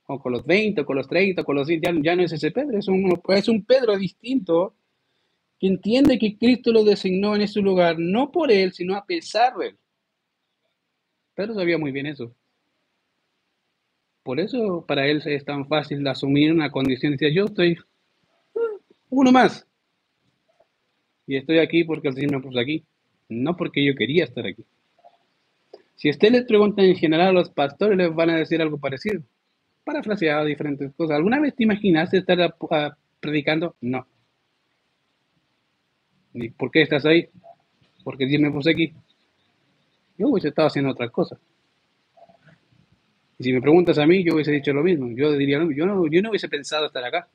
o 0.08 0.20
con 0.20 0.32
los 0.32 0.46
20, 0.46 0.82
o 0.82 0.86
con 0.86 0.96
los 0.96 1.08
30, 1.08 1.44
con 1.44 1.56
los 1.56 1.68
10, 1.68 1.82
ya, 2.02 2.16
no 2.16 2.24
es 2.24 2.32
ese 2.32 2.52
Pedro, 2.52 2.78
es 2.78 2.88
un, 2.88 3.22
es 3.28 3.48
un 3.50 3.64
Pedro 3.64 3.98
distinto 3.98 4.74
que 5.60 5.68
entiende 5.68 6.18
que 6.18 6.38
Cristo 6.38 6.72
lo 6.72 6.84
designó 6.84 7.36
en 7.36 7.42
ese 7.42 7.60
lugar, 7.60 7.98
no 8.00 8.32
por 8.32 8.52
él, 8.52 8.74
sino 8.74 8.96
a 8.96 9.06
pesar 9.06 9.56
de 9.58 9.70
él. 9.70 9.78
Pedro 11.36 11.56
sabía 11.56 11.78
muy 11.78 11.92
bien 11.92 12.06
eso. 12.06 12.34
Por 14.24 14.40
eso 14.40 14.86
para 14.88 15.08
él 15.08 15.22
es 15.26 15.46
tan 15.46 15.68
fácil 15.68 16.06
asumir 16.08 16.52
una 16.52 16.72
condición 16.72 17.14
y 17.14 17.18
decir, 17.18 17.36
yo 17.36 17.46
estoy 17.46 17.78
uh, 18.54 18.80
uno 19.10 19.32
más. 19.32 19.68
Y 21.26 21.36
estoy 21.36 21.60
aquí 21.60 21.84
porque 21.84 22.08
el 22.08 22.14
Señor 22.14 22.32
me 22.32 22.42
puso 22.42 22.60
aquí, 22.60 22.86
no 23.28 23.58
porque 23.58 23.84
yo 23.84 23.94
quería 23.96 24.24
estar 24.24 24.46
aquí. 24.46 24.64
Si 25.98 26.10
usted 26.10 26.32
les 26.32 26.46
pregunta 26.46 26.82
en 26.82 26.96
general 26.96 27.30
a 27.30 27.34
los 27.34 27.50
pastores, 27.50 27.98
les 27.98 28.14
van 28.14 28.30
a 28.30 28.38
decir 28.38 28.62
algo 28.62 28.78
parecido 28.78 29.22
parafraseado 29.88 30.46
diferentes 30.46 30.94
cosas. 30.96 31.16
¿Alguna 31.16 31.40
vez 31.40 31.56
te 31.56 31.64
imaginaste 31.64 32.18
estar 32.18 32.56
predicando? 33.22 33.76
No. 33.80 34.06
¿Y 36.34 36.50
por 36.50 36.70
qué 36.72 36.82
estás 36.82 37.06
ahí? 37.06 37.30
Porque 38.04 38.26
Dios 38.26 38.42
me 38.42 38.52
puso 38.52 38.70
aquí. 38.70 38.94
Yo 40.18 40.28
hubiese 40.28 40.50
estado 40.50 40.68
haciendo 40.68 40.92
otra 40.92 41.08
cosa. 41.10 41.40
Y 43.40 43.46
si 43.46 43.54
me 43.54 43.62
preguntas 43.62 43.98
a 43.98 44.06
mí, 44.06 44.24
yo 44.24 44.34
hubiese 44.34 44.52
dicho 44.52 44.74
lo 44.74 44.84
mismo. 44.84 45.10
Yo 45.16 45.32
diría, 45.32 45.60
yo 45.74 45.86
no, 45.86 46.06
yo 46.08 46.22
no 46.22 46.30
hubiese 46.32 46.50
pensado 46.50 46.88
estar 46.88 47.04
acá. 47.06 47.30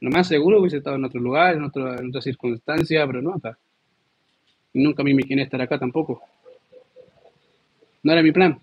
Lo 0.00 0.10
más 0.10 0.28
seguro 0.28 0.60
hubiese 0.60 0.76
estado 0.78 0.96
en 0.96 1.04
otro 1.04 1.20
lugar, 1.20 1.54
en, 1.54 1.62
en 1.62 2.08
otra 2.08 2.20
circunstancia, 2.20 3.06
pero 3.06 3.22
no 3.22 3.34
acá. 3.34 3.56
Y 4.74 4.82
nunca 4.82 5.02
me 5.02 5.12
imaginé 5.12 5.42
estar 5.42 5.60
acá 5.62 5.78
tampoco. 5.78 6.20
No 8.06 8.12
era 8.12 8.22
mi 8.22 8.30
plan. 8.30 8.56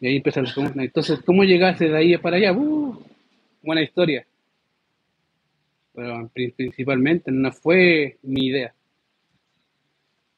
Y 0.00 0.06
ahí 0.06 0.16
empieza 0.16 0.40
la 0.40 0.50
pregunta. 0.50 0.82
Entonces, 0.82 1.20
¿cómo 1.20 1.44
llegaste 1.44 1.90
de 1.90 1.98
ahí 1.98 2.16
para 2.16 2.38
allá? 2.38 2.54
Uh, 2.54 2.98
buena 3.62 3.82
historia. 3.82 4.26
Pero 5.92 6.30
principalmente 6.56 7.30
no 7.30 7.52
fue 7.52 8.16
mi 8.22 8.46
idea. 8.46 8.74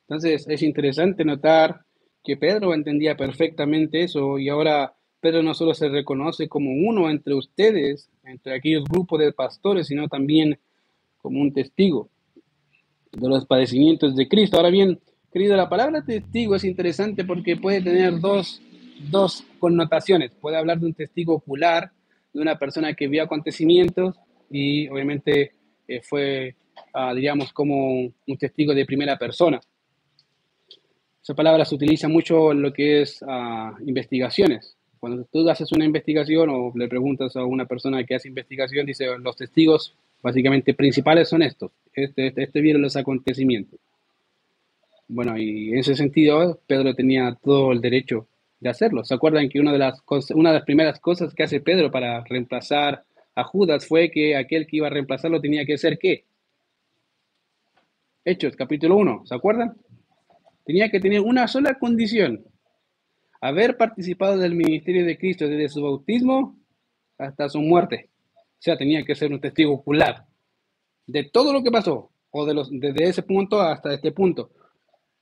Entonces, 0.09 0.45
es 0.49 0.61
interesante 0.65 1.25
notar 1.25 1.83
que 2.25 2.37
Pedro 2.37 2.75
entendía 2.75 3.17
perfectamente 3.17 4.03
eso 4.03 4.41
y 4.41 4.49
ahora 4.49 4.93
Pedro 5.21 5.45
no 5.45 5.55
solo 5.55 5.73
se 5.73 5.89
reconoce 5.89 6.49
como 6.49 6.73
uno 6.73 7.09
entre 7.11 7.35
ustedes, 7.35 8.11
entre 8.25 8.57
aquellos 8.57 8.83
grupos 8.83 9.21
de 9.21 9.33
pastores, 9.33 9.87
sino 9.87 10.09
también 10.09 10.59
como 11.19 11.41
un 11.41 11.53
testigo 11.53 12.09
de 13.13 13.29
los 13.29 13.47
padecimientos 13.47 14.17
de 14.17 14.27
Cristo. 14.27 14.57
Ahora 14.57 14.71
bien, 14.71 14.99
querido, 15.39 15.57
la 15.57 15.69
palabra 15.69 16.05
testigo 16.05 16.57
es 16.57 16.65
interesante 16.65 17.25
porque 17.25 17.57
puede 17.57 17.81
tener 17.81 18.19
dos 18.21 18.61
dos 18.99 19.45
connotaciones. 19.59 20.33
Puede 20.41 20.57
hablar 20.57 20.79
de 20.81 20.87
un 20.87 20.95
testigo 20.95 21.35
ocular, 21.35 21.91
de 22.33 22.41
una 22.41 22.59
persona 22.59 22.95
que 22.95 23.09
vio 23.09 23.23
acontecimientos 23.23 24.17
y 24.51 24.89
obviamente 24.89 25.53
eh, 25.87 26.01
fue, 26.03 26.57
ah, 26.95 27.13
diríamos, 27.15 27.53
como 27.53 28.01
un 28.01 28.39
testigo 28.39 28.75
de 28.75 28.85
primera 28.85 29.19
persona. 29.19 29.61
Esa 31.23 31.35
palabra 31.35 31.65
se 31.65 31.75
utiliza 31.75 32.09
mucho 32.09 32.53
en 32.53 32.63
lo 32.63 32.73
que 32.73 33.03
es 33.03 33.23
ah, 33.27 33.77
investigaciones. 33.87 34.77
Cuando 34.99 35.25
tú 35.31 35.49
haces 35.49 35.71
una 35.73 35.85
investigación 35.85 36.49
o 36.51 36.73
le 36.75 36.89
preguntas 36.89 37.37
a 37.37 37.45
una 37.45 37.67
persona 37.67 38.03
que 38.05 38.17
hace 38.17 38.29
investigación, 38.29 38.85
dice, 38.87 39.07
los 39.19 39.37
testigos 39.37 39.95
básicamente 40.21 40.75
principales 40.75 41.29
son 41.29 41.43
estos. 41.43 41.71
Este, 41.93 42.29
este, 42.29 42.43
este 42.43 42.61
vieron 42.61 42.83
los 42.83 42.97
acontecimientos. 42.97 43.79
Bueno, 45.09 45.39
y 45.39 45.71
en 45.71 45.79
ese 45.79 45.97
sentido, 45.97 46.61
Pedro 46.67 46.95
tenía 46.95 47.35
todo 47.43 47.73
el 47.73 47.81
derecho 47.81 48.29
de 48.61 48.69
hacerlo. 48.69 49.05
¿Se 49.05 49.15
acuerdan 49.15 49.49
que 49.49 49.59
una 49.59 49.73
de, 49.73 49.79
las, 49.79 50.03
una 50.35 50.51
de 50.51 50.59
las 50.59 50.67
primeras 50.67 51.01
cosas 51.01 51.35
que 51.35 51.45
hace 51.45 51.61
Pedro 51.61 51.91
para 51.91 52.23
reemplazar 52.25 53.05
a 53.35 53.45
Judas 53.45 53.87
fue 53.87 54.11
que 54.11 54.37
aquel 54.37 54.67
que 54.67 54.77
iba 54.77 54.89
a 54.89 54.91
reemplazarlo 54.91 55.41
tenía 55.41 55.65
que 55.65 55.79
ser 55.79 55.99
qué? 55.99 56.25
Hechos, 58.23 58.55
capítulo 58.55 58.97
1, 58.97 59.23
¿se 59.25 59.35
acuerdan? 59.35 59.79
Tenía 60.67 60.91
que 60.91 61.01
tener 61.01 61.23
una 61.23 61.49
sola 61.49 61.79
condición, 61.79 62.45
haber 63.41 63.79
participado 63.79 64.37
del 64.37 64.55
ministerio 64.55 65.07
de 65.07 65.17
Cristo 65.17 65.49
desde 65.49 65.71
su 65.71 65.83
bautismo 65.83 66.59
hasta 67.17 67.49
su 67.49 67.61
muerte. 67.61 68.11
O 68.35 68.61
sea, 68.61 68.77
tenía 68.77 69.03
que 69.05 69.15
ser 69.15 69.33
un 69.33 69.41
testigo 69.41 69.73
ocular 69.73 70.27
de 71.07 71.25
todo 71.25 71.55
lo 71.55 71.63
que 71.63 71.71
pasó, 71.71 72.11
o 72.31 72.45
de 72.45 72.53
los, 72.53 72.69
desde 72.71 73.05
ese 73.05 73.23
punto 73.23 73.63
hasta 73.63 73.95
este 73.95 74.13
punto. 74.13 74.51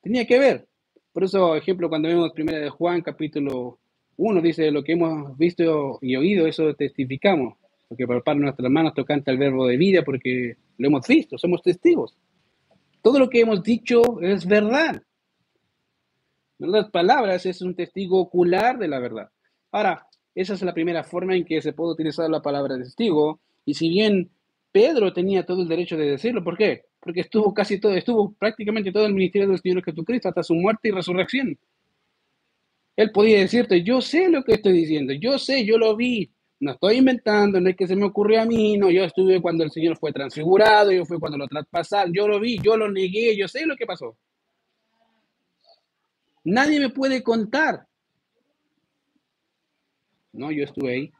Tenía 0.06 0.24
que 0.24 0.38
ver. 0.38 0.68
Por 1.12 1.24
eso, 1.24 1.56
ejemplo, 1.56 1.88
cuando 1.88 2.06
vemos 2.06 2.30
primera 2.30 2.60
de 2.60 2.70
Juan, 2.70 3.02
capítulo 3.02 3.80
1, 4.16 4.40
dice, 4.40 4.70
lo 4.70 4.84
que 4.84 4.92
hemos 4.92 5.36
visto 5.36 5.98
y 6.00 6.14
oído, 6.14 6.46
eso 6.46 6.72
testificamos. 6.74 7.56
Porque 7.88 8.06
de 8.06 8.34
nuestras 8.36 8.70
manos 8.70 8.94
tocante 8.94 9.32
el 9.32 9.38
verbo 9.38 9.66
de 9.66 9.76
vida, 9.76 10.04
porque 10.04 10.58
lo 10.78 10.86
hemos 10.86 11.08
visto, 11.08 11.36
somos 11.36 11.60
testigos. 11.60 12.16
Todo 13.02 13.18
lo 13.18 13.28
que 13.28 13.40
hemos 13.40 13.64
dicho 13.64 14.20
es 14.20 14.46
verdad. 14.46 15.02
En 16.60 16.68
otras 16.68 16.88
palabras, 16.92 17.44
es 17.44 17.60
un 17.60 17.74
testigo 17.74 18.20
ocular 18.20 18.78
de 18.78 18.86
la 18.86 19.00
verdad. 19.00 19.28
Ahora, 19.72 20.06
esa 20.36 20.54
es 20.54 20.62
la 20.62 20.72
primera 20.72 21.02
forma 21.02 21.34
en 21.34 21.44
que 21.44 21.60
se 21.60 21.72
puede 21.72 21.94
utilizar 21.94 22.30
la 22.30 22.42
palabra 22.42 22.78
testigo. 22.78 23.40
Y 23.64 23.74
si 23.74 23.88
bien 23.88 24.30
Pedro 24.70 25.12
tenía 25.12 25.44
todo 25.44 25.62
el 25.62 25.68
derecho 25.68 25.96
de 25.96 26.10
decirlo, 26.12 26.44
¿por 26.44 26.56
qué? 26.56 26.84
Porque 27.06 27.20
estuvo 27.20 27.54
casi 27.54 27.78
todo, 27.78 27.92
estuvo 27.92 28.32
prácticamente 28.32 28.90
todo 28.90 29.06
el 29.06 29.14
ministerio 29.14 29.46
del 29.46 29.60
Señor 29.60 29.84
Jesucristo 29.84 30.28
hasta 30.28 30.42
su 30.42 30.54
muerte 30.56 30.88
y 30.88 30.90
resurrección. 30.90 31.56
Él 32.96 33.12
podía 33.12 33.38
decirte, 33.38 33.84
yo 33.84 34.00
sé 34.00 34.28
lo 34.28 34.42
que 34.42 34.54
estoy 34.54 34.72
diciendo, 34.72 35.12
yo 35.12 35.38
sé, 35.38 35.64
yo 35.64 35.78
lo 35.78 35.94
vi, 35.94 36.28
no 36.58 36.72
estoy 36.72 36.96
inventando, 36.96 37.60
no 37.60 37.70
es 37.70 37.76
que 37.76 37.86
se 37.86 37.94
me 37.94 38.06
ocurrió 38.06 38.42
a 38.42 38.44
mí, 38.44 38.76
no, 38.76 38.90
yo 38.90 39.04
estuve 39.04 39.40
cuando 39.40 39.62
el 39.62 39.70
Señor 39.70 39.96
fue 39.98 40.12
transfigurado, 40.12 40.90
yo 40.90 41.04
fui 41.04 41.20
cuando 41.20 41.38
lo 41.38 41.46
traspasaron, 41.46 42.12
yo 42.12 42.26
lo 42.26 42.40
vi, 42.40 42.58
yo 42.58 42.76
lo 42.76 42.90
negué, 42.90 43.36
yo 43.36 43.46
sé 43.46 43.66
lo 43.66 43.76
que 43.76 43.86
pasó. 43.86 44.18
Nadie 46.42 46.80
me 46.80 46.90
puede 46.90 47.22
contar. 47.22 47.86
No, 50.32 50.50
yo 50.50 50.64
estuve 50.64 50.92
ahí. 50.92 51.12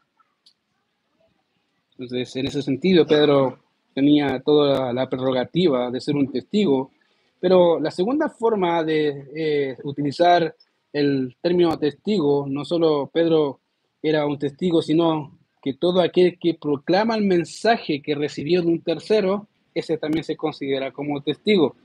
Entonces, 1.91 2.35
en 2.35 2.47
ese 2.47 2.61
sentido, 2.61 3.07
Pedro 3.07 3.66
tenía 3.97 4.39
toda 4.41 4.93
la 4.93 5.09
prerrogativa 5.09 5.89
de 5.89 5.99
ser 5.99 6.15
un 6.15 6.31
testigo, 6.31 6.91
pero 7.39 7.79
la 7.79 7.89
segunda 7.89 8.29
forma 8.29 8.83
de 8.83 9.25
eh, 9.35 9.77
utilizar 9.85 10.55
el 10.93 11.35
término 11.41 11.75
testigo, 11.79 12.45
no 12.47 12.63
solo 12.63 13.09
Pedro 13.11 13.59
era 14.03 14.27
un 14.27 14.37
testigo, 14.37 14.83
sino 14.83 15.39
que 15.63 15.73
todo 15.73 16.01
aquel 16.01 16.37
que 16.37 16.53
proclama 16.53 17.15
el 17.15 17.23
mensaje 17.23 17.99
que 18.03 18.13
recibió 18.13 18.61
de 18.61 18.67
un 18.67 18.81
tercero, 18.81 19.47
ese 19.73 19.97
también 19.97 20.23
se 20.23 20.35
considera 20.37 20.91
como 20.91 21.19
testigo 21.23 21.75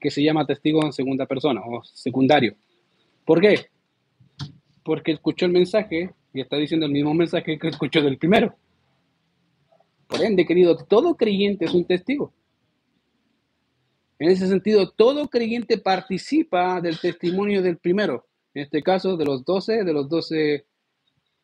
que 0.00 0.10
se 0.10 0.20
llama 0.20 0.44
testigo 0.44 0.84
en 0.84 0.92
segunda 0.92 1.26
persona 1.26 1.60
o 1.64 1.84
secundario. 1.84 2.56
¿Por 3.24 3.40
qué? 3.40 3.66
Porque 4.82 5.12
escuchó 5.12 5.46
el 5.46 5.52
mensaje 5.52 6.10
y 6.34 6.40
está 6.40 6.56
diciendo 6.56 6.86
el 6.86 6.92
mismo 6.92 7.14
mensaje 7.14 7.56
que 7.56 7.68
escuchó 7.68 8.02
del 8.02 8.18
primero. 8.18 8.56
Por 10.10 10.24
ende, 10.24 10.44
querido, 10.44 10.76
todo 10.76 11.16
creyente 11.16 11.66
es 11.66 11.72
un 11.72 11.84
testigo. 11.84 12.32
En 14.18 14.28
ese 14.28 14.48
sentido, 14.48 14.90
todo 14.90 15.28
creyente 15.28 15.78
participa 15.78 16.80
del 16.80 16.98
testimonio 16.98 17.62
del 17.62 17.78
primero. 17.78 18.26
En 18.52 18.64
este 18.64 18.82
caso, 18.82 19.16
de 19.16 19.24
los 19.24 19.44
12, 19.44 19.84
de 19.84 19.92
los 19.92 20.08
12 20.08 20.66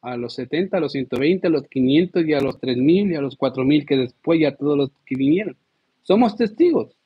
a 0.02 0.16
los 0.16 0.34
70, 0.34 0.76
a 0.76 0.80
los 0.80 0.92
120, 0.92 1.46
a 1.46 1.50
los 1.50 1.68
500 1.68 2.26
y 2.26 2.34
a 2.34 2.40
los 2.40 2.58
3000 2.58 3.12
y 3.12 3.14
a 3.14 3.20
los 3.20 3.36
4000 3.36 3.86
que 3.86 3.96
después 3.96 4.40
ya 4.40 4.56
todos 4.56 4.76
los 4.76 4.90
que 5.06 5.14
vinieron. 5.14 5.56
Somos 6.02 6.36
testigos 6.36 6.96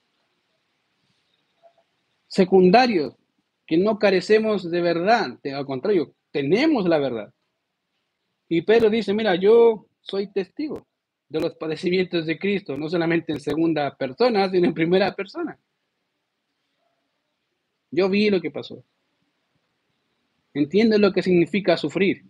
secundarios, 2.26 3.14
que 3.66 3.76
no 3.76 3.98
carecemos 3.98 4.70
de 4.70 4.80
verdad, 4.80 5.38
al 5.44 5.66
contrario, 5.66 6.14
tenemos 6.30 6.88
la 6.88 6.98
verdad. 6.98 7.34
Y 8.48 8.62
Pedro 8.62 8.88
dice, 8.88 9.12
mira, 9.12 9.34
yo 9.34 9.86
soy 10.00 10.28
testigo 10.32 10.86
de 11.30 11.40
los 11.40 11.54
padecimientos 11.54 12.26
de 12.26 12.38
Cristo, 12.38 12.76
no 12.76 12.88
solamente 12.88 13.32
en 13.32 13.40
segunda 13.40 13.96
persona, 13.96 14.50
sino 14.50 14.66
en 14.66 14.74
primera 14.74 15.14
persona. 15.14 15.56
Yo 17.92 18.08
vi 18.08 18.30
lo 18.30 18.40
que 18.40 18.50
pasó. 18.50 18.82
Entiendo 20.52 20.98
lo 20.98 21.12
que 21.12 21.22
significa 21.22 21.76
sufrir. 21.76 22.24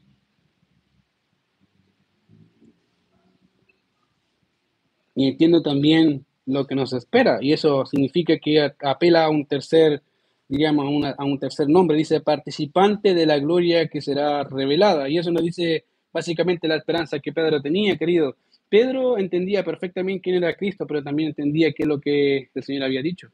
Y 5.14 5.28
entiendo 5.28 5.62
también 5.62 6.26
lo 6.44 6.66
que 6.66 6.74
nos 6.74 6.92
espera. 6.92 7.38
Y 7.40 7.54
eso 7.54 7.86
significa 7.86 8.38
que 8.38 8.70
apela 8.80 9.24
a 9.24 9.30
un 9.30 9.46
tercer, 9.46 10.02
diríamos, 10.46 10.86
a, 11.16 11.24
un 11.24 11.38
tercer 11.38 11.70
nombre. 11.70 11.96
Dice 11.96 12.20
participante 12.20 13.14
de 13.14 13.24
la 13.24 13.38
gloria 13.38 13.88
que 13.88 14.02
será 14.02 14.44
revelada. 14.44 15.08
Y 15.08 15.16
eso 15.16 15.30
nos 15.32 15.42
dice 15.42 15.86
básicamente 16.12 16.68
la 16.68 16.76
esperanza 16.76 17.18
que 17.18 17.32
Pedro 17.32 17.62
tenía, 17.62 17.96
querido. 17.96 18.36
Pedro 18.70 19.18
entendía 19.18 19.64
perfectamente 19.64 20.22
quién 20.22 20.36
era 20.36 20.54
Cristo, 20.54 20.86
pero 20.86 21.02
también 21.02 21.30
entendía 21.30 21.72
qué 21.72 21.82
es 21.82 21.88
lo 21.88 22.00
que 22.00 22.50
el 22.54 22.62
Señor 22.62 22.84
había 22.84 23.02
dicho. 23.02 23.28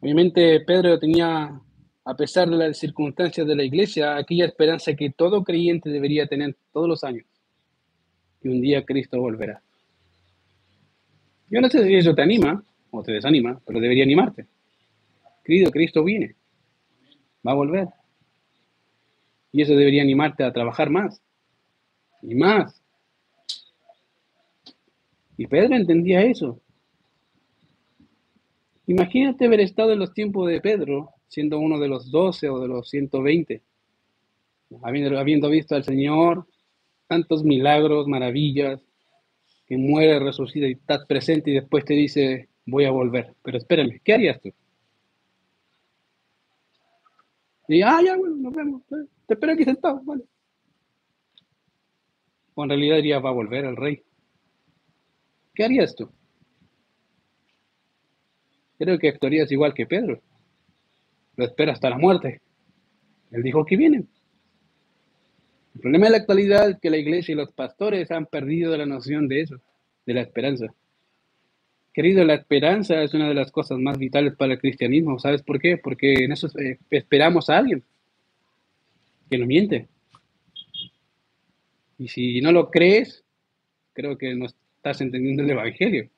Obviamente 0.00 0.60
Pedro 0.60 0.98
tenía, 0.98 1.60
a 2.06 2.16
pesar 2.16 2.48
de 2.48 2.56
las 2.56 2.78
circunstancias 2.78 3.46
de 3.46 3.54
la 3.54 3.62
iglesia, 3.62 4.16
aquella 4.16 4.46
esperanza 4.46 4.96
que 4.96 5.10
todo 5.10 5.44
creyente 5.44 5.90
debería 5.90 6.26
tener 6.26 6.56
todos 6.72 6.88
los 6.88 7.04
años, 7.04 7.26
que 8.40 8.48
un 8.48 8.62
día 8.62 8.86
Cristo 8.86 9.20
volverá. 9.20 9.62
Yo 11.50 11.60
no 11.60 11.68
sé 11.68 11.84
si 11.84 11.94
eso 11.94 12.14
te 12.14 12.22
anima 12.22 12.64
o 12.90 13.02
te 13.02 13.12
desanima, 13.12 13.60
pero 13.66 13.80
debería 13.80 14.04
animarte. 14.04 14.46
Querido, 15.44 15.70
Cristo 15.70 16.02
viene. 16.02 16.36
Va 17.46 17.52
a 17.52 17.56
volver. 17.56 17.88
Y 19.52 19.60
eso 19.60 19.74
debería 19.74 20.00
animarte 20.00 20.42
a 20.42 20.52
trabajar 20.52 20.88
más. 20.88 21.20
Y 22.22 22.34
más. 22.34 22.82
Y 25.36 25.46
Pedro 25.46 25.74
entendía 25.74 26.22
eso. 26.22 26.60
Imagínate 28.86 29.46
haber 29.46 29.60
estado 29.60 29.92
en 29.92 30.00
los 30.00 30.12
tiempos 30.12 30.48
de 30.48 30.60
Pedro, 30.60 31.10
siendo 31.28 31.58
uno 31.58 31.78
de 31.78 31.88
los 31.88 32.10
doce 32.10 32.48
o 32.48 32.58
de 32.60 32.68
los 32.68 32.90
120, 32.90 33.62
habiendo, 34.82 35.18
habiendo 35.18 35.48
visto 35.48 35.76
al 35.76 35.84
Señor, 35.84 36.46
tantos 37.06 37.44
milagros, 37.44 38.08
maravillas, 38.08 38.80
que 39.66 39.78
muere, 39.78 40.18
resucita 40.18 40.66
y 40.66 40.72
estás 40.72 41.06
presente 41.06 41.50
y 41.50 41.54
después 41.54 41.84
te 41.84 41.94
dice, 41.94 42.48
voy 42.66 42.84
a 42.84 42.90
volver. 42.90 43.34
Pero 43.42 43.58
espérame, 43.58 44.00
¿qué 44.02 44.14
harías 44.14 44.40
tú? 44.40 44.52
Y, 47.68 47.82
ah, 47.82 48.00
ya, 48.04 48.16
bueno, 48.16 48.34
nos 48.34 48.52
vemos. 48.52 48.82
Eh, 48.90 49.06
te 49.26 49.34
espero 49.34 49.52
aquí 49.52 49.62
sentado, 49.62 50.00
vale. 50.02 50.24
O 52.54 52.62
en 52.62 52.70
realidad 52.70 52.96
diría, 52.96 53.18
va 53.18 53.30
a 53.30 53.34
volver 53.34 53.64
el 53.64 53.76
rey. 53.76 54.02
¿Qué 55.54 55.64
harías 55.64 55.94
tú? 55.94 56.10
Creo 58.78 58.98
que 58.98 59.08
actuarías 59.08 59.52
igual 59.52 59.74
que 59.74 59.86
Pedro. 59.86 60.20
Lo 61.36 61.44
espera 61.44 61.72
hasta 61.72 61.90
la 61.90 61.98
muerte. 61.98 62.40
Él 63.30 63.42
dijo 63.42 63.64
que 63.64 63.76
viene. 63.76 64.04
El 65.74 65.80
problema 65.80 66.06
de 66.06 66.12
la 66.12 66.16
actualidad 66.18 66.70
es 66.70 66.78
que 66.80 66.90
la 66.90 66.96
iglesia 66.96 67.32
y 67.32 67.36
los 67.36 67.52
pastores 67.52 68.10
han 68.10 68.26
perdido 68.26 68.76
la 68.76 68.86
noción 68.86 69.28
de 69.28 69.42
eso, 69.42 69.60
de 70.06 70.14
la 70.14 70.22
esperanza. 70.22 70.66
Querido, 71.92 72.24
la 72.24 72.34
esperanza 72.34 73.02
es 73.02 73.14
una 73.14 73.28
de 73.28 73.34
las 73.34 73.50
cosas 73.50 73.78
más 73.78 73.98
vitales 73.98 74.34
para 74.36 74.54
el 74.54 74.58
cristianismo. 74.58 75.18
¿Sabes 75.18 75.42
por 75.42 75.60
qué? 75.60 75.76
Porque 75.76 76.24
en 76.24 76.32
eso 76.32 76.48
eh, 76.58 76.78
esperamos 76.90 77.50
a 77.50 77.58
alguien 77.58 77.82
que 79.30 79.38
no 79.38 79.46
miente. 79.46 79.88
Y 82.00 82.08
si 82.08 82.40
no 82.40 82.50
lo 82.50 82.70
crees, 82.70 83.22
creo 83.92 84.16
que 84.16 84.34
no 84.34 84.46
estás 84.46 85.02
entendiendo 85.02 85.42
el 85.42 85.50
Evangelio. 85.50 86.08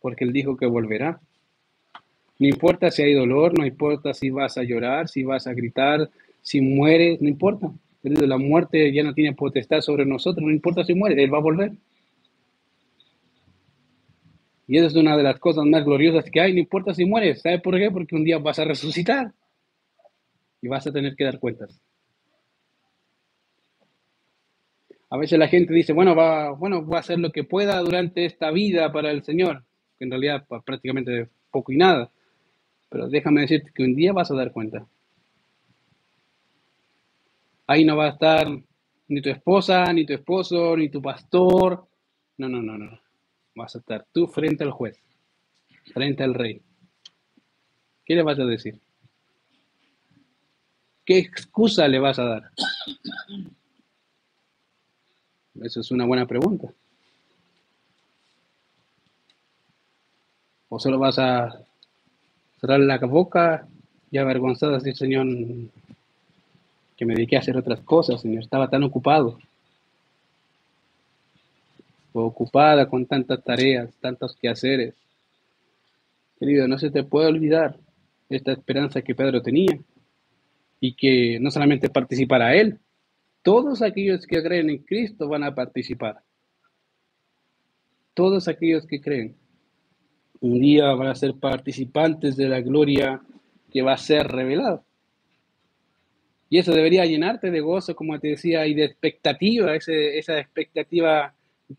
Porque 0.00 0.24
Él 0.24 0.34
dijo 0.34 0.58
que 0.58 0.66
volverá. 0.66 1.18
No 2.38 2.46
importa 2.46 2.90
si 2.90 3.02
hay 3.02 3.14
dolor, 3.14 3.58
no 3.58 3.64
importa 3.64 4.12
si 4.12 4.28
vas 4.28 4.58
a 4.58 4.62
llorar, 4.62 5.08
si 5.08 5.24
vas 5.24 5.46
a 5.46 5.54
gritar, 5.54 6.10
si 6.42 6.60
mueres, 6.60 7.22
no 7.22 7.28
importa 7.28 7.72
la 8.02 8.38
muerte 8.38 8.92
ya 8.92 9.02
no 9.02 9.14
tiene 9.14 9.34
potestad 9.34 9.80
sobre 9.80 10.06
nosotros, 10.06 10.44
no 10.44 10.50
importa 10.50 10.84
si 10.84 10.94
muere, 10.94 11.22
Él 11.22 11.32
va 11.32 11.38
a 11.38 11.42
volver. 11.42 11.72
Y 14.66 14.76
esa 14.76 14.88
es 14.88 14.94
una 14.94 15.16
de 15.16 15.22
las 15.22 15.38
cosas 15.38 15.64
más 15.64 15.84
gloriosas 15.84 16.30
que 16.30 16.40
hay, 16.40 16.52
no 16.52 16.60
importa 16.60 16.94
si 16.94 17.06
mueres. 17.06 17.40
¿Sabe 17.40 17.60
por 17.60 17.76
qué? 17.78 17.90
Porque 17.90 18.14
un 18.14 18.24
día 18.24 18.38
vas 18.38 18.58
a 18.58 18.64
resucitar 18.64 19.32
y 20.60 20.68
vas 20.68 20.86
a 20.86 20.92
tener 20.92 21.16
que 21.16 21.24
dar 21.24 21.40
cuentas. 21.40 21.80
A 25.10 25.16
veces 25.16 25.38
la 25.38 25.48
gente 25.48 25.74
dice, 25.74 25.92
bueno, 25.92 26.14
va, 26.14 26.52
bueno, 26.52 26.82
voy 26.82 26.96
a 26.96 27.00
hacer 27.00 27.18
lo 27.18 27.32
que 27.32 27.42
pueda 27.42 27.78
durante 27.80 28.24
esta 28.24 28.52
vida 28.52 28.92
para 28.92 29.10
el 29.10 29.24
Señor, 29.24 29.64
que 29.98 30.04
en 30.04 30.10
realidad 30.10 30.46
pues, 30.48 30.62
prácticamente 30.62 31.28
poco 31.50 31.72
y 31.72 31.76
nada. 31.76 32.12
Pero 32.88 33.08
déjame 33.08 33.40
decirte 33.42 33.72
que 33.74 33.82
un 33.82 33.96
día 33.96 34.12
vas 34.12 34.30
a 34.30 34.36
dar 34.36 34.52
cuenta. 34.52 34.86
Ahí 37.66 37.84
no 37.84 37.96
va 37.96 38.06
a 38.06 38.10
estar 38.10 38.48
ni 39.08 39.20
tu 39.20 39.30
esposa, 39.30 39.92
ni 39.92 40.06
tu 40.06 40.12
esposo, 40.12 40.76
ni 40.76 40.88
tu 40.88 41.02
pastor. 41.02 41.86
No, 42.38 42.48
no, 42.48 42.62
no, 42.62 42.78
no. 42.78 43.00
Vas 43.56 43.74
a 43.74 43.80
estar 43.80 44.06
tú 44.12 44.28
frente 44.28 44.62
al 44.62 44.70
juez, 44.70 44.96
frente 45.92 46.22
al 46.22 46.34
rey. 46.34 46.62
¿Qué 48.04 48.14
le 48.14 48.22
vas 48.22 48.38
a 48.38 48.44
decir? 48.44 48.80
¿Qué 51.04 51.18
excusa 51.18 51.88
le 51.88 51.98
vas 51.98 52.20
a 52.20 52.24
dar? 52.24 52.50
Eso 55.58 55.80
es 55.80 55.90
una 55.90 56.06
buena 56.06 56.26
pregunta. 56.26 56.72
¿O 60.68 60.78
solo 60.78 60.98
vas 60.98 61.18
a 61.18 61.60
cerrar 62.60 62.80
la 62.80 62.98
boca 62.98 63.66
y 64.10 64.18
avergonzada 64.18 64.78
decir, 64.78 64.96
Señor, 64.96 65.26
que 66.96 67.04
me 67.04 67.14
dediqué 67.14 67.36
a 67.36 67.40
hacer 67.40 67.56
otras 67.56 67.80
cosas, 67.80 68.20
Señor, 68.20 68.42
estaba 68.42 68.68
tan 68.68 68.84
ocupado? 68.84 69.38
O 72.12 72.22
ocupada 72.22 72.88
con 72.88 73.06
tantas 73.06 73.42
tareas, 73.42 73.90
tantos 74.00 74.36
quehaceres. 74.36 74.94
Querido, 76.38 76.68
no 76.68 76.78
se 76.78 76.90
te 76.90 77.02
puede 77.02 77.26
olvidar 77.26 77.76
esta 78.28 78.52
esperanza 78.52 79.02
que 79.02 79.14
Pedro 79.14 79.42
tenía 79.42 79.78
y 80.80 80.94
que 80.94 81.38
no 81.40 81.50
solamente 81.50 81.90
participara 81.90 82.54
él, 82.54 82.78
todos 83.42 83.82
aquellos 83.82 84.26
que 84.26 84.42
creen 84.42 84.70
en 84.70 84.78
Cristo 84.78 85.28
van 85.28 85.44
a 85.44 85.54
participar. 85.54 86.22
Todos 88.14 88.48
aquellos 88.48 88.86
que 88.86 89.00
creen 89.00 89.36
un 90.40 90.60
día 90.60 90.92
van 90.94 91.08
a 91.08 91.14
ser 91.14 91.34
participantes 91.34 92.36
de 92.36 92.48
la 92.48 92.60
gloria 92.60 93.20
que 93.70 93.82
va 93.82 93.92
a 93.92 93.98
ser 93.98 94.26
revelada. 94.26 94.82
Y 96.48 96.58
eso 96.58 96.72
debería 96.72 97.04
llenarte 97.04 97.50
de 97.50 97.60
gozo, 97.60 97.94
como 97.94 98.18
te 98.18 98.28
decía, 98.28 98.66
y 98.66 98.74
de 98.74 98.84
expectativa, 98.84 99.74
esa 99.76 100.38
expectativa 100.38 101.32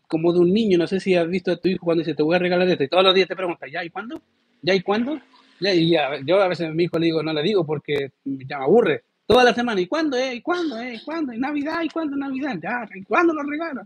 como 0.08 0.32
de 0.32 0.38
un 0.38 0.52
niño. 0.52 0.78
No 0.78 0.86
sé 0.86 0.98
si 0.98 1.14
has 1.14 1.28
visto 1.28 1.52
a 1.52 1.56
tu 1.56 1.68
hijo 1.68 1.84
cuando 1.84 2.00
dice, 2.00 2.14
te 2.14 2.22
voy 2.22 2.36
a 2.36 2.38
regalar 2.38 2.66
esto, 2.68 2.84
y 2.84 2.88
todos 2.88 3.04
los 3.04 3.14
días 3.14 3.28
te 3.28 3.36
pregunta, 3.36 3.66
¿ya 3.70 3.84
y 3.84 3.90
cuándo? 3.90 4.22
¿Ya 4.62 4.74
y 4.74 4.80
cuándo? 4.80 5.20
y 5.60 5.90
ya, 5.90 6.18
yo 6.24 6.40
a 6.40 6.48
veces 6.48 6.68
a 6.68 6.72
mi 6.72 6.84
hijo 6.84 6.98
le 6.98 7.06
digo, 7.06 7.22
no 7.22 7.32
le 7.32 7.42
digo 7.42 7.64
porque 7.64 8.12
ya 8.24 8.58
me 8.58 8.64
aburre. 8.64 9.04
Toda 9.32 9.44
la 9.44 9.54
semana, 9.54 9.80
¿y 9.80 9.86
cuándo, 9.86 10.14
eh? 10.18 10.34
¿Y 10.34 10.42
cuándo, 10.42 10.78
eh? 10.78 10.96
¿Y 10.96 11.00
cuándo? 11.00 11.32
¿Y 11.32 11.38
Navidad? 11.38 11.80
¿Y 11.82 11.88
cuándo 11.88 12.14
Navidad? 12.18 12.58
Ya, 12.62 12.86
¿y 12.94 13.02
cuándo 13.02 13.32
lo 13.32 13.42
regalo? 13.42 13.80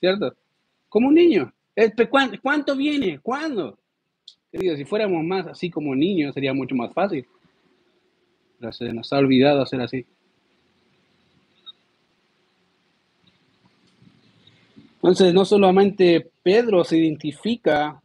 ¿Cierto? 0.00 0.34
Como 0.88 1.08
un 1.08 1.14
niño. 1.16 1.52
¿Cuánto 2.40 2.74
viene? 2.74 3.18
¿Cuándo? 3.18 3.78
Querido, 4.50 4.74
si 4.74 4.86
fuéramos 4.86 5.22
más 5.22 5.46
así 5.48 5.68
como 5.68 5.94
niños 5.94 6.32
sería 6.32 6.54
mucho 6.54 6.74
más 6.74 6.94
fácil. 6.94 7.26
Pero 8.58 8.72
se 8.72 8.90
nos 8.90 9.12
ha 9.12 9.18
olvidado 9.18 9.60
hacer 9.60 9.82
así. 9.82 10.06
Entonces, 14.94 15.34
no 15.34 15.44
solamente 15.44 16.30
Pedro 16.42 16.84
se 16.84 16.96
identifica 16.96 18.00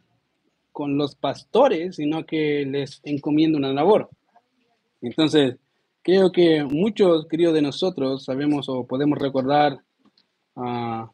con 0.72 0.98
los 0.98 1.14
pastores, 1.14 1.96
sino 1.96 2.26
que 2.26 2.66
les 2.66 3.00
encomienda 3.02 3.56
una 3.56 3.72
labor. 3.72 4.10
Entonces, 5.00 5.56
creo 6.02 6.32
que 6.32 6.64
muchos, 6.64 7.26
queridos 7.26 7.54
de 7.54 7.62
nosotros, 7.62 8.24
sabemos 8.24 8.68
o 8.68 8.86
podemos 8.86 9.18
recordar 9.18 9.80
uh, 10.54 11.06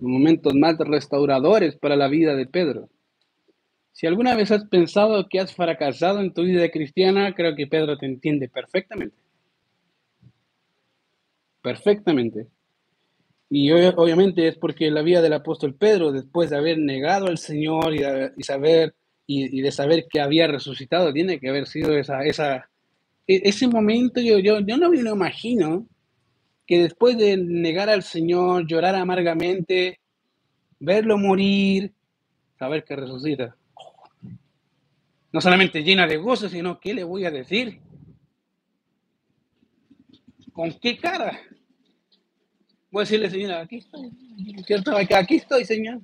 momentos 0.00 0.54
más 0.54 0.76
restauradores 0.78 1.76
para 1.76 1.96
la 1.96 2.08
vida 2.08 2.34
de 2.34 2.46
Pedro. 2.46 2.88
Si 3.92 4.06
alguna 4.06 4.36
vez 4.36 4.52
has 4.52 4.64
pensado 4.66 5.28
que 5.28 5.40
has 5.40 5.52
fracasado 5.52 6.20
en 6.20 6.32
tu 6.32 6.42
vida 6.42 6.68
cristiana, 6.70 7.34
creo 7.34 7.56
que 7.56 7.66
Pedro 7.66 7.98
te 7.98 8.06
entiende 8.06 8.48
perfectamente. 8.48 9.16
Perfectamente. 11.62 12.46
Y 13.50 13.72
obviamente 13.72 14.46
es 14.46 14.56
porque 14.56 14.90
la 14.90 15.02
vida 15.02 15.22
del 15.22 15.32
apóstol 15.32 15.74
Pedro, 15.74 16.12
después 16.12 16.50
de 16.50 16.58
haber 16.58 16.78
negado 16.78 17.26
al 17.26 17.38
Señor 17.38 17.94
y, 17.94 18.42
saber 18.42 18.94
y, 19.26 19.60
de 19.62 19.72
saber 19.72 20.06
que 20.08 20.20
había 20.20 20.46
resucitado, 20.46 21.12
tiene 21.12 21.40
que 21.40 21.48
haber 21.48 21.66
sido 21.66 21.96
esa, 21.96 22.24
esa, 22.24 22.70
ese 23.28 23.68
momento. 23.68 24.20
Yo, 24.20 24.38
yo, 24.38 24.60
yo 24.60 24.76
no 24.76 24.90
me 24.90 25.02
lo 25.02 25.14
imagino 25.14 25.86
que 26.66 26.82
después 26.82 27.16
de 27.16 27.36
negar 27.36 27.88
al 27.88 28.02
Señor, 28.02 28.66
llorar 28.66 28.94
amargamente, 28.94 30.00
verlo 30.80 31.16
morir, 31.16 31.94
saber 32.58 32.84
que 32.84 32.96
resucita. 32.96 33.56
No 35.32 35.40
solamente 35.40 35.82
llena 35.82 36.06
de 36.06 36.16
gozo, 36.16 36.48
sino 36.48 36.80
¿qué 36.80 36.94
le 36.94 37.04
voy 37.04 37.24
a 37.24 37.30
decir? 37.30 37.80
¿Con 40.52 40.72
qué 40.80 40.98
cara? 40.98 41.38
Voy 42.90 43.02
a 43.02 43.04
decirle, 43.04 43.30
señora, 43.30 43.60
aquí 43.60 43.76
estoy, 43.76 44.10
¿cierto? 44.66 44.96
Aquí 44.96 45.36
estoy, 45.36 45.64
señor. 45.64 46.00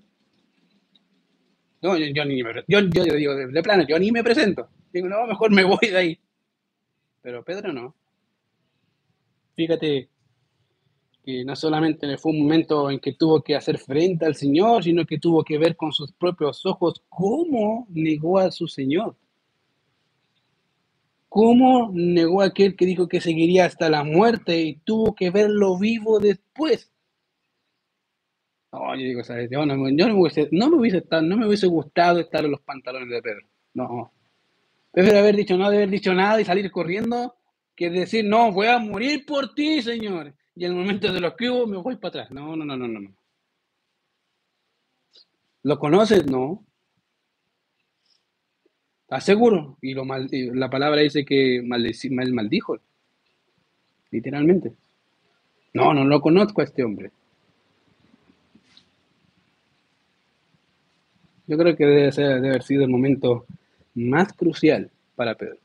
No, 1.83 1.99
yo, 1.99 2.25
ni 2.25 2.43
me, 2.43 2.65
yo, 2.67 2.81
yo, 2.81 3.05
digo, 3.05 3.35
de, 3.35 3.63
plano, 3.63 3.85
yo 3.87 3.99
ni 3.99 4.11
me 4.11 4.25
presento. 4.25 4.69
Digo, 4.93 5.09
no, 5.09 5.27
mejor 5.27 5.51
me 5.51 5.65
voy 5.65 5.89
de 5.91 5.97
ahí. 5.97 6.19
Pero 7.25 7.43
Pedro 7.43 7.73
no. 7.73 7.95
Fíjate 9.57 10.11
que 11.25 11.43
no 11.43 11.57
solamente 11.57 12.19
fue 12.19 12.33
un 12.33 12.43
momento 12.43 12.91
en 12.91 13.01
que 13.01 13.15
tuvo 13.15 13.43
que 13.43 13.57
hacer 13.57 13.79
frente 13.79 14.27
al 14.27 14.35
Señor, 14.35 14.85
sino 14.85 15.07
que 15.07 15.19
tuvo 15.19 15.43
que 15.43 15.57
ver 15.57 15.75
con 15.75 15.91
sus 15.91 16.13
propios 16.13 16.67
ojos 16.67 17.03
cómo 17.09 17.87
negó 17.89 18.39
a 18.39 18.51
su 18.51 18.69
Señor. 18.69 19.17
¿Cómo 21.31 21.91
negó 21.95 22.43
aquel 22.43 22.77
que 22.77 22.85
dijo 22.85 23.09
que 23.09 23.23
seguiría 23.23 23.65
hasta 23.65 23.89
la 23.89 24.05
muerte 24.05 24.61
y 24.61 24.77
tuvo 24.81 25.15
que 25.15 25.31
verlo 25.31 25.79
vivo 25.79 26.21
después? 26.21 26.93
No, 28.71 28.95
yo 28.97 29.03
digo, 29.03 29.25
¿sabes? 29.25 29.49
Yo 29.51 29.65
no, 29.65 29.77
me 29.77 30.13
hubiese, 30.13 30.51
no, 30.53 30.69
no 30.69 31.37
me 31.39 31.47
hubiese 31.47 31.69
gustado 31.69 32.21
estar 32.21 32.45
en 32.45 32.51
los 32.51 32.61
pantalones 32.61 33.09
de 33.09 33.23
Pedro. 33.23 33.47
No. 33.73 34.14
Prefiero 34.95 35.19
haber 35.19 35.35
dicho 35.35 35.57
no, 35.57 35.71
de 35.71 35.77
haber 35.79 35.91
dicho 35.91 36.15
nada 36.15 36.41
y 36.41 36.45
salir 36.45 36.71
corriendo 36.71 37.35
que 37.75 37.91
decir, 37.91 38.25
no, 38.25 38.53
voy 38.53 38.69
a 38.69 38.79
morir 38.79 39.27
por 39.27 39.53
ti, 39.53 39.83
Señor. 39.83 40.33
Y 40.55 40.65
en 40.65 40.71
el 40.71 40.79
momento 40.79 41.13
de 41.13 41.21
los 41.21 41.35
que 41.35 41.51
hubo, 41.51 41.67
me 41.67 41.77
voy 41.79 41.97
para 41.97 42.11
atrás. 42.11 42.31
No, 42.31 42.55
no, 42.55 42.65
no, 42.65 42.77
no, 42.77 42.87
no. 42.87 43.13
¿Lo 45.65 45.79
conoces? 45.81 46.25
No. 46.27 46.65
¿Estás? 49.03 49.29
Y 49.83 49.95
lo 49.95 50.05
mal, 50.05 50.29
la 50.31 50.71
palabra 50.71 51.01
dice 51.01 51.25
que 51.25 51.61
mal, 51.65 52.33
maldijo. 52.33 52.79
Literalmente. 54.13 54.75
No, 55.73 55.93
no 55.93 56.05
lo 56.05 56.21
conozco 56.21 56.61
a 56.61 56.65
este 56.65 56.85
hombre. 56.85 57.11
Yo 61.49 61.59
creo 61.59 61.77
que 61.77 61.85
debe, 61.85 62.13
ser, 62.13 62.37
debe 62.37 62.51
haber 62.51 62.63
sido 62.63 62.85
el 62.85 62.91
momento 62.91 63.45
más 63.95 64.33
crucial 64.33 64.91
para 65.15 65.37
Pedro. 65.37 65.59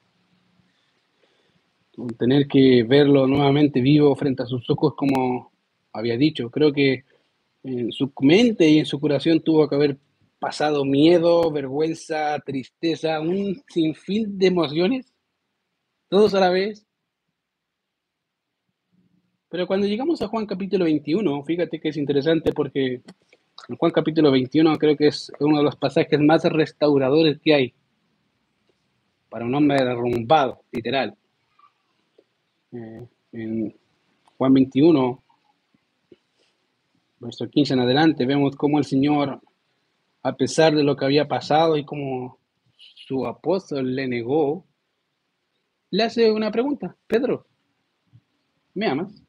Tener 2.17 2.47
que 2.47 2.83
verlo 2.83 3.27
nuevamente 3.27 3.81
vivo 3.81 4.15
frente 4.15 4.43
a 4.43 4.45
sus 4.45 4.69
ojos, 4.69 4.93
como 4.95 5.51
había 5.91 6.17
dicho. 6.17 6.49
Creo 6.49 6.71
que 6.71 7.03
en 7.63 7.91
su 7.91 8.11
mente 8.21 8.69
y 8.69 8.79
en 8.79 8.85
su 8.85 8.99
curación 8.99 9.41
tuvo 9.41 9.67
que 9.67 9.75
haber 9.75 9.97
pasado 10.39 10.85
miedo, 10.85 11.51
vergüenza, 11.51 12.39
tristeza, 12.39 13.19
un 13.19 13.61
sinfín 13.67 14.37
de 14.37 14.47
emociones, 14.47 15.13
todos 16.07 16.33
a 16.33 16.39
la 16.39 16.49
vez. 16.49 16.85
Pero 19.49 19.67
cuando 19.67 19.87
llegamos 19.87 20.21
a 20.21 20.27
Juan 20.27 20.45
capítulo 20.45 20.85
21, 20.85 21.43
fíjate 21.43 21.79
que 21.81 21.89
es 21.89 21.97
interesante 21.97 22.53
porque 22.53 23.01
en 23.67 23.75
Juan 23.75 23.91
capítulo 23.91 24.31
21 24.31 24.77
creo 24.77 24.95
que 24.95 25.07
es 25.07 25.31
uno 25.39 25.57
de 25.57 25.63
los 25.63 25.75
pasajes 25.75 26.19
más 26.19 26.43
restauradores 26.43 27.39
que 27.39 27.53
hay 27.53 27.73
para 29.29 29.45
un 29.45 29.55
hombre 29.55 29.83
derrumbado, 29.83 30.61
literal. 30.71 31.15
Eh, 32.71 33.07
en 33.31 33.75
Juan 34.37 34.53
21, 34.53 35.23
verso 37.19 37.49
15 37.49 37.73
en 37.73 37.79
adelante, 37.79 38.25
vemos 38.25 38.55
cómo 38.55 38.79
el 38.79 38.85
Señor 38.85 39.39
a 40.23 40.35
pesar 40.35 40.75
de 40.75 40.83
lo 40.83 40.95
que 40.95 41.05
había 41.05 41.27
pasado 41.27 41.77
y 41.77 41.85
como 41.85 42.37
su 42.77 43.25
apóstol 43.25 43.95
le 43.95 44.07
negó, 44.07 44.65
le 45.91 46.03
hace 46.03 46.31
una 46.31 46.51
pregunta, 46.51 46.95
Pedro, 47.07 47.45
¿me 48.73 48.87
amas? 48.87 49.23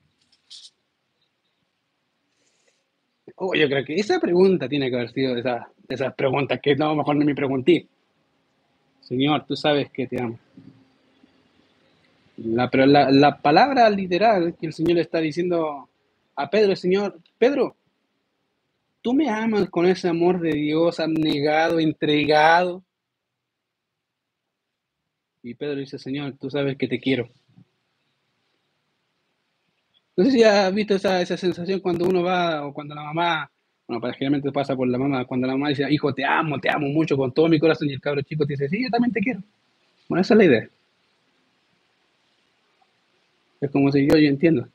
Oh, 3.37 3.55
yo 3.55 3.69
creo 3.69 3.85
que 3.85 3.95
esa 3.95 4.21
pregunta 4.21 4.69
tiene 4.69 4.91
que 4.91 4.97
haber 4.97 5.13
sido 5.13 5.35
de 5.35 5.41
esas 5.41 5.67
esa 5.89 6.15
preguntas 6.15 6.61
que 6.63 6.77
no, 6.77 6.95
mejor 6.95 7.17
no 7.17 7.25
me 7.25 7.35
pregunté. 7.35 7.89
Señor, 9.11 9.45
tú 9.45 9.57
sabes 9.57 9.91
que 9.91 10.07
te 10.07 10.23
amo. 10.23 10.39
La, 12.37 12.71
pero 12.71 12.87
la, 12.87 13.11
la 13.11 13.43
palabra 13.43 13.91
literal 13.91 14.55
que 14.57 14.69
el 14.69 14.73
Señor 14.73 14.95
le 14.95 15.01
está 15.01 15.19
diciendo 15.19 15.89
a 16.37 16.49
Pedro, 16.49 16.77
Señor, 16.77 17.19
Pedro, 17.37 17.75
tú 19.03 19.13
me 19.13 19.29
amas 19.29 19.69
con 19.69 19.87
ese 19.87 20.09
amor 20.09 20.41
de 20.41 20.53
Dios 20.53 21.01
abnegado, 21.01 21.81
entregado. 21.81 22.85
Y 25.43 25.55
Pedro 25.55 25.81
dice, 25.81 25.99
Señor, 25.99 26.37
tú 26.41 26.49
sabes 26.49 26.79
que 26.79 26.87
te 26.87 27.01
quiero. 27.01 27.29
No 30.17 30.25
sé 30.25 30.31
si 30.31 30.45
has 30.45 30.73
visto 30.73 30.95
esa, 30.95 31.21
esa 31.21 31.37
sensación 31.37 31.81
cuando 31.81 32.07
uno 32.07 32.23
va 32.23 32.65
o 32.65 32.73
cuando 32.73 32.95
la 32.95 33.03
mamá, 33.03 33.51
bueno, 33.91 34.01
para 34.01 34.15
generalmente 34.15 34.53
pasa 34.53 34.77
por 34.77 34.87
la 34.87 34.99
mamá, 34.99 35.25
cuando 35.25 35.49
la 35.49 35.55
mamá 35.55 35.71
dice, 35.71 35.85
hijo, 35.91 36.15
te 36.15 36.25
amo, 36.25 36.61
te 36.61 36.71
amo 36.71 36.87
mucho 36.87 37.17
con 37.17 37.33
todo 37.33 37.49
mi 37.49 37.59
corazón, 37.59 37.91
y 37.91 37.95
el 37.95 38.01
cabro 38.01 38.23
chico 38.23 38.47
te 38.47 38.53
dice, 38.53 38.69
sí, 38.69 38.85
yo 38.85 38.89
también 38.89 39.13
te 39.13 39.19
quiero. 39.19 39.43
Bueno, 40.09 40.23
esa 40.23 40.35
es 40.35 40.39
la 40.39 40.45
idea. 40.45 40.69
Es 43.61 43.69
como 43.73 43.91
si 43.91 44.07
yo, 44.07 44.17
yo 44.17 44.29
entiendo. 44.29 44.69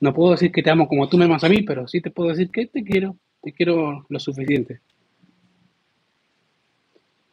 No 0.00 0.12
puedo 0.12 0.32
decir 0.32 0.52
que 0.52 0.62
te 0.62 0.68
amo 0.68 0.86
como 0.86 1.08
tú 1.08 1.16
me 1.16 1.24
amas 1.24 1.44
a 1.44 1.48
mí, 1.48 1.62
pero 1.62 1.88
sí 1.88 2.02
te 2.02 2.10
puedo 2.10 2.28
decir 2.28 2.50
que 2.50 2.66
te 2.66 2.84
quiero, 2.84 3.16
te 3.42 3.54
quiero 3.54 4.04
lo 4.06 4.20
suficiente. 4.20 4.80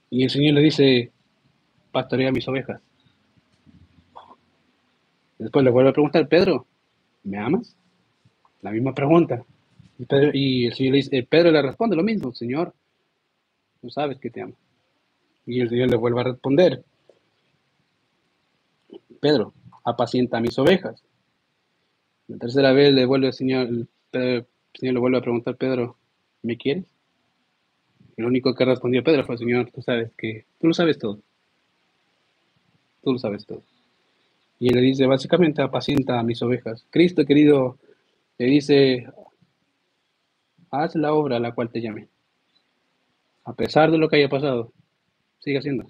Y 0.10 0.24
el 0.24 0.30
Señor 0.30 0.54
le 0.54 0.62
dice, 0.62 1.12
pastorea 1.92 2.32
mis 2.32 2.48
ovejas. 2.48 2.80
Después 5.38 5.66
le 5.66 5.72
vuelve 5.72 5.90
a 5.90 5.94
preguntar, 5.94 6.30
Pedro, 6.30 6.66
¿me 7.26 7.38
amas? 7.38 7.76
La 8.62 8.72
misma 8.72 8.96
pregunta. 8.96 9.44
Y, 10.34 10.66
el 10.66 10.74
Señor 10.74 10.92
le 10.94 10.98
dice, 10.98 11.18
eh, 11.18 11.28
Pedro 11.30 11.52
le 11.52 11.62
responde 11.62 11.96
lo 11.96 12.04
mismo, 12.04 12.34
Señor, 12.34 12.74
tú 13.82 13.90
sabes 13.90 14.18
que 14.20 14.30
te 14.30 14.42
amo. 14.42 14.56
Y 15.46 15.60
el 15.60 15.70
Señor 15.70 15.90
le 15.90 15.98
vuelve 15.98 16.22
a 16.22 16.26
responder, 16.26 16.84
Pedro, 19.20 19.54
apacienta 19.84 20.40
mis 20.40 20.58
ovejas. 20.58 21.04
La 22.28 22.38
tercera 22.38 22.72
vez 22.72 22.94
le 22.94 23.06
vuelve 23.06 23.28
el 23.28 23.34
Señor, 23.34 23.68
el, 23.68 23.88
el 24.14 24.46
Señor 24.74 24.94
le 24.94 25.00
vuelve 25.00 25.18
a 25.18 25.22
preguntar, 25.22 25.58
Pedro, 25.58 25.98
¿me 26.44 26.58
quieres? 26.58 26.86
Lo 28.16 28.28
único 28.28 28.54
que 28.54 28.66
respondió 28.66 29.04
Pedro 29.04 29.26
fue, 29.26 29.38
Señor, 29.38 29.70
tú 29.72 29.82
sabes 29.82 30.12
que, 30.18 30.46
tú 30.60 30.68
lo 30.68 30.74
sabes 30.74 30.98
todo. 30.98 31.20
Tú 33.04 33.14
lo 33.14 33.20
sabes 33.20 33.46
todo. 33.46 33.64
Y 34.60 34.70
él 34.70 34.76
le 34.76 34.82
dice, 34.82 35.06
básicamente, 35.06 35.62
apacienta 35.62 36.20
a 36.20 36.24
mis 36.24 36.42
ovejas. 36.42 36.86
Cristo, 36.90 37.26
querido, 37.26 37.78
le 38.38 38.46
dice, 38.46 39.08
haz 40.72 40.96
la 40.96 41.14
obra 41.14 41.38
a 41.38 41.40
la 41.40 41.54
cual 41.54 41.70
te 41.70 41.82
llamé. 41.82 42.08
A 43.46 43.54
pesar 43.54 43.92
de 43.92 43.98
lo 43.98 44.10
que 44.10 44.18
haya 44.18 44.30
pasado, 44.30 44.72
sigue 45.40 45.58
haciendo. 45.58 45.86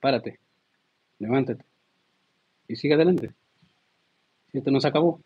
Párate, 0.00 0.38
levántate 1.18 1.64
y 2.68 2.76
sigue 2.76 2.94
adelante. 2.94 3.32
Si 4.50 4.58
esto 4.58 4.70
no 4.70 4.80
se 4.80 4.88
acabó. 4.88 5.20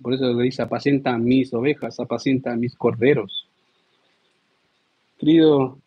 Por 0.00 0.12
eso 0.14 0.32
le 0.32 0.42
dice, 0.44 0.62
apacienta 0.62 1.16
mis 1.16 1.52
ovejas, 1.54 1.98
apacienta 2.00 2.54
mis 2.56 2.76
corderos. 2.76 3.48
Querido, 5.18 5.78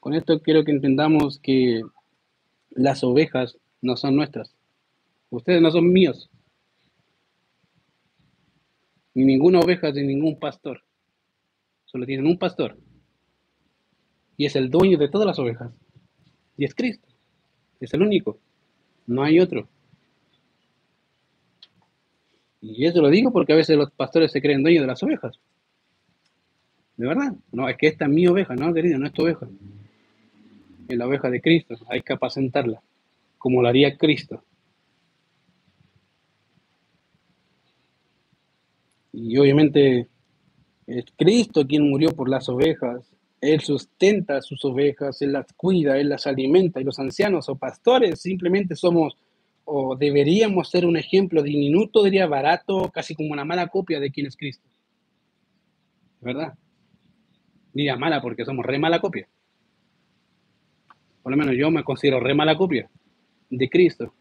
con 0.00 0.14
esto 0.14 0.40
quiero 0.40 0.64
que 0.64 0.72
entendamos 0.72 1.38
que 1.38 1.82
las 2.70 3.04
ovejas 3.04 3.58
no 3.82 3.96
son 3.96 4.16
nuestras. 4.16 4.54
Ustedes 5.30 5.60
no 5.60 5.70
son 5.70 5.92
míos. 5.92 6.30
Ni 9.18 9.24
ninguna 9.24 9.58
oveja 9.58 9.90
de 9.90 10.04
ningún 10.04 10.38
pastor. 10.38 10.80
Solo 11.86 12.06
tienen 12.06 12.28
un 12.28 12.38
pastor. 12.38 12.78
Y 14.36 14.46
es 14.46 14.54
el 14.54 14.70
dueño 14.70 14.96
de 14.96 15.08
todas 15.08 15.26
las 15.26 15.40
ovejas. 15.40 15.72
Y 16.56 16.64
es 16.64 16.72
Cristo. 16.72 17.08
Es 17.80 17.92
el 17.94 18.02
único. 18.02 18.38
No 19.08 19.24
hay 19.24 19.40
otro. 19.40 19.68
Y 22.60 22.86
eso 22.86 23.02
lo 23.02 23.10
digo 23.10 23.32
porque 23.32 23.54
a 23.54 23.56
veces 23.56 23.76
los 23.76 23.90
pastores 23.90 24.30
se 24.30 24.40
creen 24.40 24.62
dueños 24.62 24.82
de 24.82 24.86
las 24.86 25.02
ovejas. 25.02 25.40
De 26.96 27.08
verdad. 27.08 27.34
No, 27.50 27.68
es 27.68 27.76
que 27.76 27.88
esta 27.88 28.04
es 28.04 28.12
mi 28.12 28.28
oveja, 28.28 28.54
no, 28.54 28.72
querido, 28.72 29.00
no 29.00 29.06
es 29.06 29.12
tu 29.12 29.22
oveja. 29.22 29.48
Es 30.86 30.96
la 30.96 31.08
oveja 31.08 31.28
de 31.28 31.40
Cristo. 31.40 31.74
Hay 31.88 32.02
que 32.02 32.12
apacentarla 32.12 32.80
como 33.36 33.62
lo 33.62 33.66
haría 33.68 33.96
Cristo. 33.96 34.44
Y 39.20 39.36
obviamente 39.36 40.08
es 40.86 41.04
Cristo 41.16 41.66
quien 41.66 41.88
murió 41.88 42.10
por 42.10 42.28
las 42.28 42.48
ovejas. 42.48 43.12
Él 43.40 43.60
sustenta 43.60 44.40
sus 44.42 44.64
ovejas, 44.64 45.20
Él 45.22 45.32
las 45.32 45.52
cuida, 45.54 45.98
Él 45.98 46.08
las 46.08 46.26
alimenta. 46.26 46.80
Y 46.80 46.84
los 46.84 46.98
ancianos 46.98 47.48
o 47.48 47.56
pastores 47.56 48.20
simplemente 48.20 48.76
somos 48.76 49.16
o 49.64 49.96
deberíamos 49.96 50.70
ser 50.70 50.86
un 50.86 50.96
ejemplo 50.96 51.42
diminuto, 51.42 52.04
diría 52.04 52.26
barato, 52.26 52.90
casi 52.90 53.14
como 53.14 53.32
una 53.32 53.44
mala 53.44 53.66
copia 53.66 54.00
de 54.00 54.10
quién 54.10 54.26
es 54.26 54.36
Cristo. 54.36 54.66
¿Verdad? 56.20 56.54
Diría 57.74 57.96
mala 57.96 58.22
porque 58.22 58.44
somos 58.44 58.64
re 58.64 58.78
mala 58.78 59.00
copia. 59.00 59.28
Por 61.22 61.32
lo 61.32 61.36
menos 61.36 61.54
yo 61.56 61.70
me 61.70 61.84
considero 61.84 62.20
re 62.20 62.34
mala 62.34 62.56
copia 62.56 62.88
de 63.50 63.68
Cristo. 63.68 64.14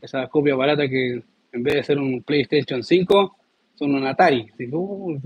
Esa 0.00 0.26
copia 0.28 0.54
barata 0.56 0.88
que 0.88 1.22
en 1.52 1.62
vez 1.62 1.74
de 1.74 1.84
ser 1.84 1.98
un 1.98 2.22
PlayStation 2.22 2.82
5, 2.82 3.35
son 3.76 3.94
un 3.94 4.06
Atari. 4.06 4.50
Uh, 4.72 5.18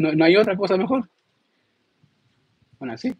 no, 0.00 0.12
no 0.12 0.24
hay 0.24 0.36
otra 0.36 0.56
cosa 0.56 0.76
mejor. 0.76 1.08
Bueno, 2.78 2.94
así. 2.94 3.14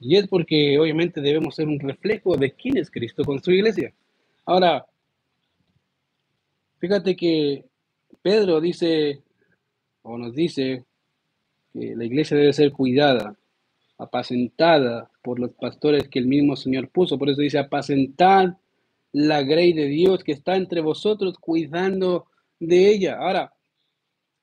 Y 0.00 0.16
es 0.16 0.26
porque 0.26 0.78
obviamente 0.78 1.20
debemos 1.20 1.54
ser 1.54 1.68
un 1.68 1.78
reflejo 1.78 2.36
de 2.36 2.52
quién 2.52 2.76
es 2.76 2.90
Cristo 2.90 3.24
con 3.24 3.40
su 3.40 3.52
iglesia. 3.52 3.92
Ahora, 4.44 4.84
fíjate 6.78 7.14
que 7.14 7.64
Pedro 8.20 8.60
dice, 8.60 9.22
o 10.02 10.18
nos 10.18 10.34
dice, 10.34 10.84
que 11.72 11.94
la 11.94 12.04
iglesia 12.04 12.36
debe 12.36 12.52
ser 12.52 12.72
cuidada 12.72 13.36
apacentada 13.96 15.08
por 15.22 15.38
los 15.38 15.52
pastores 15.52 16.08
que 16.08 16.18
el 16.18 16.26
mismo 16.26 16.56
Señor 16.56 16.88
puso. 16.88 17.16
Por 17.18 17.30
eso 17.30 17.40
dice, 17.40 17.58
apacentad 17.58 18.56
la 19.12 19.42
grey 19.42 19.72
de 19.72 19.86
Dios 19.86 20.24
que 20.24 20.32
está 20.32 20.56
entre 20.56 20.80
vosotros 20.80 21.38
cuidando 21.38 22.26
de 22.58 22.88
ella. 22.88 23.18
Ahora, 23.18 23.52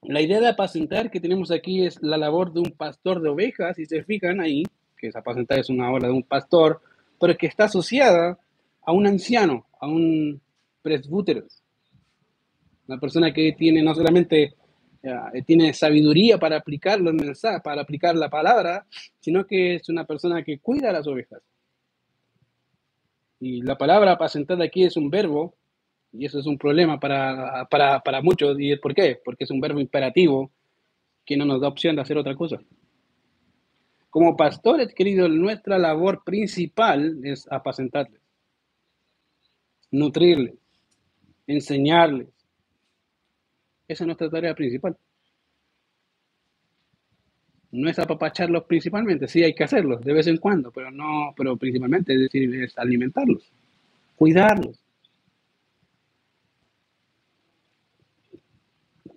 la 0.04 0.22
idea 0.22 0.40
de 0.40 0.48
apacentar 0.48 1.12
que 1.12 1.20
tenemos 1.20 1.52
aquí 1.52 1.86
es 1.86 2.02
la 2.02 2.18
labor 2.18 2.54
de 2.54 2.62
un 2.62 2.72
pastor 2.72 3.22
de 3.22 3.30
ovejas, 3.30 3.76
si 3.76 3.86
se 3.86 4.04
fijan 4.04 4.40
ahí, 4.40 4.64
que 4.98 5.08
es 5.08 5.16
apacentar 5.16 5.60
es 5.60 5.70
una 5.70 5.92
obra 5.92 6.08
de 6.08 6.14
un 6.14 6.24
pastor, 6.24 6.82
pero 7.20 7.38
que 7.38 7.48
está 7.48 7.66
asociada 7.66 8.38
a 8.82 8.92
un 8.92 9.08
anciano, 9.08 9.68
a 9.80 9.88
un 9.88 10.42
presbútero, 10.82 11.44
una 12.88 13.00
persona 13.00 13.34
que 13.34 13.54
tiene 13.54 13.84
no 13.84 13.94
solamente 13.94 14.56
eh, 15.04 15.44
tiene 15.46 15.74
sabiduría 15.74 16.38
para 16.38 16.58
aplicar 16.58 17.00
los 17.00 17.14
mensajes, 17.14 17.62
para 17.62 17.82
aplicar 17.82 18.16
la 18.16 18.30
palabra, 18.30 18.86
sino 19.20 19.46
que 19.46 19.76
es 19.76 19.90
una 19.90 20.06
persona 20.06 20.44
que 20.44 20.60
cuida 20.60 20.92
las 20.92 21.08
ovejas. 21.08 21.42
Y 23.40 23.62
la 23.62 23.78
palabra 23.78 24.14
apacentada 24.14 24.66
aquí 24.66 24.84
es 24.84 24.98
un 24.98 25.10
verbo, 25.10 25.56
y 26.12 26.26
eso 26.26 26.40
es 26.40 26.46
un 26.46 26.58
problema 26.58 27.00
para, 27.00 27.68
para, 27.70 28.00
para 28.02 28.22
muchos. 28.22 28.58
¿Y 28.60 28.76
por 28.78 28.94
qué? 28.94 29.20
Porque 29.24 29.44
es 29.44 29.52
un 29.52 29.62
verbo 29.62 29.80
imperativo 29.80 30.52
que 31.26 31.38
no 31.38 31.46
nos 31.46 31.62
da 31.62 31.68
opción 31.68 31.96
de 31.96 32.02
hacer 32.02 32.18
otra 32.18 32.36
cosa. 32.36 32.60
Como 34.10 34.36
pastores, 34.36 34.94
queridos, 34.94 35.30
nuestra 35.30 35.78
labor 35.78 36.24
principal 36.24 37.20
es 37.24 37.48
apacentarles, 37.52 38.20
nutrirles, 39.92 40.56
enseñarles, 41.46 42.28
esa 43.88 44.04
es 44.04 44.06
nuestra 44.06 44.30
tarea 44.30 44.54
principal. 44.54 44.96
No 47.72 47.90
es 47.90 48.00
apapacharlos 48.00 48.64
principalmente, 48.64 49.28
sí 49.28 49.44
hay 49.44 49.54
que 49.54 49.64
hacerlo 49.64 49.98
de 49.98 50.14
vez 50.14 50.28
en 50.28 50.38
cuando, 50.38 50.72
pero 50.72 50.90
no, 50.90 51.34
pero 51.38 51.56
principalmente 51.56 52.14
es 52.14 52.22
decir, 52.22 52.70
alimentarlos, 52.78 53.52
cuidarlos. 54.16 54.80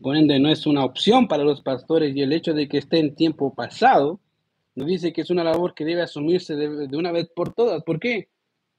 Por 0.02 0.16
ende, 0.16 0.38
no 0.40 0.50
es 0.50 0.66
una 0.66 0.84
opción 0.84 1.28
para 1.28 1.44
los 1.44 1.62
pastores 1.62 2.14
y 2.14 2.22
el 2.22 2.32
hecho 2.32 2.52
de 2.52 2.68
que 2.68 2.78
esté 2.78 2.98
en 2.98 3.14
tiempo 3.14 3.54
pasado 3.54 4.20
nos 4.74 4.86
dice 4.86 5.12
que 5.12 5.20
es 5.20 5.30
una 5.30 5.44
labor 5.44 5.74
que 5.74 5.84
debe 5.84 6.02
asumirse 6.02 6.56
de, 6.56 6.88
de 6.88 6.96
una 6.96 7.12
vez 7.12 7.28
por 7.34 7.54
todas. 7.54 7.82
¿Por 7.84 8.00
qué? 8.00 8.28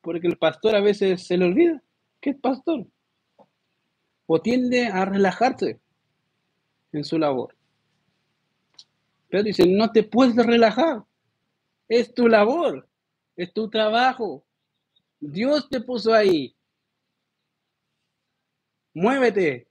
Porque 0.01 0.27
el 0.27 0.37
pastor 0.37 0.75
a 0.75 0.81
veces 0.81 1.25
se 1.25 1.37
le 1.37 1.45
olvida 1.45 1.81
que 2.19 2.31
es 2.31 2.37
pastor 2.37 2.85
o 4.25 4.41
tiende 4.41 4.87
a 4.87 5.05
relajarse 5.05 5.79
en 6.91 7.03
su 7.03 7.17
labor. 7.17 7.55
Pero 9.33 9.45
dice, 9.45 9.65
no 9.65 9.91
te 9.91 10.03
puedes 10.03 10.35
relajar. 10.35 11.03
Es 11.87 12.13
tu 12.13 12.27
labor, 12.27 12.87
es 13.35 13.51
tu 13.51 13.67
trabajo. 13.67 14.45
Dios 15.19 15.67
te 15.71 15.81
puso 15.81 16.13
ahí. 16.13 16.55
Muévete. 18.93 19.67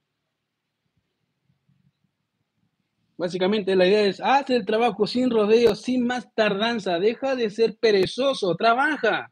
Básicamente 3.15 3.73
la 3.73 3.87
idea 3.87 4.01
es, 4.01 4.19
haz 4.19 4.49
el 4.49 4.65
trabajo 4.65 5.07
sin 5.07 5.29
rodeos, 5.29 5.81
sin 5.81 6.05
más 6.05 6.27
tardanza, 6.35 6.99
deja 6.99 7.33
de 7.33 7.49
ser 7.49 7.77
perezoso, 7.77 8.57
trabaja. 8.57 9.31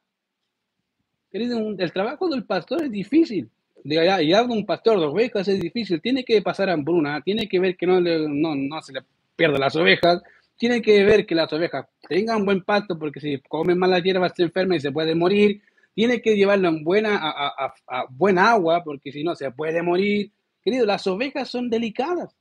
el 1.34 1.92
trabajo 1.92 2.30
del 2.30 2.46
pastor 2.46 2.84
es 2.84 2.92
difícil 2.92 3.52
y 3.84 4.34
un 4.34 4.66
pastor 4.66 4.98
de 4.98 5.08
ovejas 5.08 5.50
es 5.50 5.60
difícil, 5.60 6.02
tiene 6.02 6.24
que 6.24 6.42
pasar 6.42 6.70
hambruna, 6.70 7.22
tiene 7.22 7.50
que 7.50 7.60
ver 7.60 7.76
que 7.76 7.86
no, 7.86 8.00
no, 8.00 8.56
no 8.56 8.82
se 8.82 8.94
le 8.94 9.02
pierda 9.42 9.58
las 9.58 9.76
ovejas, 9.76 10.22
tiene 10.56 10.84
que 10.84 11.04
ver 11.04 11.26
que 11.26 11.34
las 11.34 11.52
ovejas 11.52 11.88
tengan 12.08 12.46
buen 12.46 12.64
pasto, 12.64 13.00
porque 13.00 13.20
si 13.20 13.42
comen 13.50 13.80
mala 13.80 13.98
hierba 13.98 14.30
se 14.30 14.44
enferma 14.44 14.76
y 14.76 14.80
se 14.80 14.92
puede 14.92 15.16
morir. 15.16 15.64
Tiene 15.96 16.22
que 16.22 16.36
llevarlo 16.36 16.68
en 16.68 16.84
buena, 16.84 17.18
a, 17.20 18.06
buena 18.12 18.52
agua, 18.52 18.84
porque 18.84 19.12
si 19.12 19.24
no 19.24 19.34
se 19.36 19.50
puede 19.50 19.82
morir. 19.82 20.32
Querido, 20.62 20.86
las 20.86 21.08
ovejas 21.08 21.50
son 21.50 21.72
delicadas. 21.72 22.38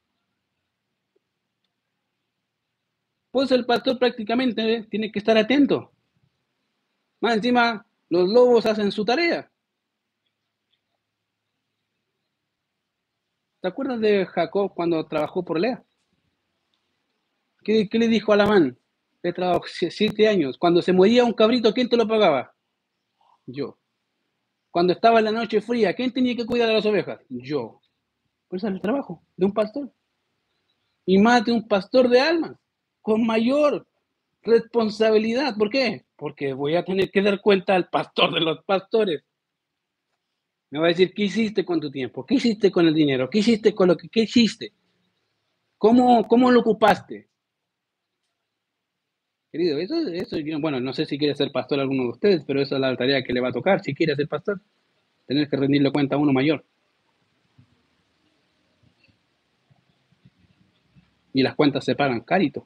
Pues 3.30 3.50
el 3.50 3.64
pastor 3.64 3.98
prácticamente 3.98 4.86
tiene 4.90 5.10
que 5.10 5.20
estar 5.20 5.38
atento. 5.38 5.90
Más 7.22 7.36
encima, 7.36 7.86
los 8.10 8.28
lobos 8.28 8.66
hacen 8.66 8.92
su 8.92 9.06
tarea. 9.06 9.50
¿Te 13.62 13.68
acuerdas 13.68 14.00
de 14.00 14.26
Jacob 14.26 14.74
cuando 14.74 15.06
trabajó 15.06 15.42
por 15.42 15.58
Lea? 15.58 15.82
¿Qué, 17.62 17.88
le 17.92 18.08
dijo 18.08 18.32
a 18.32 18.36
Labán? 18.36 18.78
Le 19.22 19.32
trabajó 19.32 19.64
siete 19.68 20.28
años. 20.28 20.56
Cuando 20.58 20.80
se 20.80 20.92
moría 20.92 21.24
un 21.24 21.32
cabrito, 21.32 21.74
¿quién 21.74 21.88
te 21.88 21.96
lo 21.96 22.08
pagaba? 22.08 22.54
Yo. 23.46 23.78
Cuando 24.70 24.92
estaba 24.92 25.18
en 25.18 25.26
la 25.26 25.32
noche 25.32 25.60
fría, 25.60 25.94
¿quién 25.94 26.12
tenía 26.12 26.36
que 26.36 26.46
cuidar 26.46 26.68
de 26.68 26.74
las 26.74 26.86
ovejas? 26.86 27.20
Yo. 27.28 27.80
Pues 28.48 28.64
es 28.64 28.70
el 28.70 28.80
trabajo 28.80 29.22
de 29.36 29.46
un 29.46 29.52
pastor. 29.52 29.92
Y 31.04 31.18
más 31.18 31.44
de 31.44 31.52
un 31.52 31.66
pastor 31.66 32.08
de 32.08 32.20
almas, 32.20 32.56
con 33.00 33.26
mayor 33.26 33.86
responsabilidad. 34.42 35.56
¿Por 35.56 35.70
qué? 35.70 36.04
Porque 36.16 36.52
voy 36.52 36.76
a 36.76 36.84
tener 36.84 37.10
que 37.10 37.22
dar 37.22 37.40
cuenta 37.40 37.74
al 37.74 37.88
pastor 37.88 38.32
de 38.32 38.40
los 38.40 38.64
pastores. 38.64 39.22
Me 40.70 40.78
va 40.78 40.86
a 40.86 40.88
decir, 40.88 41.12
¿qué 41.12 41.24
hiciste 41.24 41.64
con 41.64 41.80
tu 41.80 41.90
tiempo? 41.90 42.24
¿Qué 42.24 42.36
hiciste 42.36 42.70
con 42.70 42.86
el 42.86 42.94
dinero? 42.94 43.28
¿Qué 43.28 43.38
hiciste 43.38 43.74
con 43.74 43.88
lo 43.88 43.96
que 43.96 44.08
qué 44.08 44.20
hiciste? 44.20 44.72
¿Cómo, 45.76 46.28
cómo 46.28 46.50
lo 46.50 46.60
ocupaste? 46.60 47.29
Querido, 49.52 49.78
eso, 49.78 49.96
eso, 50.08 50.36
bueno, 50.60 50.78
no 50.78 50.92
sé 50.92 51.06
si 51.06 51.18
quiere 51.18 51.34
ser 51.34 51.50
pastor 51.50 51.80
alguno 51.80 52.04
de 52.04 52.10
ustedes, 52.10 52.44
pero 52.46 52.62
esa 52.62 52.76
es 52.76 52.80
la 52.80 52.96
tarea 52.96 53.24
que 53.24 53.32
le 53.32 53.40
va 53.40 53.48
a 53.48 53.52
tocar 53.52 53.82
si 53.82 53.94
quiere 53.94 54.14
ser 54.14 54.28
pastor. 54.28 54.60
Tener 55.26 55.48
que 55.48 55.56
rendirle 55.56 55.90
cuenta 55.90 56.14
a 56.14 56.18
uno 56.18 56.32
mayor. 56.32 56.64
Y 61.32 61.42
las 61.42 61.54
cuentas 61.54 61.84
se 61.84 61.96
pagan 61.96 62.20
carito. 62.20 62.64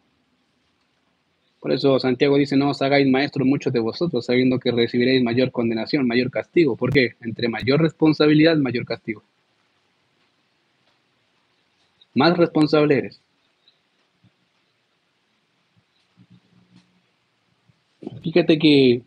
Por 1.61 1.73
eso 1.73 1.99
Santiago 1.99 2.37
dice, 2.37 2.57
no 2.59 2.69
os 2.69 2.83
hagáis 2.83 3.09
maestros 3.11 3.47
muchos 3.47 3.73
de 3.73 3.81
vosotros, 3.81 4.27
sabiendo 4.27 4.59
que 4.59 4.71
recibiréis 4.71 5.23
mayor 5.23 5.51
condenación, 5.51 6.07
mayor 6.07 6.31
castigo. 6.31 6.77
¿Por 6.77 6.93
qué? 6.93 7.15
Entre 7.23 7.49
mayor 7.49 7.81
responsabilidad, 7.81 8.57
mayor 8.59 8.85
castigo. 8.85 9.23
Más 12.15 12.37
responsable 12.37 12.99
eres. 12.99 13.24
Fíjate 18.23 18.59
que 18.59 19.03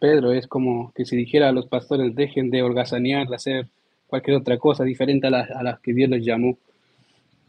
Pedro 0.00 0.32
es 0.32 0.46
como 0.46 0.92
que 0.94 1.04
si 1.04 1.16
dijera 1.16 1.48
a 1.48 1.52
los 1.52 1.66
pastores, 1.66 2.14
dejen 2.14 2.50
de 2.50 2.62
holgazanear, 2.62 3.28
de 3.28 3.36
hacer 3.36 3.68
cualquier 4.06 4.36
otra 4.36 4.58
cosa 4.58 4.84
diferente 4.84 5.26
a 5.26 5.30
las 5.30 5.50
a 5.50 5.80
que 5.82 5.92
Dios 5.92 6.08
les 6.08 6.24
llamó 6.24 6.56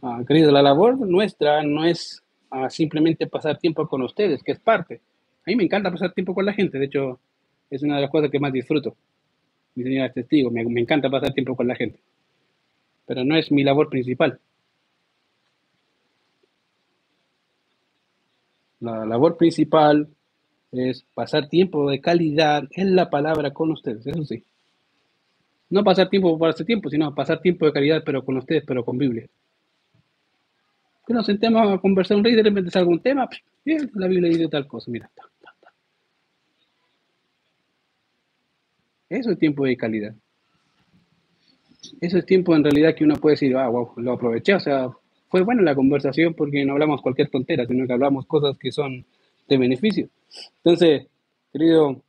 Ah, 0.01 0.23
querido, 0.25 0.51
la 0.51 0.61
labor 0.61 0.97
nuestra 0.97 1.61
no 1.63 1.83
es 1.83 2.23
ah, 2.51 2.69
simplemente 2.69 3.27
pasar 3.27 3.57
tiempo 3.57 3.85
con 3.87 4.01
ustedes, 4.01 4.41
que 4.43 4.53
es 4.53 4.59
parte. 4.59 5.01
A 5.45 5.49
mí 5.49 5.57
me 5.57 5.63
encanta 5.63 5.91
pasar 5.91 6.13
tiempo 6.13 6.33
con 6.33 6.45
la 6.45 6.53
gente, 6.53 6.79
de 6.79 6.85
hecho, 6.85 7.19
es 7.69 7.83
una 7.83 7.95
de 7.95 8.01
las 8.03 8.09
cosas 8.09 8.31
que 8.31 8.39
más 8.39 8.53
disfruto. 8.53 8.95
Mi 9.75 9.83
señora 9.83 10.07
es 10.07 10.13
testigo, 10.13 10.51
me, 10.51 10.63
me 10.63 10.81
encanta 10.81 11.09
pasar 11.09 11.33
tiempo 11.33 11.55
con 11.55 11.67
la 11.67 11.75
gente. 11.75 11.99
Pero 13.05 13.25
no 13.25 13.35
es 13.35 13.51
mi 13.51 13.63
labor 13.63 13.89
principal. 13.89 14.39
La 18.79 19.05
labor 19.05 19.37
principal 19.37 20.07
es 20.71 21.05
pasar 21.13 21.49
tiempo 21.49 21.89
de 21.89 21.99
calidad 21.99 22.63
en 22.71 22.95
la 22.95 23.09
palabra 23.09 23.51
con 23.51 23.71
ustedes, 23.71 24.05
eso 24.05 24.23
sí. 24.23 24.43
No 25.69 25.83
pasar 25.83 26.09
tiempo 26.09 26.37
por 26.37 26.49
hacer 26.49 26.65
tiempo, 26.65 26.89
sino 26.89 27.13
pasar 27.13 27.41
tiempo 27.41 27.65
de 27.65 27.73
calidad, 27.73 28.03
pero 28.05 28.23
con 28.23 28.37
ustedes, 28.37 28.63
pero 28.65 28.83
con 28.83 28.97
Biblia 28.97 29.27
que 31.09 31.13
nos 31.15 31.25
sentemos 31.25 31.67
a 31.67 31.79
conversar 31.79 32.17
un 32.17 32.23
rey 32.23 32.35
de 32.35 32.43
repente 32.43 32.69
sale 32.69 32.81
algún 32.81 32.99
tema, 32.99 33.27
bien, 33.65 33.89
la 33.95 34.05
Biblia 34.05 34.29
dice 34.29 34.47
tal 34.47 34.67
cosa, 34.67 34.91
mira. 34.91 35.09
Eso 39.09 39.31
es 39.31 39.39
tiempo 39.39 39.65
de 39.65 39.75
calidad. 39.75 40.13
Eso 41.99 42.19
es 42.19 42.25
tiempo 42.27 42.55
en 42.55 42.63
realidad 42.63 42.93
que 42.93 43.03
uno 43.03 43.15
puede 43.15 43.33
decir, 43.33 43.57
ah, 43.57 43.67
wow, 43.69 43.93
lo 43.95 44.13
aproveché, 44.13 44.53
o 44.53 44.59
sea, 44.59 44.87
fue 45.29 45.41
buena 45.43 45.61
la 45.61 45.75
conversación 45.75 46.33
porque 46.33 46.65
no 46.65 46.73
hablamos 46.73 47.01
cualquier 47.01 47.29
tontera, 47.29 47.65
sino 47.65 47.85
que 47.87 47.93
hablamos 47.93 48.25
cosas 48.25 48.57
que 48.57 48.71
son 48.71 49.05
de 49.47 49.57
beneficio. 49.57 50.09
Entonces, 50.57 51.07
querido, 51.51 52.01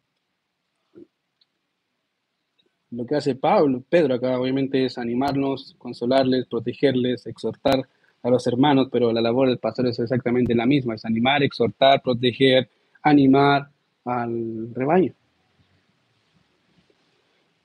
lo 2.90 3.06
que 3.06 3.14
hace 3.14 3.34
Pablo, 3.34 3.82
Pedro 3.88 4.14
acá 4.14 4.38
obviamente 4.38 4.84
es 4.84 4.98
animarnos, 4.98 5.74
consolarles, 5.78 6.46
protegerles, 6.46 7.26
exhortar 7.26 7.86
a 8.22 8.30
los 8.30 8.46
hermanos, 8.46 8.88
pero 8.90 9.12
la 9.12 9.20
labor 9.20 9.48
del 9.48 9.58
pastor 9.58 9.86
es 9.86 9.98
exactamente 9.98 10.54
la 10.54 10.66
misma, 10.66 10.94
es 10.94 11.04
animar, 11.04 11.42
exhortar, 11.42 12.02
proteger, 12.02 12.68
animar 13.02 13.68
al 14.04 14.74
rebaño. 14.74 15.14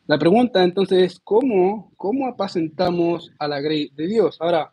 La 0.07 0.19
pregunta 0.19 0.63
entonces 0.63 1.13
es, 1.13 1.19
¿cómo, 1.19 1.91
cómo 1.97 2.27
apacentamos 2.27 3.31
a 3.39 3.47
la 3.47 3.59
grey 3.59 3.89
de 3.95 4.07
Dios? 4.07 4.37
Ahora, 4.39 4.71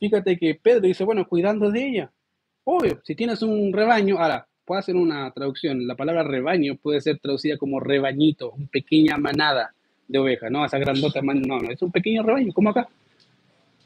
fíjate 0.00 0.36
que 0.38 0.54
Pedro 0.56 0.80
dice, 0.80 1.04
bueno, 1.04 1.28
cuidando 1.28 1.70
de 1.70 1.86
ella. 1.86 2.12
Obvio, 2.64 3.00
si 3.04 3.14
tienes 3.14 3.42
un 3.42 3.72
rebaño, 3.72 4.18
ahora, 4.18 4.48
puedo 4.64 4.78
hacer 4.78 4.96
una 4.96 5.30
traducción, 5.32 5.86
la 5.86 5.94
palabra 5.94 6.22
rebaño 6.22 6.76
puede 6.76 7.00
ser 7.00 7.18
traducida 7.18 7.56
como 7.58 7.80
rebañito, 7.80 8.52
una 8.52 8.66
pequeña 8.66 9.16
manada 9.18 9.74
de 10.08 10.18
ovejas, 10.18 10.50
¿no? 10.50 10.64
Esa 10.64 10.78
grandota, 10.78 11.20
no, 11.22 11.34
no, 11.34 11.70
es 11.70 11.80
un 11.82 11.92
pequeño 11.92 12.22
rebaño, 12.22 12.52
como 12.52 12.70
acá. 12.70 12.88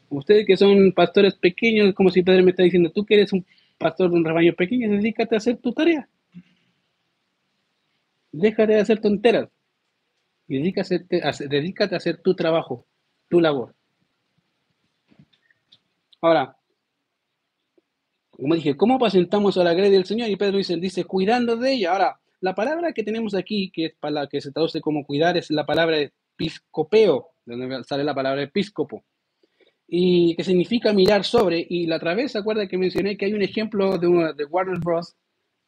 Ustedes 0.08 0.46
que 0.46 0.56
son 0.56 0.92
pastores 0.92 1.34
pequeños, 1.34 1.94
como 1.94 2.10
si 2.10 2.22
Pedro 2.22 2.44
me 2.44 2.50
está 2.50 2.62
diciendo, 2.62 2.90
tú 2.90 3.04
que 3.04 3.14
eres 3.14 3.32
un 3.32 3.44
pastor 3.78 4.10
de 4.10 4.16
un 4.16 4.24
rebaño 4.24 4.54
pequeño, 4.54 4.90
dedícate 4.90 5.34
a 5.34 5.38
hacer 5.38 5.56
tu 5.56 5.72
tarea. 5.72 6.08
Déjate 8.30 8.74
de 8.74 8.80
hacer 8.80 9.00
tonteras. 9.00 9.48
Y 10.46 10.58
dedícate 10.58 11.94
a 11.94 11.96
hacer 11.96 12.18
tu 12.18 12.34
trabajo, 12.34 12.86
tu 13.28 13.40
labor. 13.40 13.74
Ahora, 16.24 16.56
como 18.30 18.54
dije, 18.54 18.78
¿cómo 18.78 18.94
apacentamos 18.94 19.58
a 19.58 19.64
la 19.64 19.74
grey 19.74 19.90
del 19.90 20.06
Señor? 20.06 20.30
Y 20.30 20.36
Pedro 20.36 20.56
dice, 20.56 20.78
dice, 20.78 21.04
cuidando 21.04 21.54
de 21.58 21.74
ella. 21.74 21.92
Ahora, 21.92 22.20
la 22.40 22.54
palabra 22.54 22.94
que 22.94 23.04
tenemos 23.04 23.34
aquí, 23.34 23.70
que 23.70 23.84
es 23.86 23.94
para 24.00 24.26
que 24.26 24.40
se 24.40 24.50
traduce 24.50 24.80
como 24.80 25.04
cuidar, 25.04 25.36
es 25.36 25.50
la 25.50 25.66
palabra 25.66 25.98
episcopeo, 25.98 27.28
donde 27.44 27.84
sale 27.84 28.04
la 28.04 28.14
palabra 28.14 28.42
episcopo 28.42 29.04
y 29.86 30.34
que 30.34 30.44
significa 30.44 30.94
mirar 30.94 31.24
sobre. 31.24 31.66
Y 31.68 31.86
la 31.86 31.96
otra 31.96 32.14
vez, 32.14 32.32
¿se 32.32 32.38
acuerda 32.38 32.66
que 32.68 32.78
mencioné 32.78 33.18
que 33.18 33.26
hay 33.26 33.34
un 33.34 33.42
ejemplo 33.42 33.98
de, 33.98 34.32
de 34.34 34.44
Warner 34.46 34.78
Bros. 34.78 35.14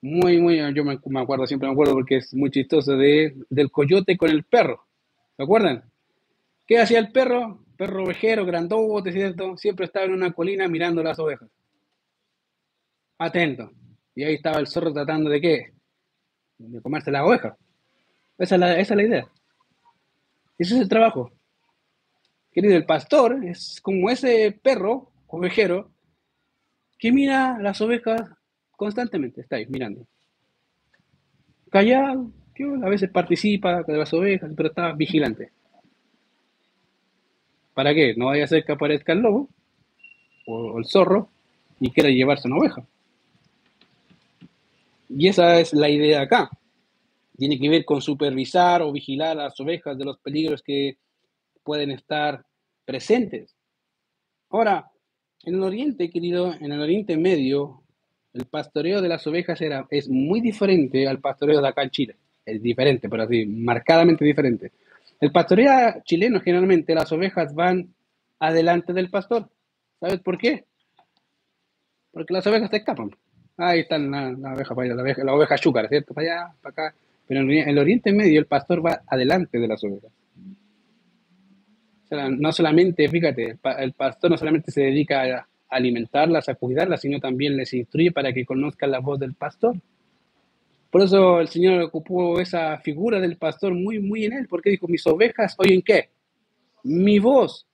Muy, 0.01 0.41
muy, 0.41 0.57
yo 0.75 0.85
me, 0.85 1.21
acuerdo, 1.21 1.47
siempre 1.47 1.69
me 1.69 1.75
acuerdo 1.75 1.93
porque 1.93 2.17
es 2.17 2.33
muy 2.33 2.51
chistoso, 2.51 2.97
de, 2.97 3.37
del 3.51 3.71
coyote 3.71 4.17
con 4.17 4.31
el 4.31 4.45
perro. 4.45 4.87
¿Se 5.37 5.43
acuerdan? 5.43 5.85
¿Qué 6.67 6.79
hacía 6.79 6.99
el 6.99 7.13
perro? 7.13 7.65
Perro 7.77 8.05
ovejero, 8.05 8.45
grandote, 8.45 9.13
¿cierto? 9.13 9.57
Siempre 9.57 9.87
estaba 9.87 10.07
en 10.07 10.13
una 10.13 10.33
colina 10.33 10.67
mirando 10.67 11.03
las 11.03 11.19
ovejas. 11.19 11.49
Atento. 13.19 13.71
Y 14.15 14.25
ahí 14.25 14.35
estaba 14.35 14.59
el 14.59 14.67
zorro 14.67 14.93
tratando 14.93 15.31
de 15.31 15.41
qué? 15.41 15.73
De 16.59 16.81
comerse 16.81 17.11
la 17.11 17.25
oveja. 17.25 17.57
Esa 18.39 18.55
es 18.55 18.61
la, 18.61 18.79
esa 18.79 18.95
es 18.95 18.97
la 18.97 19.03
idea. 19.03 19.29
Ese 20.59 20.75
es 20.75 20.81
el 20.81 20.89
trabajo. 20.89 21.31
Querido, 22.51 22.77
el 22.77 22.87
pastor 22.87 23.45
es 23.45 23.81
como 23.83 24.09
ese 24.09 24.59
perro 24.63 25.13
ovejero 25.27 25.91
que 26.99 27.13
mira 27.13 27.59
las 27.61 27.81
ovejas 27.83 28.31
constantemente, 28.71 29.43
está 29.43 29.59
mirando. 29.69 30.07
Callado, 31.71 32.31
a 32.83 32.89
veces 32.89 33.11
participa 33.11 33.83
de 33.83 33.99
las 33.99 34.13
ovejas, 34.15 34.51
pero 34.57 34.71
está 34.71 34.93
vigilante. 34.93 35.53
¿Para 37.77 37.93
qué? 37.93 38.15
No 38.17 38.29
vaya 38.29 38.45
a 38.45 38.47
ser 38.47 38.65
que 38.65 38.73
aparezca 38.73 39.13
el 39.13 39.19
lobo 39.19 39.51
o 40.47 40.79
el 40.79 40.87
zorro 40.87 41.29
y 41.79 41.91
quiera 41.91 42.09
llevarse 42.09 42.49
una 42.49 42.57
oveja. 42.57 42.87
Y 45.11 45.29
esa 45.29 45.61
es 45.61 45.75
la 45.75 45.91
idea 45.91 46.23
acá. 46.23 46.49
Tiene 47.37 47.59
que 47.59 47.69
ver 47.69 47.85
con 47.85 48.01
supervisar 48.01 48.81
o 48.81 48.93
vigilar 48.93 49.33
a 49.33 49.43
las 49.43 49.61
ovejas 49.61 49.99
de 49.99 50.07
los 50.07 50.17
peligros 50.21 50.63
que 50.63 50.97
pueden 51.63 51.91
estar 51.91 52.47
presentes. 52.87 53.55
Ahora, 54.49 54.91
en 55.45 55.57
el 55.57 55.63
Oriente, 55.63 56.09
querido, 56.09 56.55
en 56.59 56.73
el 56.73 56.81
Oriente 56.81 57.19
Medio, 57.19 57.83
el 58.33 58.47
pastoreo 58.47 59.03
de 59.03 59.09
las 59.11 59.27
ovejas 59.27 59.61
era, 59.61 59.87
es 59.91 60.09
muy 60.09 60.41
diferente 60.41 61.07
al 61.07 61.21
pastoreo 61.21 61.61
de 61.61 61.69
acá 61.69 61.83
en 61.83 61.91
Chile. 61.91 62.17
Es 62.47 62.63
diferente, 62.63 63.11
pero 63.11 63.25
así, 63.25 63.45
marcadamente 63.45 64.25
diferente. 64.25 64.73
El 65.21 65.33
pastoreo 65.33 66.03
chileno, 66.05 66.41
generalmente, 66.41 66.95
las 66.95 67.11
ovejas 67.13 67.55
van 67.55 67.95
adelante 68.39 68.93
del 68.93 69.11
pastor. 69.11 69.49
¿Sabes 69.99 70.21
por 70.21 70.37
qué? 70.39 70.65
Porque 72.13 72.35
las 72.35 72.47
ovejas 72.47 72.71
se 72.71 72.79
escapan. 72.79 73.11
Ahí 73.57 73.81
están 73.81 74.11
la, 74.11 74.33
la 74.33 74.55
oveja 74.55 74.75
para 74.75 74.87
allá, 74.87 74.95
la 74.95 75.03
oveja, 75.35 75.57
la 75.73 75.89
¿cierto? 75.89 76.13
Para 76.13 76.27
allá, 76.27 76.55
para 76.61 76.73
acá. 76.73 76.95
Pero 77.27 77.41
en 77.41 77.51
el 77.51 77.79
Oriente 77.79 78.13
Medio 78.13 78.39
el 78.39 78.47
pastor 78.47 78.85
va 78.85 79.03
adelante 79.07 79.59
de 79.59 79.69
las 79.69 79.83
ovejas. 79.83 80.13
O 82.05 82.09
sea, 82.09 82.29
no 82.29 82.53
solamente, 82.53 83.09
fíjate, 83.09 83.59
el 83.79 83.93
pastor 83.93 84.31
no 84.31 84.37
solamente 84.37 84.71
se 84.71 84.83
dedica 84.83 85.23
a 85.23 85.49
alimentarlas, 85.69 86.49
a 86.49 86.55
cuidarlas, 86.55 87.01
sino 87.01 87.19
también 87.19 87.57
les 87.57 87.75
instruye 87.75 88.13
para 88.13 88.33
que 88.33 88.45
conozcan 88.45 88.93
la 88.93 89.01
voz 89.01 89.19
del 89.19 89.35
pastor. 89.35 89.75
Por 90.97 91.05
eso 91.05 91.41
el 91.41 91.49
Señor 91.49 91.83
ocupó 91.83 92.41
esa 92.41 92.79
figura 92.79 93.21
del 93.21 93.37
pastor 93.37 93.75
muy, 93.75 93.99
muy 93.99 94.25
en 94.25 94.33
él, 94.33 94.47
porque 94.49 94.71
dijo, 94.71 94.89
mis 94.89 95.07
ovejas 95.07 95.55
oyen 95.59 95.83
qué? 95.83 96.09
Mi 96.85 97.19
voz. 97.19 97.67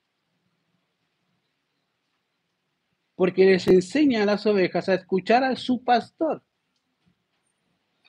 Porque 3.14 3.44
les 3.44 3.68
enseña 3.68 4.24
a 4.24 4.26
las 4.26 4.44
ovejas 4.44 4.88
a 4.88 4.94
escuchar 4.94 5.44
a 5.44 5.54
su 5.54 5.84
pastor. 5.84 6.42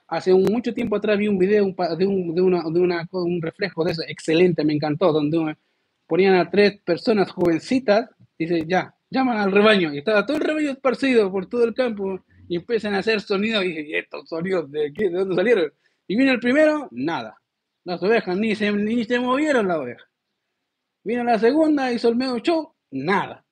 Hace 0.07 0.33
mucho 0.33 0.73
tiempo 0.73 0.95
atrás 0.95 1.19
vi 1.19 1.27
un 1.27 1.37
video 1.37 1.63
de, 1.95 2.07
un, 2.07 2.39
una, 2.39 2.63
de 2.63 2.79
una- 2.79 3.07
un 3.11 3.39
reflejo 3.39 3.83
de 3.83 3.91
eso, 3.91 4.01
excelente, 4.07 4.63
me 4.65 4.73
encantó, 4.73 5.13
donde 5.13 5.55
ponían 6.07 6.33
a 6.37 6.49
tres 6.49 6.81
personas 6.81 7.29
jovencitas, 7.29 8.09
dice, 8.39 8.63
ya, 8.65 8.95
llaman 9.11 9.37
al 9.37 9.51
rebaño, 9.51 9.93
y 9.93 9.99
estaba 9.99 10.25
todo 10.25 10.37
el 10.37 10.43
rebaño 10.43 10.71
esparcido 10.71 11.31
por 11.31 11.45
todo 11.45 11.65
el 11.65 11.75
campo, 11.75 12.19
y 12.53 12.57
empiezan 12.57 12.93
a 12.93 12.99
hacer 12.99 13.19
sonidos, 13.19 13.65
y 13.65 13.69
dije, 13.69 13.81
¿y 13.81 13.95
estos 13.95 14.29
sonidos 14.29 14.69
de, 14.69 14.93
qué? 14.93 15.09
¿De 15.09 15.17
dónde 15.17 15.33
salieron? 15.33 15.73
Y 16.05 16.15
vino 16.15 16.31
el 16.31 16.39
primero, 16.39 16.87
nada, 16.91 17.35
las 17.83 18.03
ovejas, 18.03 18.37
ni 18.37 18.53
se, 18.53 18.71
ni 18.71 19.03
se 19.05 19.19
movieron 19.19 19.67
las 19.67 19.77
ovejas. 19.77 20.07
Vino 21.03 21.23
la 21.23 21.39
segunda, 21.39 21.91
hizo 21.91 22.09
el 22.09 22.15
medio 22.15 22.37
show, 22.37 22.71
nada. 22.91 23.43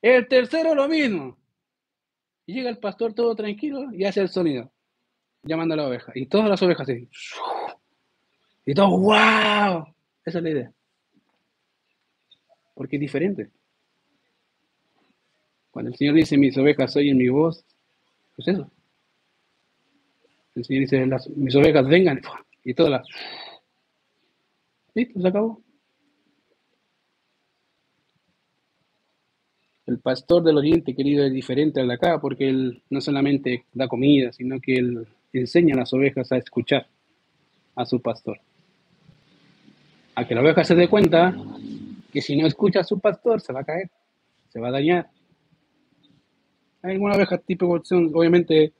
El 0.00 0.28
tercero 0.28 0.72
lo 0.72 0.86
mismo. 0.86 1.36
Llega 2.46 2.70
el 2.70 2.78
pastor 2.78 3.12
todo 3.12 3.34
tranquilo 3.34 3.92
y 3.92 4.04
hace 4.04 4.20
el 4.20 4.28
sonido, 4.28 4.70
llamando 5.42 5.74
a 5.74 5.78
la 5.78 5.88
oveja. 5.88 6.12
Y 6.14 6.26
todas 6.26 6.48
las 6.48 6.62
ovejas 6.62 6.88
así. 6.88 7.08
Y 8.64 8.72
todos, 8.72 8.90
wow. 8.90 9.84
Esa 10.24 10.38
es 10.38 10.44
la 10.44 10.50
idea. 10.50 10.72
Porque 12.72 12.94
es 12.94 13.00
diferente. 13.00 13.50
Cuando 15.72 15.90
el 15.90 15.96
Señor 15.96 16.14
dice, 16.14 16.38
mis 16.38 16.56
ovejas 16.56 16.94
oyen 16.94 17.16
mi 17.16 17.28
voz, 17.28 17.64
pues 18.36 18.48
eso. 18.48 18.70
El 20.54 20.64
Señor 20.64 20.80
dice, 20.82 21.06
mis 21.36 21.54
ovejas 21.56 21.86
vengan. 21.86 22.20
Y 22.64 22.74
todas 22.74 22.92
las... 22.92 23.08
Listo, 24.94 25.20
se 25.20 25.28
acabó. 25.28 25.60
El 29.86 29.98
pastor 30.00 30.42
del 30.42 30.58
oriente, 30.58 30.94
querido, 30.94 31.24
es 31.24 31.32
diferente 31.32 31.80
al 31.80 31.88
de 31.88 31.94
acá 31.94 32.20
porque 32.20 32.48
él 32.48 32.82
no 32.90 33.00
solamente 33.00 33.66
da 33.72 33.86
comida, 33.86 34.32
sino 34.32 34.60
que 34.60 34.74
él 34.74 35.06
enseña 35.32 35.74
a 35.74 35.78
las 35.78 35.92
ovejas 35.92 36.32
a 36.32 36.38
escuchar 36.38 36.86
a 37.76 37.84
su 37.84 38.00
pastor. 38.00 38.40
A 40.14 40.26
que 40.26 40.34
la 40.34 40.40
oveja 40.40 40.64
se 40.64 40.74
dé 40.74 40.88
cuenta 40.88 41.36
que 42.10 42.22
si 42.22 42.34
no 42.36 42.46
escucha 42.46 42.80
a 42.80 42.84
su 42.84 42.98
pastor 42.98 43.40
se 43.40 43.52
va 43.52 43.60
a 43.60 43.64
caer, 43.64 43.90
se 44.48 44.58
va 44.58 44.68
a 44.68 44.72
dañar. 44.72 45.08
Hay 46.86 46.92
alguna 46.92 47.16
oveja 47.16 47.36
tipo, 47.38 47.66
obviamente, 47.66 48.72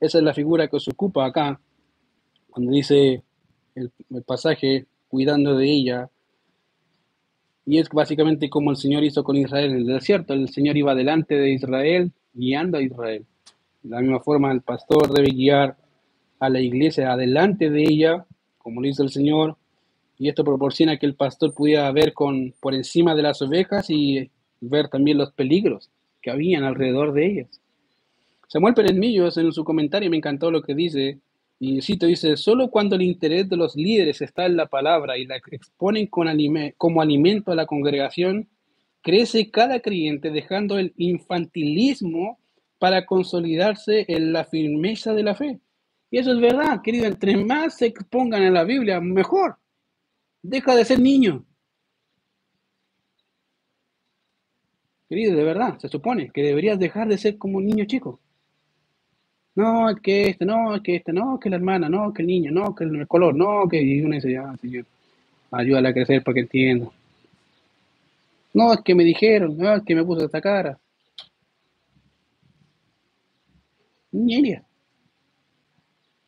esa 0.00 0.18
es 0.18 0.24
la 0.24 0.34
figura 0.34 0.66
que 0.66 0.80
se 0.80 0.90
ocupa 0.90 1.24
acá, 1.24 1.60
cuando 2.50 2.72
dice 2.72 3.22
el, 3.76 3.92
el 4.10 4.22
pasaje, 4.24 4.86
cuidando 5.06 5.56
de 5.56 5.70
ella, 5.70 6.10
y 7.64 7.78
es 7.78 7.88
básicamente 7.90 8.50
como 8.50 8.72
el 8.72 8.76
Señor 8.76 9.04
hizo 9.04 9.22
con 9.22 9.36
Israel 9.36 9.70
en 9.70 9.76
el 9.76 9.86
desierto. 9.86 10.34
El 10.34 10.48
Señor 10.48 10.76
iba 10.76 10.96
delante 10.96 11.36
de 11.36 11.52
Israel, 11.52 12.10
guiando 12.32 12.78
a 12.78 12.82
Israel. 12.82 13.24
De 13.84 13.90
la 13.90 14.00
misma 14.00 14.18
forma, 14.18 14.50
el 14.50 14.62
pastor 14.62 15.12
debe 15.12 15.30
guiar 15.30 15.76
a 16.40 16.50
la 16.50 16.60
iglesia 16.60 17.12
adelante 17.12 17.70
de 17.70 17.82
ella, 17.84 18.26
como 18.58 18.80
lo 18.82 18.88
hizo 18.88 19.04
el 19.04 19.10
Señor. 19.10 19.56
Y 20.18 20.28
esto 20.28 20.42
proporciona 20.42 20.96
que 20.96 21.06
el 21.06 21.14
pastor 21.14 21.54
pudiera 21.54 21.90
ver 21.92 22.14
con, 22.14 22.52
por 22.60 22.74
encima 22.74 23.14
de 23.14 23.22
las 23.22 23.40
ovejas 23.42 23.88
y 23.90 24.28
ver 24.60 24.88
también 24.88 25.18
los 25.18 25.30
peligros 25.30 25.88
que 26.24 26.30
habían 26.30 26.64
alrededor 26.64 27.12
de 27.12 27.26
ellas. 27.26 27.60
Samuel 28.48 28.74
en 28.78 29.52
su 29.52 29.62
comentario 29.62 30.08
me 30.08 30.16
encantó 30.16 30.50
lo 30.50 30.62
que 30.62 30.74
dice, 30.74 31.18
y 31.60 31.82
cito, 31.82 32.06
dice, 32.06 32.38
solo 32.38 32.70
cuando 32.70 32.96
el 32.96 33.02
interés 33.02 33.46
de 33.50 33.58
los 33.58 33.76
líderes 33.76 34.22
está 34.22 34.46
en 34.46 34.56
la 34.56 34.64
palabra 34.64 35.18
y 35.18 35.26
la 35.26 35.36
exponen 35.36 36.06
con 36.06 36.26
como 36.78 37.02
alimento 37.02 37.52
a 37.52 37.54
la 37.54 37.66
congregación, 37.66 38.48
crece 39.02 39.50
cada 39.50 39.80
creyente 39.80 40.30
dejando 40.30 40.78
el 40.78 40.94
infantilismo 40.96 42.38
para 42.78 43.04
consolidarse 43.04 44.06
en 44.08 44.32
la 44.32 44.44
firmeza 44.44 45.12
de 45.12 45.22
la 45.22 45.34
fe. 45.34 45.60
Y 46.10 46.18
eso 46.18 46.32
es 46.32 46.40
verdad, 46.40 46.80
querido, 46.82 47.04
entre 47.04 47.36
más 47.36 47.76
se 47.76 47.86
expongan 47.86 48.42
en 48.44 48.54
la 48.54 48.64
Biblia, 48.64 48.98
mejor. 48.98 49.56
Deja 50.42 50.74
de 50.74 50.86
ser 50.86 51.00
niño. 51.00 51.44
Querido, 55.08 55.36
de 55.36 55.44
verdad, 55.44 55.78
se 55.78 55.88
supone 55.88 56.30
que 56.30 56.42
deberías 56.42 56.78
dejar 56.78 57.08
de 57.08 57.18
ser 57.18 57.36
como 57.38 57.58
un 57.58 57.66
niño 57.66 57.84
chico. 57.84 58.20
No, 59.54 59.88
es 59.88 60.00
que 60.00 60.30
este, 60.30 60.44
no, 60.44 60.74
es 60.74 60.82
que 60.82 60.96
este, 60.96 61.12
no, 61.12 61.38
que 61.38 61.48
la 61.48 61.56
hermana, 61.56 61.88
no, 61.88 62.12
que 62.12 62.22
el 62.22 62.28
niño, 62.28 62.50
no, 62.50 62.74
que 62.74 62.84
el 62.84 63.06
color, 63.06 63.34
no, 63.36 63.68
que 63.68 63.80
y 63.80 64.00
uno 64.00 64.16
dice, 64.16 64.32
ya, 64.32 64.56
señor, 64.56 64.84
ayúdala 65.52 65.90
a 65.90 65.92
crecer 65.92 66.22
para 66.24 66.34
que 66.34 66.40
entienda. 66.40 66.90
No, 68.52 68.72
es 68.72 68.80
que 68.82 68.94
me 68.94 69.04
dijeron, 69.04 69.56
no, 69.56 69.74
es 69.74 69.82
que 69.82 69.94
me 69.94 70.04
puso 70.04 70.24
esta 70.24 70.40
cara. 70.40 70.78
Niña. 74.12 74.62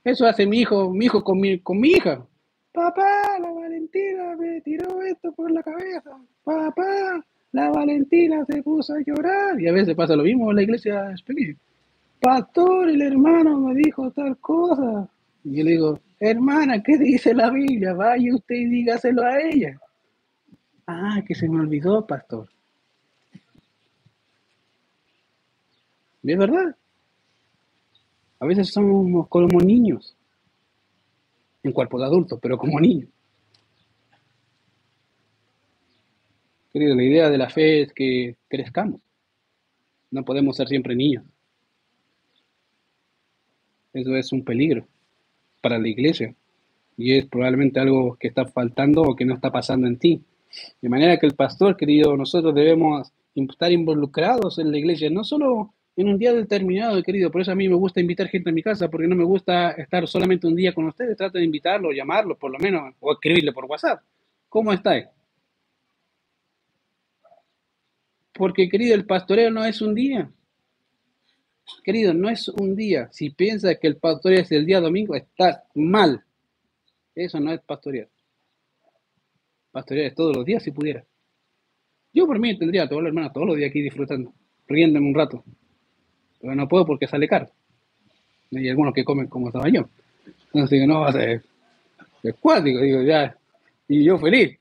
Eso 0.04 0.26
hace 0.26 0.46
mi 0.46 0.60
hijo, 0.60 0.90
mi 0.92 1.06
hijo 1.06 1.24
con 1.24 1.40
mi, 1.40 1.58
con 1.58 1.80
mi 1.80 1.90
hija. 1.90 2.24
Papá, 2.72 3.38
la 3.40 3.50
Valentina 3.50 4.36
me 4.36 4.60
tiró 4.60 5.02
esto 5.02 5.32
por 5.32 5.50
la 5.50 5.62
cabeza. 5.62 6.10
Papá, 6.44 7.24
la 7.53 7.70
Valentina 7.70 8.44
se 8.44 8.62
puso 8.62 8.94
a 8.94 9.01
llorar. 9.01 9.61
Y 9.61 9.68
a 9.68 9.72
veces 9.72 9.94
pasa 9.94 10.16
lo 10.16 10.24
mismo 10.24 10.51
en 10.51 10.57
la 10.57 10.62
iglesia. 10.62 11.14
Pastor, 12.20 12.88
el 12.88 13.03
hermano 13.03 13.59
me 13.61 13.74
dijo 13.74 14.11
tal 14.11 14.36
cosa. 14.38 15.09
Y 15.44 15.57
yo 15.57 15.64
le 15.64 15.70
digo, 15.72 16.01
hermana, 16.18 16.82
¿qué 16.82 16.99
dice 16.99 17.34
la 17.34 17.51
Biblia? 17.51 17.94
Vaya 17.94 18.34
usted 18.34 18.57
y 18.57 18.64
dígaselo 18.66 19.22
a 19.22 19.40
ella. 19.40 19.78
Ah, 20.86 21.22
que 21.26 21.34
se 21.34 21.49
me 21.49 21.61
olvidó, 21.61 22.07
pastor. 22.07 22.49
¿Y 26.22 26.32
es 26.32 26.38
verdad? 26.38 26.76
A 28.40 28.47
veces 28.47 28.68
somos 28.68 29.28
como 29.28 29.61
niños, 29.61 30.16
en 31.62 31.72
cuerpo 31.72 31.99
de 31.99 32.07
adultos, 32.07 32.38
pero 32.42 32.59
como 32.59 32.80
niños. 32.80 33.09
Querido, 36.76 36.94
la 36.94 37.04
idea 37.04 37.30
de 37.30 37.38
la 37.38 37.48
fe 37.48 37.80
es 37.80 37.92
que 37.94 38.36
crezcamos. 38.48 39.00
No 40.10 40.26
podemos 40.26 40.58
ser 40.58 40.68
siempre 40.68 40.94
niños. 40.94 41.24
Eso 43.94 44.14
es 44.14 44.30
un 44.30 44.44
peligro 44.44 44.86
para 45.62 45.78
la 45.78 45.88
iglesia 45.88 46.34
y 46.98 47.16
es 47.16 47.24
probablemente 47.24 47.80
algo 47.80 48.18
que 48.20 48.28
está 48.28 48.44
faltando 48.44 49.00
o 49.00 49.16
que 49.16 49.24
no 49.24 49.32
está 49.32 49.50
pasando 49.50 49.86
en 49.86 49.96
ti. 49.96 50.22
De 50.82 50.90
manera 50.90 51.16
que 51.16 51.24
el 51.24 51.34
pastor, 51.34 51.78
querido, 51.78 52.14
nosotros 52.14 52.54
debemos 52.54 53.10
estar 53.34 53.72
involucrados 53.72 54.58
en 54.58 54.70
la 54.70 54.76
iglesia, 54.76 55.08
no 55.08 55.24
solo 55.24 55.72
en 55.96 56.08
un 56.10 56.18
día 56.18 56.34
determinado, 56.34 57.02
querido. 57.02 57.30
Por 57.30 57.40
eso 57.40 57.52
a 57.52 57.54
mí 57.54 57.70
me 57.70 57.74
gusta 57.74 58.02
invitar 58.02 58.28
gente 58.28 58.50
a 58.50 58.52
mi 58.52 58.62
casa, 58.62 58.90
porque 58.90 59.08
no 59.08 59.16
me 59.16 59.24
gusta 59.24 59.70
estar 59.70 60.06
solamente 60.06 60.46
un 60.46 60.54
día 60.54 60.74
con 60.74 60.84
ustedes. 60.84 61.16
Trato 61.16 61.38
de 61.38 61.44
invitarlo, 61.44 61.90
llamarlo, 61.90 62.36
por 62.36 62.50
lo 62.50 62.58
menos, 62.58 62.94
o 63.00 63.14
escribirle 63.14 63.54
por 63.54 63.64
WhatsApp. 63.64 64.02
¿Cómo 64.50 64.74
estáis? 64.74 65.06
Porque, 68.37 68.68
querido, 68.68 68.95
el 68.95 69.07
pastoreo 69.07 69.51
no 69.51 69.64
es 69.64 69.80
un 69.80 69.95
día. 69.95 70.30
Querido, 71.82 72.14
no 72.14 72.28
es 72.28 72.49
un 72.49 72.76
día. 72.76 73.09
Si 73.12 73.30
piensas 73.30 73.78
que 73.80 73.87
el 73.87 73.97
pastoreo 73.97 74.41
es 74.41 74.53
el 74.53 74.66
día 74.66 74.80
domingo, 74.80 75.14
estás 75.14 75.62
mal. 75.74 76.24
Eso 77.14 77.41
no 77.41 77.53
es 77.53 77.61
pastorear. 77.61 78.09
Pastorear 79.72 80.07
es 80.07 80.14
todos 80.14 80.37
los 80.37 80.45
días 80.45 80.62
si 80.62 80.70
pudiera. 80.70 81.05
Yo 82.12 82.26
por 82.26 82.39
mí 82.39 82.57
tendría 82.59 82.84
a 82.84 82.89
todos 82.89 83.03
los 83.03 83.09
hermanos 83.09 83.32
todos 83.32 83.47
los 83.47 83.57
días 83.57 83.70
aquí 83.70 83.82
disfrutando, 83.82 84.32
riéndome 84.66 85.09
un 85.09 85.14
rato. 85.14 85.45
Pero 86.41 86.55
no 86.55 86.68
puedo 86.68 86.87
porque 86.87 87.07
sale 87.07 87.28
caro. 87.28 87.51
Hay 88.55 88.68
algunos 88.68 88.95
que 88.95 89.05
comen 89.05 89.26
como 89.26 89.49
estaba 89.49 89.68
yo. 89.68 89.89
Entonces 90.47 90.70
digo, 90.70 90.87
no 90.87 91.01
va 91.01 91.09
a 91.09 91.12
ser 91.12 91.43
es 92.22 92.34
cuático, 92.37 92.80
digo, 92.80 93.03
ya. 93.03 93.37
Y 93.89 94.05
yo 94.05 94.18
feliz. 94.18 94.59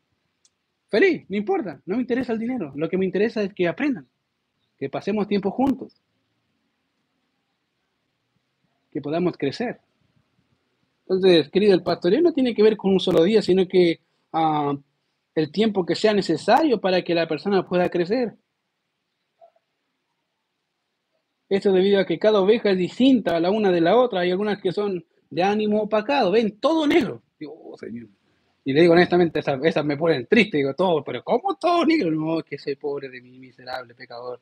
Feliz, 0.90 1.26
no 1.30 1.38
importa, 1.38 1.82
no 1.86 1.96
me 1.96 2.02
interesa 2.02 2.34
el 2.34 2.40
dinero. 2.40 2.72
Lo 2.76 2.90
que 2.90 2.98
me 2.98 3.06
interesa 3.06 3.42
es 3.42 3.54
que 3.54 3.68
aprendan, 3.68 4.08
que 4.78 4.90
pasemos 4.90 5.28
tiempo 5.28 5.52
juntos, 5.52 5.94
que 8.92 9.02
podamos 9.02 9.38
crecer. 9.38 9.80
Entonces, 11.08 11.50
querido, 11.50 11.74
el 11.74 11.84
pastoreo 11.84 12.22
no 12.22 12.34
tiene 12.34 12.56
que 12.56 12.64
ver 12.64 12.78
con 12.78 12.92
un 12.92 13.00
solo 13.00 13.24
día, 13.24 13.42
sino 13.42 13.68
que 13.68 14.00
uh, 14.34 14.76
el 15.36 15.52
tiempo 15.52 15.86
que 15.86 15.96
sea 15.96 16.14
necesario 16.14 16.80
para 16.80 17.04
que 17.04 17.14
la 17.14 17.28
persona 17.28 17.68
pueda 17.68 17.90
crecer. 17.90 18.36
Esto 21.48 21.72
debido 21.72 22.00
a 22.00 22.06
que 22.06 22.18
cada 22.18 22.42
oveja 22.42 22.72
es 22.72 22.78
distinta 22.78 23.40
la 23.40 23.52
una 23.52 23.72
de 23.72 23.82
la 23.82 23.96
otra. 23.96 24.22
Hay 24.22 24.32
algunas 24.32 24.60
que 24.62 24.72
son 24.72 25.06
de 25.30 25.44
ánimo 25.44 25.82
opacado, 25.84 26.32
ven 26.32 26.60
todo 26.60 26.88
negro. 26.88 27.22
Digo, 27.40 27.54
oh, 27.64 27.78
señor. 27.78 28.08
Y 28.68 28.74
le 28.74 28.82
digo 28.82 28.94
honestamente, 28.94 29.40
esas, 29.40 29.86
me 29.86 29.96
ponen 29.96 30.26
triste. 30.26 30.58
Digo, 30.58 30.74
todo, 30.74 31.04
pero 31.04 31.24
¿cómo 31.24 31.56
todo 31.56 31.86
negro? 31.86 32.10
No, 32.10 32.42
que 32.42 32.58
soy 32.58 32.76
pobre 32.76 33.10
de 33.10 33.22
mi 33.22 33.38
miserable 33.38 33.94
pecador. 33.94 34.42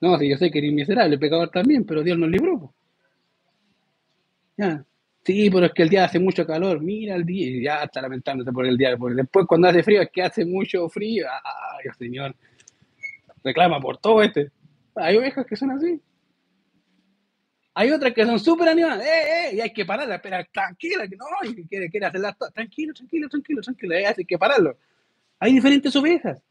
No, 0.00 0.18
sí, 0.18 0.28
yo 0.28 0.36
sé 0.36 0.50
que 0.50 0.58
eres 0.58 0.72
miserable 0.72 1.18
pecador 1.18 1.48
también, 1.50 1.84
pero 1.84 2.02
Dios 2.02 2.18
nos 2.18 2.28
libró. 2.28 2.72
Ya. 4.58 4.84
Sí, 5.24 5.50
pero 5.50 5.66
es 5.66 5.72
que 5.72 5.82
el 5.82 5.88
día 5.88 6.04
hace 6.04 6.18
mucho 6.18 6.46
calor. 6.46 6.80
Mira 6.82 7.14
el 7.14 7.24
día. 7.24 7.46
Y 7.48 7.62
ya 7.62 7.84
está 7.84 8.02
lamentándose 8.02 8.52
por 8.52 8.66
el 8.66 8.76
día. 8.76 8.96
Porque 8.98 9.16
después, 9.16 9.46
cuando 9.46 9.68
hace 9.68 9.82
frío, 9.82 10.02
es 10.02 10.10
que 10.10 10.22
hace 10.22 10.44
mucho 10.44 10.88
frío. 10.90 11.26
Ay, 11.30 11.90
señor. 11.98 12.34
Reclama 13.42 13.80
por 13.80 13.96
todo 13.98 14.22
este. 14.22 14.50
Hay 14.94 15.16
ovejas 15.16 15.46
que 15.46 15.56
son 15.56 15.70
así. 15.70 16.00
Hay 17.78 17.92
otras 17.92 18.12
que 18.12 18.26
son 18.26 18.40
súper 18.40 18.70
animadas. 18.70 19.06
¡Eh, 19.06 19.06
eh! 19.06 19.54
Y 19.54 19.60
hay 19.60 19.72
que 19.72 19.84
pararla. 19.84 20.16
Espera, 20.16 20.44
tranquila. 20.52 21.06
Que 21.06 21.14
no, 21.14 21.26
quiere, 21.68 21.88
quiere 21.88 22.06
hacerla 22.06 22.36
Tranquilo, 22.52 22.92
tranquilo, 22.92 23.28
tranquilo, 23.28 23.62
tranquilo. 23.62 23.94
Hay 23.94 24.24
que 24.24 24.36
pararlo. 24.36 24.76
Hay 25.38 25.52
diferentes 25.52 25.94
ovejas. 25.94 26.42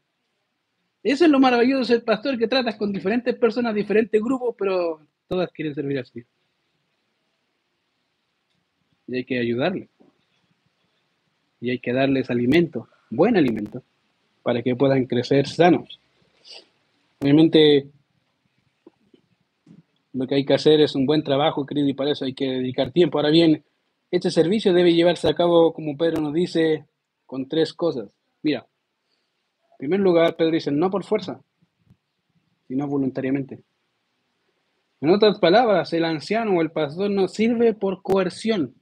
Eso 1.02 1.26
es 1.26 1.30
lo 1.30 1.38
maravilloso 1.38 1.80
de 1.80 1.98
ser 1.98 2.04
pastor, 2.04 2.38
que 2.38 2.48
tratas 2.48 2.76
con 2.76 2.94
diferentes 2.94 3.34
personas, 3.36 3.74
diferentes 3.74 4.22
grupos, 4.22 4.54
pero 4.58 5.06
todas 5.28 5.52
quieren 5.52 5.74
servir 5.74 5.98
así. 5.98 6.24
Y 9.06 9.16
hay 9.16 9.24
que 9.26 9.38
ayudarles. 9.38 9.90
Y 11.60 11.68
hay 11.68 11.78
que 11.78 11.92
darles 11.92 12.30
alimento, 12.30 12.88
buen 13.10 13.36
alimento, 13.36 13.82
para 14.42 14.62
que 14.62 14.74
puedan 14.74 15.04
crecer 15.04 15.46
sanos. 15.46 16.00
Obviamente, 17.20 17.86
lo 20.12 20.26
que 20.26 20.36
hay 20.36 20.44
que 20.44 20.54
hacer 20.54 20.80
es 20.80 20.94
un 20.94 21.06
buen 21.06 21.22
trabajo, 21.22 21.66
querido, 21.66 21.88
y 21.88 21.94
para 21.94 22.12
eso 22.12 22.24
hay 22.24 22.34
que 22.34 22.46
dedicar 22.46 22.92
tiempo. 22.92 23.18
Ahora 23.18 23.30
bien, 23.30 23.64
este 24.10 24.30
servicio 24.30 24.72
debe 24.72 24.94
llevarse 24.94 25.28
a 25.28 25.34
cabo, 25.34 25.72
como 25.72 25.96
Pedro 25.96 26.20
nos 26.20 26.34
dice, 26.34 26.86
con 27.26 27.48
tres 27.48 27.74
cosas. 27.74 28.08
Mira, 28.42 28.66
en 29.72 29.78
primer 29.78 30.00
lugar, 30.00 30.36
Pedro 30.36 30.52
dice, 30.52 30.70
no 30.70 30.90
por 30.90 31.04
fuerza, 31.04 31.40
sino 32.66 32.86
voluntariamente. 32.86 33.62
En 35.00 35.10
otras 35.10 35.38
palabras, 35.38 35.92
el 35.92 36.04
anciano 36.04 36.56
o 36.56 36.62
el 36.62 36.70
pastor 36.70 37.10
no 37.10 37.28
sirve 37.28 37.74
por 37.74 38.02
coerción. 38.02 38.74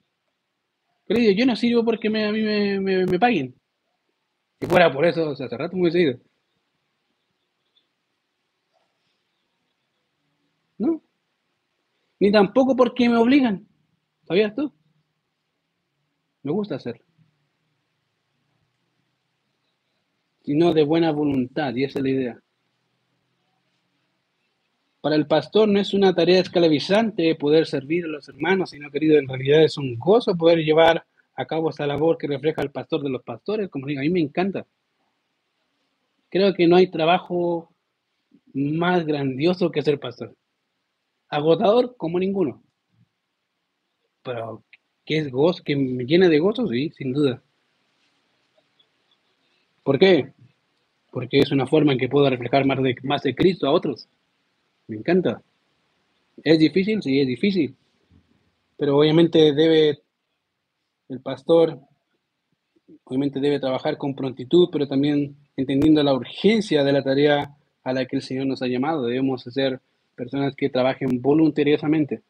Querido, 1.07 1.33
yo 1.33 1.47
no 1.47 1.57
sirvo 1.57 1.85
porque 1.85 2.11
me, 2.11 2.25
a 2.27 2.33
mí 2.33 2.41
me, 2.43 3.19
paguen. 3.19 3.55
Si 4.61 4.67
fuera 4.67 4.91
por 4.93 5.05
eso, 5.05 5.31
o 5.31 5.37
sea, 5.37 5.47
hace 5.47 5.57
rato 5.57 5.77
me 5.77 5.83
hubiese 5.83 6.01
ido. 6.01 6.19
No. 10.79 11.03
Ni 12.19 12.33
tampoco 12.33 12.75
porque 12.75 13.09
me 13.09 13.17
obligan. 13.17 13.67
¿Sabías 14.27 14.55
tú? 14.55 14.73
Me 16.43 16.53
gusta 16.53 16.77
hacerlo. 16.77 17.05
Sino 20.43 20.73
de 20.73 20.85
buena 20.85 21.11
voluntad, 21.11 21.75
y 21.75 21.85
esa 21.85 21.99
es 21.99 22.03
la 22.05 22.11
idea. 22.11 22.41
Para 25.01 25.17
el 25.17 25.27
pastor 25.27 25.69
no 25.69 25.79
es 25.79 25.95
una 25.95 26.15
tarea 26.15 26.41
esclavizante 26.41 27.35
poder 27.35 27.67
servir 27.67 28.05
a 28.05 28.09
los 28.09 28.29
hermanos, 28.29 28.71
sino, 28.71 28.91
querido, 28.91 29.19
en 29.19 29.29
realidad 29.29 29.63
es 29.63 29.77
un 29.77 29.97
gozo 29.99 30.37
poder 30.37 30.59
llevar 30.59 31.05
a 31.35 31.47
cabo 31.47 31.71
esa 31.71 31.87
labor 31.87 32.17
que 32.17 32.27
refleja 32.27 32.63
el 32.63 32.71
pastor 32.71 33.03
de 33.03 33.11
los 33.11 33.23
pastores. 33.23 33.69
Como 33.69 33.87
digo, 33.87 34.01
a 34.01 34.03
mí 34.03 34.11
me 34.11 34.21
encanta. 34.21 34.67
Creo 36.29 36.55
que 36.55 36.67
no 36.67 36.77
hay 36.77 36.91
trabajo 36.91 37.71
más 38.55 39.05
grandioso 39.07 39.71
que 39.71 39.83
ser 39.83 40.01
pastor. 40.01 40.35
Agotador 41.29 41.97
como 41.97 42.19
ninguno. 42.19 42.63
Pero 44.23 44.63
que 45.05 45.19
es 45.19 45.31
gozo, 45.31 45.63
que 45.63 45.77
me 45.77 46.05
llena 46.05 46.29
de 46.29 46.39
gozo, 46.39 46.67
sí, 46.69 46.91
sin 46.91 47.13
duda. 47.13 47.43
¿Por 49.83 49.99
qué? 49.99 50.33
Porque 51.13 51.39
es 51.39 51.53
una 51.53 51.67
forma 51.67 51.93
en 51.93 51.99
que 51.99 52.09
puedo 52.09 52.29
reflejar 52.29 52.67
más 52.67 52.83
de, 52.83 52.97
más 53.05 53.23
de 53.23 53.35
Cristo 53.35 53.67
a 53.67 53.73
otros. 53.73 54.09
Me 54.89 54.97
encanta. 54.97 55.43
¿Es 56.43 56.59
difícil? 56.59 57.03
Sí, 57.03 57.21
es 57.21 57.27
difícil. 57.27 57.77
Pero 58.77 58.99
obviamente 58.99 59.55
debe, 59.55 60.01
el 61.09 61.21
pastor, 61.21 61.79
obviamente 63.05 63.41
debe 63.41 63.61
trabajar 63.61 63.97
con 63.97 64.15
prontitud, 64.15 64.69
pero 64.71 64.89
también 64.89 65.37
entendiendo 65.57 66.03
la 66.03 66.15
urgencia 66.15 66.85
de 66.85 66.93
la 66.93 67.03
tarea 67.03 67.57
a 67.85 67.93
la 67.93 68.05
que 68.07 68.17
el 68.17 68.23
Señor 68.23 68.47
nos 68.47 68.63
ha 68.63 68.67
llamado. 68.67 69.07
Debemos 69.07 69.45
ser 69.45 69.81
personas 70.17 70.57
que 70.57 70.71
trabajen 70.71 71.21
voluntariosamente. 71.21 72.23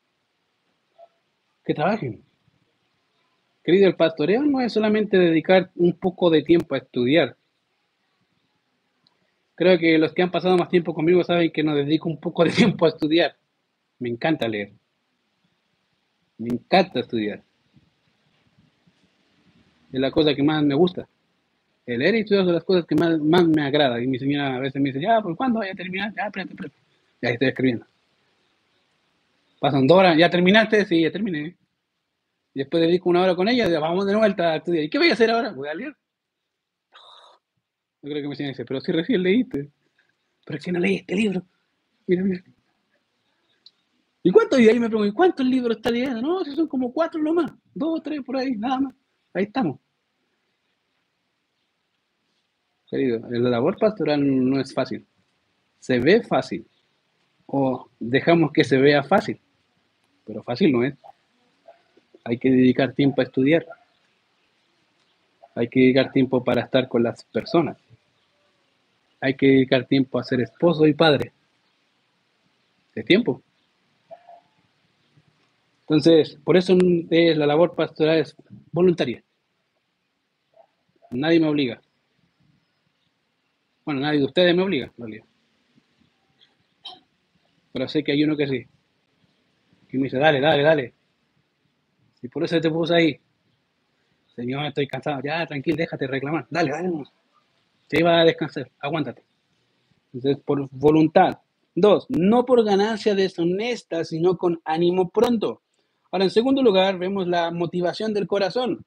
Que 1.65 1.75
trabajen. 1.75 2.23
Querido, 3.65 3.89
el 3.89 3.97
pastoreo 3.97 4.43
no 4.43 4.61
es 4.61 4.73
solamente 4.73 5.17
dedicar 5.17 5.71
un 5.75 5.93
poco 5.95 6.31
de 6.31 6.43
tiempo 6.43 6.75
a 6.75 6.79
estudiar. 6.79 7.37
Creo 9.55 9.79
que 9.79 9.99
los 9.99 10.13
que 10.13 10.23
han 10.23 10.31
pasado 10.31 10.57
más 10.57 10.69
tiempo 10.69 10.95
conmigo 10.95 11.25
saben 11.25 11.51
que 11.51 11.63
no 11.63 11.75
dedico 11.75 12.09
un 12.09 12.21
poco 12.21 12.45
de 12.45 12.51
tiempo 12.53 12.85
a 12.85 12.91
estudiar. 12.91 13.37
Me 13.99 14.09
encanta 14.09 14.47
leer. 14.47 14.73
Me 16.39 16.49
encanta 16.49 17.01
estudiar. 17.01 17.43
Es 19.91 20.01
la 20.01 20.11
cosa 20.11 20.35
que 20.35 20.43
más 20.43 20.63
me 20.63 20.75
gusta. 20.75 21.09
El 21.87 22.01
leer 22.01 22.17
y 22.17 22.21
estudiar 22.21 22.45
son 22.45 22.55
las 22.55 22.65
cosas 22.65 22.85
que 22.85 22.95
más, 22.95 23.19
más 23.19 23.47
me 23.49 23.63
agrada. 23.63 24.01
Y 24.03 24.07
mi 24.07 24.19
señora 24.19 24.57
a 24.57 24.61
veces 24.61 24.81
me 24.83 24.91
dice, 24.91 25.01
ya, 25.01 25.21
¿por 25.21 25.35
cuándo 25.37 25.61
voy 25.61 25.69
a 25.69 25.75
terminar? 25.75 26.13
Ya, 26.15 26.27
espérate. 26.27 26.55
Ya 27.21 27.31
estoy 27.31 27.49
escribiendo. 27.49 27.87
Pasan 29.61 29.87
dos 29.87 29.99
horas, 29.99 30.17
¿ya 30.19 30.29
terminaste? 30.29 30.85
Sí, 30.85 31.03
ya 31.03 31.11
terminé. 31.11 31.57
Y 32.55 32.59
después 32.61 32.83
dedico 32.83 33.09
una 33.09 33.23
hora 33.23 33.35
con 33.35 33.49
ella, 33.49 33.69
vamos 33.81 34.07
de 34.07 34.17
vuelta 34.17 34.53
a 34.53 34.57
estudiar. 34.57 34.85
¿Y 34.85 34.91
qué 34.91 34.99
voy 34.99 35.11
a 35.11 35.15
hacer 35.15 35.31
ahora? 35.31 35.53
Voy 35.53 35.69
a 35.69 35.75
leer. 35.75 35.97
Yo 38.03 38.11
creo 38.11 38.23
que 38.23 38.29
me 38.29 38.49
dice, 38.49 38.65
pero 38.65 38.81
si 38.81 38.93
recién 38.93 39.23
leíste. 39.23 39.71
Pero 40.45 40.61
si 40.61 40.71
no 40.71 40.79
leíste 40.79 41.15
el 41.15 41.21
libro. 41.21 41.43
Mira, 42.07 42.23
mira. 42.23 42.45
¿Y 44.23 44.31
cuántos? 44.31 44.61
Y 44.61 44.69
ahí 44.69 44.79
me 44.79 44.89
pregunto, 44.89 45.15
¿cuántos 45.15 45.47
libros 45.47 45.77
está 45.77 45.91
leyendo? 45.91 46.21
No, 46.21 46.45
si 46.45 46.53
son 46.53 46.69
como 46.69 46.93
cuatro 46.93 47.21
nomás. 47.21 47.53
Dos 47.75 47.99
o 47.99 48.03
tres 48.03 48.21
por 48.25 48.37
ahí, 48.37 48.53
nada 48.53 48.81
más. 48.81 48.95
Ahí 49.33 49.45
estamos. 49.45 49.79
Querido, 52.89 53.21
la 53.29 53.51
labor 53.51 53.77
pastoral 53.79 54.21
no 54.49 54.61
es 54.61 54.73
fácil. 54.73 55.07
Se 55.79 55.99
ve 55.99 56.23
fácil 56.23 56.67
o 57.47 57.89
dejamos 58.01 58.53
que 58.53 58.65
se 58.65 58.77
vea 58.77 59.03
fácil, 59.03 59.41
pero 60.25 60.43
fácil 60.43 60.73
no 60.73 60.85
es. 60.85 60.95
Hay 62.25 62.39
que 62.39 62.51
dedicar 62.51 62.93
tiempo 62.93 63.21
a 63.21 63.25
estudiar. 63.25 63.67
Hay 65.55 65.69
que 65.69 65.81
dedicar 65.81 66.13
tiempo 66.13 66.43
para 66.43 66.63
estar 66.63 66.89
con 66.89 67.03
las 67.03 67.25
personas. 67.25 67.79
Hay 69.21 69.35
que 69.35 69.47
dedicar 69.47 69.87
tiempo 69.87 70.19
a 70.19 70.25
ser 70.25 70.41
esposo 70.41 70.87
y 70.87 70.93
padre. 70.93 71.33
Es 72.95 73.05
tiempo. 73.05 73.43
Entonces, 75.83 76.37
por 76.43 76.57
eso 76.57 76.77
la 76.77 77.47
labor 77.47 77.75
pastoral 77.75 78.19
es 78.19 78.35
voluntaria. 78.73 79.23
Nadie 81.13 81.39
me 81.39 81.49
obliga. 81.49 81.81
Bueno, 83.85 84.01
nadie 84.01 84.19
de 84.19 84.25
ustedes 84.25 84.55
me 84.55 84.63
obliga, 84.63 84.87
en 84.87 84.93
realidad. 84.99 85.25
Pero 87.77 87.89
sé 87.89 88.03
que 88.03 88.13
hay 88.13 88.25
uno 88.25 88.39
que 88.39 88.47
sí. 88.47 88.65
Que 89.87 89.99
me 89.99 90.05
dice, 90.05 90.17
dale, 90.17 90.41
dale, 90.41 90.63
dale. 90.63 90.95
Y 92.23 92.29
por 92.29 92.43
eso 92.43 92.59
te 92.59 92.71
puse 92.71 92.95
ahí. 92.95 93.21
Señor, 94.35 94.65
estoy 94.65 94.87
cansado. 94.87 95.21
Ya, 95.23 95.47
tranquilo, 95.47 95.77
déjate 95.77 96.07
reclamar. 96.07 96.47
Dale, 96.49 96.71
dale. 96.71 96.91
Te 97.87 98.01
iba 98.01 98.19
a 98.19 98.25
descansar. 98.25 98.71
Aguántate. 98.79 99.23
Entonces, 100.15 100.43
por 100.43 100.71
voluntad. 100.71 101.39
Dos, 101.75 102.07
no 102.09 102.47
por 102.47 102.65
ganancia 102.65 103.15
deshonesta, 103.15 104.05
sino 104.05 104.39
con 104.39 104.59
ánimo 104.65 105.11
pronto. 105.11 105.61
Ahora, 106.11 106.25
en 106.25 106.31
segundo 106.31 106.63
lugar, 106.63 106.99
vemos 106.99 107.27
la 107.29 107.51
motivación 107.51 108.15
del 108.15 108.27
corazón. 108.27 108.87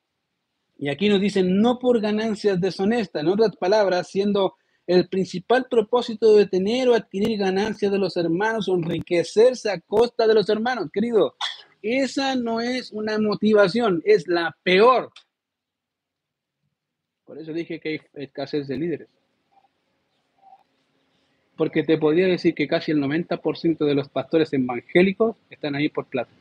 Y 0.80 0.90
aquí 0.90 1.10
nos 1.10 1.22
dicen, 1.22 1.62
no 1.62 1.78
por 1.78 2.02
ganancias 2.02 2.60
deshonestas. 2.60 3.22
En 3.22 3.28
otras 3.28 3.56
palabras, 3.56 4.08
siendo 4.08 4.56
el 4.90 5.08
principal 5.08 5.68
propósito 5.70 6.36
de 6.36 6.48
tener 6.48 6.90
o 6.90 6.96
adquirir 6.96 7.38
ganancias 7.38 7.92
de 7.92 8.00
los 8.00 8.18
hermanos 8.18 8.68
o 8.68 8.74
enriquecerse 8.74 9.70
a 9.70 9.80
costa 9.80 10.26
de 10.26 10.34
los 10.34 10.50
hermanos. 10.50 10.90
Querido, 10.92 11.36
esa 11.84 12.36
no 12.36 12.60
es 12.60 12.92
una 12.92 13.20
motivación, 13.20 14.02
es 14.04 14.28
la 14.28 14.58
peor. 14.64 15.12
Por 17.24 17.38
eso 17.38 17.54
dije 17.54 17.80
que 17.80 17.90
hay 17.90 18.02
escasez 18.16 18.68
de 18.68 18.78
líderes. 18.78 19.08
Porque 21.56 21.84
te 21.84 22.00
podría 22.00 22.26
decir 22.26 22.56
que 22.56 22.68
casi 22.68 22.92
el 22.92 22.98
90% 22.98 23.86
de 23.86 23.94
los 23.94 24.10
pastores 24.10 24.52
evangélicos 24.54 25.38
están 25.52 25.76
ahí 25.76 25.90
por 25.90 26.08
plata. 26.08 26.32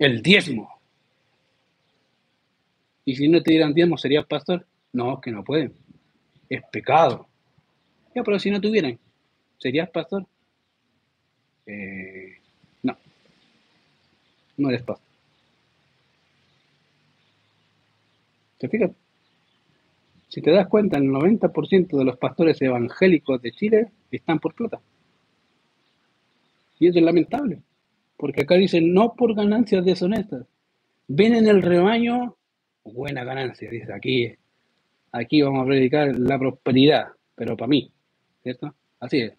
El 0.00 0.20
diezmo. 0.20 0.79
Y 3.04 3.16
si 3.16 3.28
no 3.28 3.42
te 3.42 3.52
dieran 3.52 3.74
diezmo, 3.74 3.96
¿serías 3.96 4.26
pastor? 4.26 4.66
No, 4.92 5.20
que 5.20 5.30
no 5.30 5.44
pueden. 5.44 5.72
Es 6.48 6.62
pecado. 6.70 7.26
Ya, 8.14 8.22
pero 8.22 8.38
si 8.38 8.50
no 8.50 8.60
tuvieran, 8.60 8.98
¿serías 9.58 9.88
pastor? 9.90 10.26
Eh, 11.66 12.38
no, 12.82 12.96
no 14.56 14.68
eres 14.68 14.82
pastor. 14.82 15.06
¿Te 18.58 18.68
fijas? 18.68 18.90
Si 20.28 20.42
te 20.42 20.50
das 20.50 20.68
cuenta, 20.68 20.98
el 20.98 21.08
90% 21.08 21.96
de 21.96 22.04
los 22.04 22.16
pastores 22.16 22.60
evangélicos 22.62 23.40
de 23.42 23.52
Chile 23.52 23.88
están 24.10 24.38
por 24.38 24.54
plata. 24.54 24.80
Y 26.78 26.88
eso 26.88 26.98
es 26.98 27.04
lamentable, 27.04 27.60
porque 28.16 28.42
acá 28.42 28.54
dicen 28.54 28.92
no 28.92 29.14
por 29.14 29.34
ganancias 29.34 29.84
deshonestas. 29.84 30.46
Ven 31.08 31.34
en 31.34 31.48
el 31.48 31.62
rebaño 31.62 32.36
buena 32.84 33.24
ganancia, 33.24 33.70
dice 33.70 33.92
aquí, 33.92 34.34
aquí 35.12 35.42
vamos 35.42 35.62
a 35.62 35.66
predicar 35.66 36.18
la 36.18 36.38
prosperidad, 36.38 37.08
pero 37.34 37.56
para 37.56 37.68
mí, 37.68 37.92
¿cierto? 38.42 38.74
Así 38.98 39.18
es. 39.20 39.32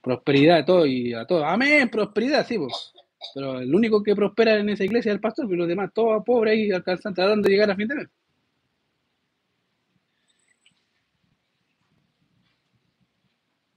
Prosperidad 0.00 0.58
a 0.58 0.64
todo 0.64 0.86
y 0.86 1.12
a 1.12 1.26
todo. 1.26 1.44
Amén, 1.44 1.88
prosperidad, 1.90 2.46
sí, 2.46 2.58
pues. 2.58 2.92
Pero 3.34 3.60
el 3.60 3.74
único 3.74 4.02
que 4.02 4.14
prospera 4.14 4.58
en 4.58 4.70
esa 4.70 4.84
iglesia 4.84 5.10
es 5.10 5.16
el 5.16 5.20
pastor, 5.20 5.52
y 5.52 5.56
los 5.56 5.68
demás 5.68 5.92
todos 5.92 6.24
pobres 6.24 6.58
y 6.58 6.72
alcanzan 6.72 7.14
tratando 7.14 7.46
de 7.46 7.52
llegar 7.52 7.70
a 7.70 7.76
fin 7.76 7.88
de 7.88 7.94
mes. 7.96 8.08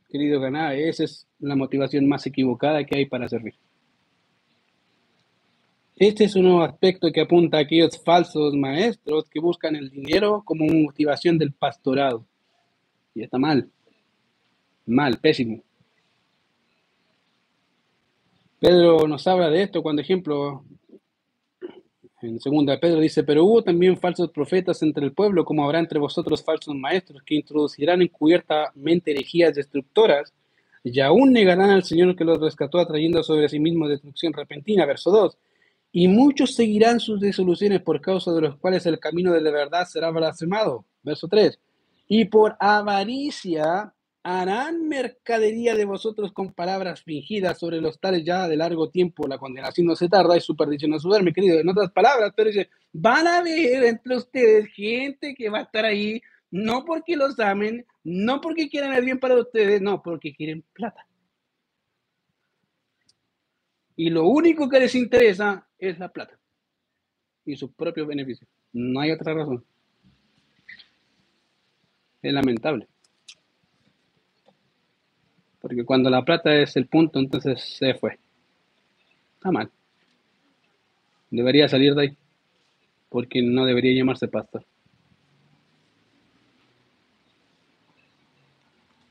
Querido 0.10 0.40
ganar, 0.40 0.76
esa 0.76 1.04
es 1.04 1.28
la 1.40 1.56
motivación 1.56 2.08
más 2.08 2.26
equivocada 2.28 2.86
que 2.86 3.00
hay 3.00 3.06
para 3.08 3.28
servir. 3.28 3.56
Este 5.96 6.24
es 6.24 6.36
un 6.36 6.62
aspecto 6.62 7.12
que 7.12 7.22
apunta 7.22 7.58
a 7.58 7.62
aquellos 7.62 8.02
falsos 8.04 8.56
maestros 8.56 9.30
que 9.30 9.40
buscan 9.40 9.76
el 9.76 9.92
dinero 9.92 10.42
como 10.44 10.66
motivación 10.66 11.38
del 11.38 11.54
pastorado. 11.54 12.26
Y 13.14 13.22
está 13.22 13.38
mal. 13.38 13.70
Mal, 14.88 15.18
pésimo. 15.20 15.62
Pedro 18.60 19.08
nos 19.08 19.28
habla 19.28 19.50
de 19.50 19.62
esto 19.62 19.84
cuando, 19.84 20.02
ejemplo, 20.02 20.64
en 22.24 22.40
segunda 22.40 22.80
Pedro 22.80 23.00
dice, 23.00 23.24
pero 23.24 23.46
hubo 23.46 23.62
también 23.62 23.98
falsos 23.98 24.32
profetas 24.32 24.82
entre 24.82 25.06
el 25.06 25.14
pueblo, 25.14 25.46
como 25.46 25.64
habrá 25.64 25.80
entre 25.80 26.00
vosotros 26.00 26.44
falsos 26.44 26.74
maestros, 26.74 27.22
que 27.24 27.36
introducirán 27.36 28.02
encubiertamente 28.02 29.12
herejías 29.12 29.54
destructoras, 29.54 30.34
y 30.84 31.00
aún 31.02 31.34
negarán 31.34 31.70
al 31.70 31.84
Señor 31.84 32.16
que 32.16 32.24
los 32.24 32.40
rescató, 32.40 32.80
atrayendo 32.80 33.22
sobre 33.22 33.48
sí 33.48 33.60
mismo 33.60 33.88
destrucción 33.88 34.34
repentina. 34.34 34.86
Verso 34.86 35.12
2. 35.12 35.38
Y 35.96 36.08
muchos 36.08 36.56
seguirán 36.56 37.00
sus 37.00 37.22
disoluciones 37.22 37.80
por 37.82 38.02
causa 38.02 38.34
de 38.34 38.42
los 38.42 38.58
cuales 38.58 38.84
el 38.88 39.00
camino 39.00 39.32
de 39.32 39.42
la 39.42 39.52
verdad 39.52 39.86
será 39.88 40.10
blasfemado. 40.10 40.86
Verso 41.04 41.28
3. 41.28 41.60
Y 42.08 42.26
por 42.26 42.58
avaricia 42.60 43.94
harán 44.24 44.88
mercadería 44.88 45.76
de 45.76 45.86
vosotros 45.86 46.32
con 46.34 46.52
palabras 46.54 47.04
fingidas 47.04 47.60
sobre 47.60 47.80
los 47.80 48.00
tales 48.00 48.24
ya 48.24 48.48
de 48.48 48.58
largo 48.58 48.90
tiempo. 48.90 49.28
La 49.28 49.38
condenación 49.38 49.86
no 49.86 49.96
se 49.96 50.10
tarda 50.10 50.36
y 50.36 50.42
su 50.42 50.56
perdición 50.56 50.90
no 50.90 51.00
se 51.00 51.22
mi 51.22 51.32
querido. 51.32 51.60
En 51.60 51.70
otras 51.70 51.92
palabras, 51.92 52.34
pero 52.36 52.50
dice, 52.50 52.70
van 52.92 53.28
a 53.28 53.44
ver 53.44 53.84
entre 53.84 54.16
ustedes 54.16 54.74
gente 54.74 55.36
que 55.36 55.50
va 55.50 55.60
a 55.60 55.64
estar 55.64 55.86
ahí, 55.86 56.20
no 56.50 56.86
porque 56.86 57.16
los 57.16 57.40
amen, 57.40 57.86
no 58.04 58.42
porque 58.42 58.68
quieran 58.68 58.94
el 58.94 59.06
bien 59.06 59.20
para 59.20 59.40
ustedes, 59.40 59.80
no, 59.80 60.02
porque 60.02 60.34
quieren 60.34 60.64
plata. 60.74 61.06
Y 63.96 64.10
lo 64.10 64.26
único 64.28 64.68
que 64.70 64.80
les 64.80 64.96
interesa 64.96 65.68
es 65.90 66.00
la 66.00 66.10
plata 66.10 66.38
y 67.46 67.56
sus 67.56 67.72
propios 67.72 68.08
beneficios. 68.08 68.50
No 68.72 69.02
hay 69.02 69.12
otra 69.12 69.34
razón. 69.34 69.64
Es 72.22 72.34
lamentable. 72.34 72.88
Porque 75.60 75.84
cuando 75.84 76.10
la 76.10 76.24
plata 76.24 76.56
es 76.56 76.76
el 76.78 76.88
punto, 76.88 77.20
entonces 77.20 77.62
se 77.62 77.94
fue. 77.96 78.18
Está 79.36 79.52
mal. 79.52 79.70
Debería 81.30 81.68
salir 81.68 81.96
de 81.96 82.02
ahí. 82.02 82.18
Porque 83.10 83.42
no 83.42 83.66
debería 83.66 83.94
llamarse 83.94 84.28
pastor. 84.28 84.66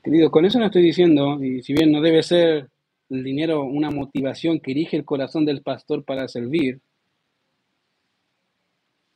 Querido, 0.03 0.29
con 0.31 0.43
eso 0.45 0.59
no 0.59 0.65
estoy 0.65 0.81
diciendo, 0.81 1.41
y 1.41 1.63
si 1.63 1.73
bien 1.73 1.91
no 1.91 2.01
debe 2.01 2.21
ser 2.23 2.69
el 3.13 3.23
dinero 3.23 3.63
una 3.63 3.91
motivación 3.91 4.59
que 4.59 4.73
dirige 4.73 4.97
el 4.97 5.05
corazón 5.05 5.45
del 5.45 5.61
pastor 5.61 6.03
para 6.03 6.27
servir, 6.27 6.81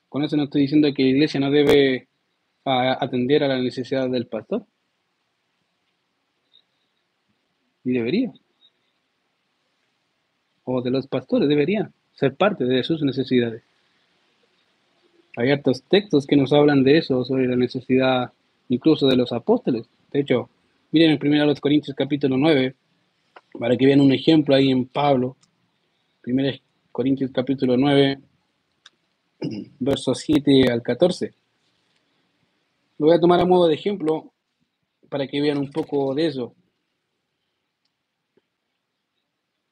con 0.09 0.23
eso 0.23 0.37
no 0.37 0.43
estoy 0.43 0.61
diciendo 0.61 0.87
que 0.93 1.03
la 1.03 1.09
iglesia 1.09 1.39
no 1.39 1.51
debe 1.51 2.07
atender 2.63 3.43
a 3.43 3.47
la 3.47 3.59
necesidad 3.59 4.09
del 4.09 4.27
pastor. 4.27 4.65
Y 7.83 7.91
debería. 7.91 8.33
O 10.63 10.81
de 10.81 10.91
los 10.91 11.07
pastores 11.07 11.47
debería 11.47 11.91
ser 12.13 12.35
parte 12.35 12.65
de 12.65 12.83
sus 12.83 13.01
necesidades. 13.01 13.63
Hay 15.37 15.51
hartos 15.51 15.83
textos 15.83 16.25
que 16.25 16.35
nos 16.35 16.51
hablan 16.51 16.83
de 16.83 16.97
eso, 16.97 17.23
sobre 17.23 17.47
la 17.47 17.55
necesidad 17.55 18.31
incluso 18.69 19.07
de 19.07 19.15
los 19.15 19.31
apóstoles. 19.31 19.87
De 20.11 20.19
hecho, 20.19 20.49
miren 20.91 21.11
en 21.11 21.41
1 21.41 21.55
Corintios 21.61 21.95
capítulo 21.95 22.37
9, 22.37 22.75
para 23.59 23.75
que 23.77 23.85
vean 23.85 24.01
un 24.01 24.11
ejemplo 24.11 24.55
ahí 24.55 24.69
en 24.69 24.85
Pablo. 24.85 25.37
1 26.25 26.43
Corintios 26.91 27.31
capítulo 27.31 27.77
9, 27.77 28.19
versos 29.79 30.19
7 30.19 30.71
al 30.71 30.81
14. 30.81 31.33
Lo 32.97 33.07
voy 33.07 33.15
a 33.15 33.19
tomar 33.19 33.39
a 33.39 33.45
modo 33.45 33.67
de 33.67 33.75
ejemplo 33.75 34.31
para 35.09 35.27
que 35.27 35.41
vean 35.41 35.57
un 35.57 35.71
poco 35.71 36.13
de 36.15 36.27
eso. 36.27 36.53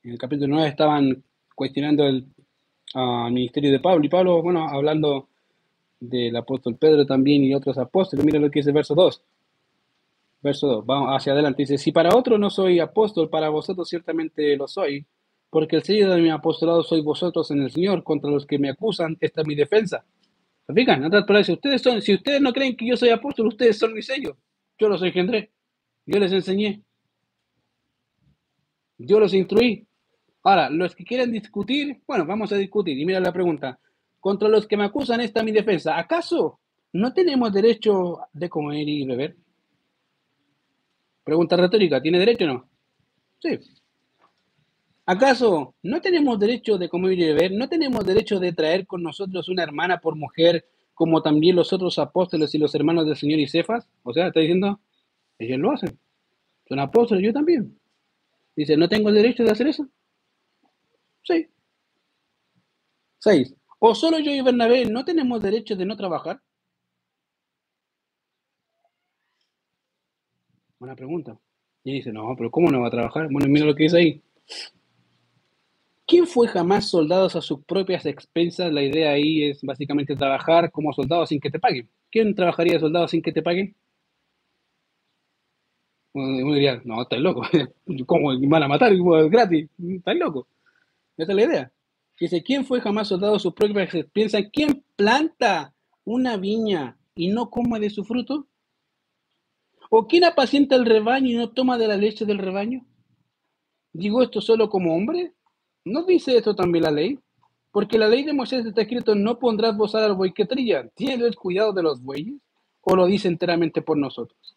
en 0.05 0.11
el 0.11 0.17
capítulo 0.19 0.53
9 0.53 0.69
estaban 0.69 1.23
cuestionando 1.55 2.05
el 2.05 2.27
ministerio 3.31 3.71
de 3.71 3.79
Pablo. 3.79 4.05
Y 4.05 4.09
Pablo, 4.09 4.41
bueno, 4.43 4.67
hablando 4.67 5.29
del 5.99 6.35
apóstol 6.35 6.77
Pedro 6.77 7.07
también 7.07 7.43
y 7.43 7.55
otros 7.55 7.77
apóstoles, 7.79 8.23
mira 8.23 8.39
lo 8.39 8.51
que 8.51 8.59
dice 8.59 8.69
el 8.69 8.75
verso 8.75 8.93
2. 8.93 9.21
Verso 10.45 10.67
2, 10.67 10.85
vamos 10.85 11.09
hacia 11.09 11.33
adelante. 11.33 11.63
Dice, 11.63 11.79
si 11.79 11.91
para 11.91 12.15
otro 12.15 12.37
no 12.37 12.51
soy 12.51 12.79
apóstol, 12.79 13.31
para 13.31 13.49
vosotros 13.49 13.89
ciertamente 13.89 14.55
lo 14.55 14.67
soy, 14.67 15.03
porque 15.49 15.77
el 15.77 15.81
sello 15.81 16.11
de 16.11 16.21
mi 16.21 16.29
apostolado 16.29 16.83
soy 16.83 17.01
vosotros 17.01 17.49
en 17.49 17.63
el 17.63 17.71
Señor, 17.71 18.03
contra 18.03 18.29
los 18.29 18.45
que 18.45 18.59
me 18.59 18.69
acusan, 18.69 19.17
esta 19.21 19.41
es 19.41 19.47
mi 19.47 19.55
defensa. 19.55 20.05
¿Se 20.67 20.71
fijan? 20.71 21.03
ustedes 21.03 21.81
son, 21.81 21.99
si 21.99 22.13
ustedes 22.13 22.41
no 22.41 22.53
creen 22.53 22.77
que 22.77 22.87
yo 22.87 22.95
soy 22.95 23.09
apóstol, 23.09 23.47
ustedes 23.47 23.79
son 23.79 23.95
mi 23.95 24.03
sello. 24.03 24.37
Yo 24.77 24.87
los 24.87 25.01
engendré. 25.01 25.49
Yo 26.05 26.19
les 26.19 26.31
enseñé. 26.31 26.83
Yo 28.99 29.19
los 29.19 29.33
instruí. 29.33 29.87
Ahora, 30.43 30.69
los 30.69 30.95
que 30.95 31.05
quieren 31.05 31.31
discutir, 31.31 32.01
bueno, 32.05 32.23
vamos 32.23 32.51
a 32.51 32.57
discutir. 32.57 32.99
Y 32.99 33.03
mira 33.03 33.19
la 33.19 33.33
pregunta. 33.33 33.79
Contra 34.19 34.47
los 34.47 34.67
que 34.67 34.77
me 34.77 34.85
acusan 34.85 35.21
esta 35.21 35.41
mi 35.41 35.51
defensa. 35.51 35.97
¿Acaso 35.97 36.59
no 36.93 37.13
tenemos 37.13 37.51
derecho 37.51 38.19
de 38.31 38.47
comer 38.47 38.87
y 38.87 39.07
beber? 39.07 39.37
Pregunta 41.25 41.57
retórica. 41.57 42.01
¿Tiene 42.01 42.19
derecho 42.19 42.45
o 42.45 42.47
no? 42.47 42.69
Sí. 43.39 43.59
¿Acaso 45.07 45.75
no 45.83 45.99
tenemos 45.99 46.39
derecho 46.39 46.77
de 46.77 46.87
comer 46.87 47.13
y 47.19 47.25
beber? 47.25 47.51
¿No 47.51 47.67
tenemos 47.67 48.05
derecho 48.05 48.39
de 48.39 48.53
traer 48.53 48.87
con 48.87 49.03
nosotros 49.03 49.49
una 49.49 49.63
hermana 49.63 49.99
por 49.99 50.15
mujer, 50.15 50.65
como 50.93 51.21
también 51.21 51.55
los 51.55 51.73
otros 51.73 51.99
apóstoles 51.99 52.53
y 52.55 52.59
los 52.59 52.73
hermanos 52.75 53.05
del 53.05 53.15
Señor 53.15 53.39
y 53.39 53.47
Cefas? 53.47 53.89
O 54.03 54.13
sea, 54.13 54.27
está 54.27 54.39
diciendo, 54.39 54.79
ellos 55.39 55.59
lo 55.59 55.71
hacen. 55.71 55.99
Son 56.69 56.79
apóstoles, 56.79 57.23
yo 57.23 57.33
también. 57.33 57.77
Dice, 58.55 58.77
¿no 58.77 58.87
tengo 58.87 59.11
derecho 59.11 59.43
de 59.43 59.51
hacer 59.51 59.67
eso? 59.67 59.87
Sí. 61.23 61.49
Seis. 63.19 63.55
¿O 63.79 63.95
solo 63.95 64.19
yo 64.19 64.31
y 64.31 64.41
Bernabé 64.41 64.85
no 64.85 65.03
tenemos 65.05 65.41
derecho 65.41 65.75
de 65.75 65.85
no 65.85 65.97
trabajar? 65.97 66.41
Buena 70.79 70.95
pregunta. 70.95 71.37
Y 71.83 71.93
dice, 71.93 72.11
no, 72.11 72.35
pero 72.37 72.51
¿cómo 72.51 72.69
no 72.69 72.81
va 72.81 72.87
a 72.87 72.91
trabajar? 72.91 73.27
Bueno, 73.31 73.47
mira 73.47 73.65
lo 73.65 73.75
que 73.75 73.83
dice 73.83 73.97
ahí. 73.97 74.21
¿Quién 76.07 76.27
fue 76.27 76.47
jamás 76.47 76.89
soldados 76.89 77.35
a 77.35 77.41
sus 77.41 77.63
propias 77.63 78.05
expensas? 78.05 78.71
La 78.71 78.83
idea 78.83 79.11
ahí 79.11 79.43
es 79.43 79.61
básicamente 79.63 80.15
trabajar 80.15 80.71
como 80.71 80.93
soldado 80.93 81.25
sin 81.25 81.39
que 81.39 81.49
te 81.49 81.59
paguen. 81.59 81.89
¿Quién 82.11 82.35
trabajaría 82.35 82.79
soldado 82.79 83.07
sin 83.07 83.21
que 83.21 83.31
te 83.31 83.41
paguen? 83.41 83.75
Uno 86.13 86.53
diría, 86.53 86.81
no, 86.85 87.01
estás 87.01 87.19
loco. 87.19 87.41
¿Cómo 88.05 88.29
van 88.47 88.63
a 88.63 88.67
matar 88.67 88.93
gratis? 89.29 89.69
Estás 89.79 90.15
loco. 90.15 90.47
Esa 91.17 91.31
es 91.31 91.35
la 91.35 91.43
idea. 91.43 91.71
Dice, 92.19 92.43
¿quién 92.43 92.65
fue 92.65 92.79
jamás 92.81 93.09
soldado 93.09 93.37
su 93.39 93.53
propia 93.53 93.87
piensa 94.13 94.39
¿Quién 94.49 94.83
planta 94.95 95.73
una 96.05 96.37
viña 96.37 96.97
y 97.15 97.27
no 97.27 97.49
come 97.49 97.79
de 97.79 97.89
su 97.89 98.05
fruto? 98.05 98.47
¿O 99.89 100.07
quién 100.07 100.23
apacienta 100.23 100.75
el 100.75 100.85
rebaño 100.85 101.29
y 101.29 101.35
no 101.35 101.49
toma 101.49 101.77
de 101.77 101.87
la 101.87 101.97
leche 101.97 102.25
del 102.25 102.39
rebaño? 102.39 102.85
¿Digo 103.93 104.21
esto 104.21 104.41
solo 104.41 104.69
como 104.69 104.95
hombre? 104.95 105.33
¿No 105.83 106.03
dice 106.03 106.37
esto 106.37 106.55
también 106.55 106.83
la 106.83 106.91
ley? 106.91 107.19
Porque 107.71 107.97
la 107.97 108.07
ley 108.07 108.23
de 108.23 108.33
Moisés 108.33 108.65
está 108.65 108.81
escrito, 108.81 109.15
no 109.15 109.37
pondrás 109.37 109.75
vos 109.75 109.95
al 109.95 110.13
buey 110.13 110.33
que 110.33 110.45
trilla. 110.45 110.87
¿Tienes 110.95 111.35
cuidado 111.35 111.73
de 111.73 111.83
los 111.83 112.01
bueyes? 112.01 112.41
¿O 112.81 112.95
lo 112.95 113.05
dice 113.05 113.27
enteramente 113.27 113.81
por 113.81 113.97
nosotros? 113.97 114.55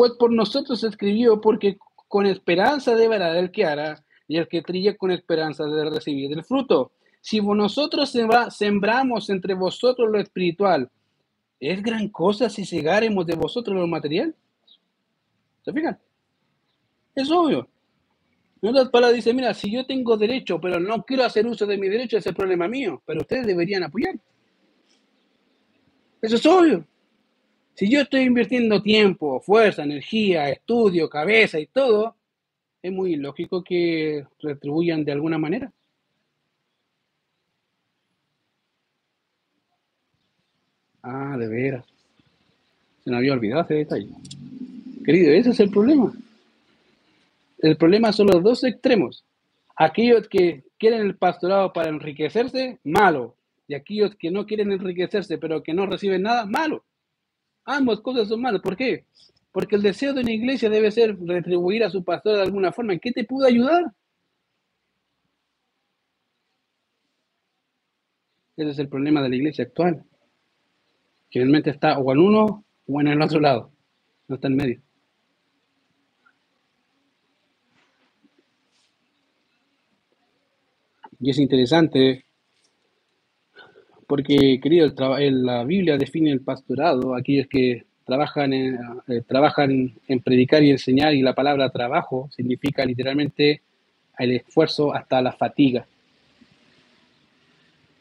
pues 0.00 0.12
por 0.12 0.32
nosotros 0.32 0.82
escribió, 0.84 1.40
porque 1.42 1.78
con 2.08 2.24
esperanza 2.24 2.94
de 2.94 3.08
ver 3.08 3.20
el 3.20 3.50
que 3.50 3.66
hará, 3.66 4.02
y 4.26 4.38
el 4.38 4.48
que 4.48 4.62
trilla 4.62 4.96
con 4.96 5.10
esperanza 5.10 5.64
de 5.66 5.90
recibir 5.90 6.32
el 6.32 6.44
fruto. 6.44 6.92
Si 7.20 7.40
nosotros 7.40 8.14
sembramos 8.50 9.28
entre 9.28 9.52
vosotros 9.52 10.08
lo 10.10 10.18
espiritual, 10.18 10.90
¿es 11.60 11.82
gran 11.82 12.08
cosa 12.08 12.48
si 12.48 12.64
cegaremos 12.64 13.26
de 13.26 13.34
vosotros 13.34 13.76
lo 13.76 13.86
material? 13.86 14.34
¿Se 15.62 15.72
fijan? 15.72 15.98
Es 17.14 17.30
obvio. 17.30 17.68
En 18.62 18.70
otras 18.70 18.88
palabras 18.88 19.16
dice, 19.16 19.32
mira, 19.32 19.54
si 19.54 19.70
yo 19.70 19.86
tengo 19.86 20.16
derecho, 20.16 20.60
pero 20.60 20.80
no 20.80 21.02
quiero 21.04 21.24
hacer 21.24 21.46
uso 21.46 21.66
de 21.66 21.78
mi 21.78 21.88
derecho, 21.88 22.18
es 22.18 22.26
el 22.26 22.34
problema 22.34 22.68
mío, 22.68 23.02
pero 23.06 23.20
ustedes 23.20 23.46
deberían 23.46 23.84
apoyar. 23.84 24.16
Eso 26.20 26.36
es 26.36 26.46
obvio. 26.46 26.84
Si 27.74 27.90
yo 27.90 28.02
estoy 28.02 28.22
invirtiendo 28.22 28.82
tiempo, 28.82 29.40
fuerza, 29.40 29.84
energía, 29.84 30.50
estudio, 30.50 31.08
cabeza 31.08 31.58
y 31.58 31.66
todo, 31.66 32.16
es 32.82 32.92
muy 32.92 33.16
lógico 33.16 33.64
que 33.64 34.26
retribuyan 34.40 35.04
de 35.04 35.12
alguna 35.12 35.38
manera. 35.38 35.72
Ah, 41.02 41.36
de 41.38 41.48
veras. 41.48 41.86
Se 43.04 43.10
me 43.10 43.16
había 43.16 43.32
olvidado 43.32 43.62
ese 43.62 43.74
detalle. 43.74 44.08
Querido, 45.04 45.32
ese 45.32 45.50
es 45.50 45.60
el 45.60 45.70
problema. 45.70 46.12
El 47.58 47.76
problema 47.76 48.12
son 48.12 48.28
los 48.28 48.42
dos 48.42 48.64
extremos. 48.64 49.24
Aquellos 49.76 50.28
que 50.28 50.64
quieren 50.78 51.02
el 51.02 51.16
pastorado 51.16 51.72
para 51.72 51.88
enriquecerse, 51.88 52.78
malo. 52.84 53.34
Y 53.66 53.74
aquellos 53.74 54.14
que 54.16 54.30
no 54.30 54.46
quieren 54.46 54.72
enriquecerse, 54.72 55.38
pero 55.38 55.62
que 55.62 55.72
no 55.72 55.86
reciben 55.86 56.22
nada, 56.22 56.44
malo. 56.44 56.84
Ambas 57.64 58.00
cosas 58.00 58.28
son 58.28 58.42
malas. 58.42 58.60
¿Por 58.60 58.76
qué? 58.76 59.04
Porque 59.52 59.76
el 59.76 59.82
deseo 59.82 60.12
de 60.12 60.20
una 60.20 60.32
iglesia 60.32 60.68
debe 60.68 60.90
ser 60.90 61.18
retribuir 61.20 61.84
a 61.84 61.90
su 61.90 62.04
pastor 62.04 62.36
de 62.36 62.42
alguna 62.42 62.72
forma. 62.72 62.92
¿En 62.92 63.00
qué 63.00 63.12
te 63.12 63.24
pudo 63.24 63.46
ayudar? 63.46 63.84
Ese 68.56 68.70
es 68.70 68.78
el 68.78 68.88
problema 68.88 69.22
de 69.22 69.28
la 69.30 69.36
iglesia 69.36 69.64
actual. 69.64 70.04
Generalmente 71.30 71.70
está 71.70 71.98
o 71.98 72.12
en 72.12 72.18
uno 72.18 72.64
o 72.86 73.00
en 73.00 73.08
el 73.08 73.22
otro 73.22 73.40
lado. 73.40 73.70
No 74.28 74.34
está 74.34 74.48
en 74.48 74.56
medio. 74.56 74.80
Y 81.20 81.30
es 81.30 81.38
interesante 81.38 82.24
porque, 84.06 84.58
querido, 84.60 84.92
la 84.98 85.62
Biblia 85.62 85.96
define 85.96 86.32
el 86.32 86.40
pastorado, 86.40 87.14
aquellos 87.14 87.46
que 87.46 87.84
trabajan 88.04 88.52
en, 88.52 88.78
eh, 89.06 89.22
trabajan 89.24 89.92
en 90.08 90.20
predicar 90.20 90.64
y 90.64 90.70
enseñar, 90.70 91.14
y 91.14 91.22
la 91.22 91.34
palabra 91.34 91.70
trabajo 91.70 92.28
significa 92.34 92.84
literalmente 92.84 93.62
el 94.18 94.32
esfuerzo 94.32 94.92
hasta 94.92 95.22
la 95.22 95.32
fatiga. 95.32 95.86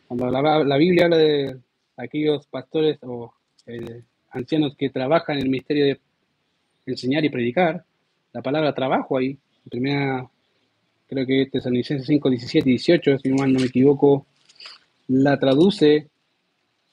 Cuando 0.08 0.32
la, 0.32 0.78
Biblia 0.78 1.06
habla 1.06 1.18
de 1.18 1.58
aquellos 2.00 2.48
pastores 2.48 2.98
o 3.04 3.34
eh, 3.68 4.04
ancianos 4.32 4.76
que 4.76 4.90
trabajan 4.90 5.38
en 5.38 5.44
el 5.44 5.50
ministerio 5.50 5.86
de 5.86 6.00
enseñar 6.86 7.24
y 7.26 7.30
predicar, 7.30 7.84
la 8.34 8.42
palabra 8.42 8.74
trabajo 8.74 9.18
ahí, 9.18 9.38
primera, 9.70 10.28
creo 11.08 11.26
que 11.26 11.44
es 11.44 11.52
Tesalonicenses 11.52 12.08
5, 12.08 12.30
17 12.30 12.70
y 12.70 12.72
18, 12.74 13.20
si 13.20 13.30
no 13.30 13.46
me 13.48 13.64
equivoco, 13.64 14.26
la 15.08 15.38
traduce 15.40 16.08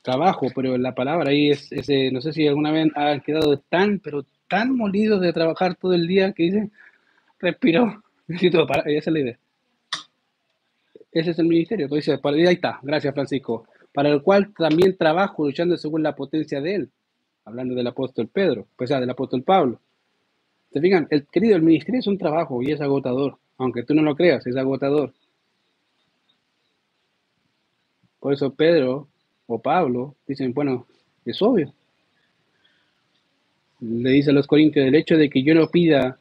trabajo, 0.02 0.46
pero 0.54 0.76
la 0.78 0.94
palabra 0.94 1.30
ahí 1.30 1.50
es, 1.50 1.70
ese, 1.72 2.11
no 2.11 2.20
sé 2.20 2.32
si 2.32 2.46
alguna 2.46 2.72
vez 2.72 2.88
han 2.94 3.20
quedado 3.20 3.59
tan, 3.59 3.98
pero 3.98 4.24
tan 4.48 4.74
molidos 4.74 5.20
de 5.20 5.32
trabajar 5.32 5.74
todo 5.76 5.92
el 5.92 6.07
día 6.07 6.32
que 6.32 6.42
dice, 6.44 6.70
respiró, 7.38 8.02
necesito 8.26 8.66
para, 8.66 8.82
esa 8.82 9.11
es 9.11 9.14
la 9.14 9.20
idea. 9.20 9.38
Ese 11.12 11.30
es 11.30 11.38
el 11.38 11.46
ministerio, 11.46 11.88
tú 11.88 11.94
dices, 11.94 12.20
ahí 12.22 12.44
está, 12.44 12.78
gracias 12.82 13.14
Francisco, 13.14 13.66
para 13.97 14.11
el 14.11 14.20
cual 14.20 14.53
también 14.53 14.94
trabajo 14.94 15.47
luchando 15.47 15.74
según 15.78 16.03
la 16.03 16.14
potencia 16.14 16.61
de 16.61 16.74
él, 16.74 16.90
hablando 17.47 17.74
del 17.74 17.86
apóstol 17.86 18.28
Pedro, 18.28 18.66
pues 18.76 18.90
ya, 18.90 19.01
del 19.01 19.09
apóstol 19.09 19.42
Pablo. 19.42 19.80
¿Se 20.70 20.82
fijan? 20.82 21.09
El, 21.09 21.26
querido, 21.26 21.57
el 21.57 21.62
ministerio 21.62 22.01
es 22.01 22.07
un 22.07 22.18
trabajo 22.18 22.61
y 22.61 22.72
es 22.72 22.82
agotador, 22.82 23.38
aunque 23.57 23.84
tú 23.84 23.94
no 23.94 24.03
lo 24.03 24.14
creas, 24.14 24.47
es 24.47 24.55
agotador. 24.55 25.14
Por 28.20 28.34
eso 28.34 28.53
Pedro 28.53 29.09
o 29.47 29.62
Pablo 29.62 30.14
dicen, 30.26 30.53
bueno, 30.53 30.86
es 31.24 31.40
obvio. 31.40 31.72
Le 33.80 34.11
dice 34.11 34.28
a 34.28 34.34
los 34.34 34.47
corintios, 34.47 34.86
el 34.86 34.94
hecho 34.94 35.16
de 35.16 35.30
que 35.30 35.42
yo 35.42 35.55
no 35.55 35.68
pida 35.68 36.18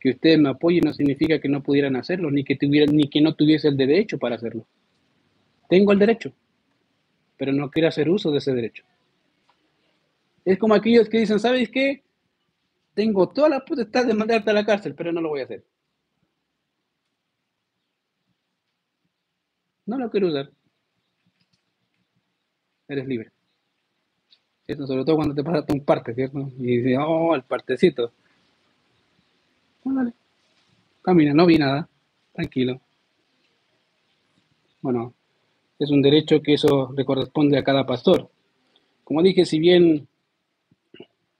que 0.00 0.12
ustedes 0.12 0.38
me 0.38 0.48
apoyen 0.48 0.84
no 0.86 0.94
significa 0.94 1.38
que 1.38 1.50
no 1.50 1.62
pudieran 1.62 1.96
hacerlo, 1.96 2.30
ni 2.30 2.44
que 2.44 2.56
tuvieran, 2.56 2.96
ni 2.96 3.10
que 3.10 3.20
no 3.20 3.34
tuviese 3.34 3.68
el 3.68 3.76
derecho 3.76 4.18
para 4.18 4.36
hacerlo. 4.36 4.64
Tengo 5.68 5.92
el 5.92 5.98
derecho, 5.98 6.32
pero 7.40 7.54
no 7.54 7.70
quiero 7.70 7.88
hacer 7.88 8.10
uso 8.10 8.30
de 8.30 8.36
ese 8.36 8.52
derecho. 8.52 8.84
Es 10.44 10.58
como 10.58 10.74
aquellos 10.74 11.08
que 11.08 11.20
dicen, 11.20 11.40
¿sabes 11.40 11.70
qué? 11.70 12.02
Tengo 12.92 13.30
toda 13.30 13.48
la 13.48 13.64
potestad 13.64 14.04
de 14.04 14.12
mandarte 14.12 14.50
a 14.50 14.52
la 14.52 14.66
cárcel, 14.66 14.94
pero 14.94 15.10
no 15.10 15.22
lo 15.22 15.30
voy 15.30 15.40
a 15.40 15.44
hacer. 15.44 15.64
No 19.86 19.96
lo 19.96 20.10
quiero 20.10 20.28
usar 20.28 20.50
eres 22.88 23.06
libre. 23.06 23.30
¿Cierto? 24.66 24.86
Sobre 24.86 25.04
todo 25.04 25.16
cuando 25.16 25.34
te 25.34 25.42
pasa 25.42 25.64
un 25.68 25.84
parte, 25.84 26.14
¿cierto? 26.14 26.50
Y 26.58 26.78
dices, 26.78 26.98
oh, 27.00 27.34
el 27.34 27.42
partecito. 27.42 28.12
Camina, 31.02 31.32
no 31.32 31.46
vi 31.46 31.56
nada. 31.56 31.88
Tranquilo. 32.34 32.80
Bueno, 34.82 35.14
es 35.80 35.90
un 35.90 36.02
derecho 36.02 36.42
que 36.42 36.54
eso 36.54 36.92
le 36.96 37.04
corresponde 37.04 37.58
a 37.58 37.64
cada 37.64 37.84
pastor. 37.86 38.30
Como 39.02 39.22
dije, 39.22 39.44
si 39.44 39.58
bien 39.58 40.06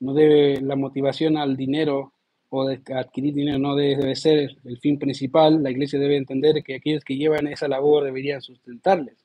no 0.01 0.15
debe 0.15 0.61
la 0.61 0.75
motivación 0.75 1.37
al 1.37 1.57
dinero 1.57 2.13
o 2.49 2.67
de 2.67 2.81
adquirir 2.95 3.35
dinero 3.35 3.59
no 3.61 3.77
debe 3.77 4.17
ser 4.17 4.57
el 4.65 4.79
fin 4.79 4.99
principal, 4.99 5.63
la 5.63 5.71
iglesia 5.71 6.01
debe 6.01 6.17
entender 6.17 6.65
que 6.65 6.75
aquellos 6.75 7.05
que 7.05 7.17
llevan 7.17 7.47
esa 7.47 7.69
labor 7.69 8.03
deberían 8.03 8.43
sustentarles 8.43 9.25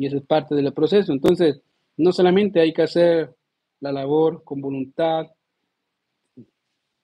y 0.00 0.06
eso 0.06 0.16
es 0.16 0.22
parte 0.22 0.54
del 0.54 0.72
proceso. 0.72 1.12
Entonces, 1.12 1.60
no 1.98 2.10
solamente 2.10 2.58
hay 2.58 2.72
que 2.72 2.80
hacer 2.80 3.34
la 3.80 3.92
labor 3.92 4.42
con 4.44 4.62
voluntad, 4.62 5.26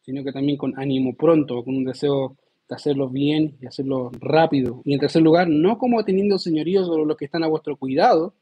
sino 0.01 0.25
que 0.25 0.33
también 0.33 0.57
con 0.57 0.79
ánimo 0.81 1.14
pronto, 1.14 1.62
con 1.62 1.77
un 1.77 1.85
deseo 1.85 2.39
de 2.41 2.46
hacerlo 2.71 3.09
bien 3.09 3.57
y 3.61 3.67
hacerlo 3.67 4.11
rápido. 4.21 4.83
Y 4.85 4.95
en 4.95 5.01
tercer 5.01 5.23
lugar, 5.23 5.49
no 5.49 5.79
como 5.79 6.05
teniendo 6.05 6.39
señoríos 6.39 6.87
sobre 6.87 7.05
los 7.05 7.17
que 7.17 7.27
están 7.27 7.45
a 7.45 7.49
vuestro 7.49 7.77
cuidado, 7.77 8.35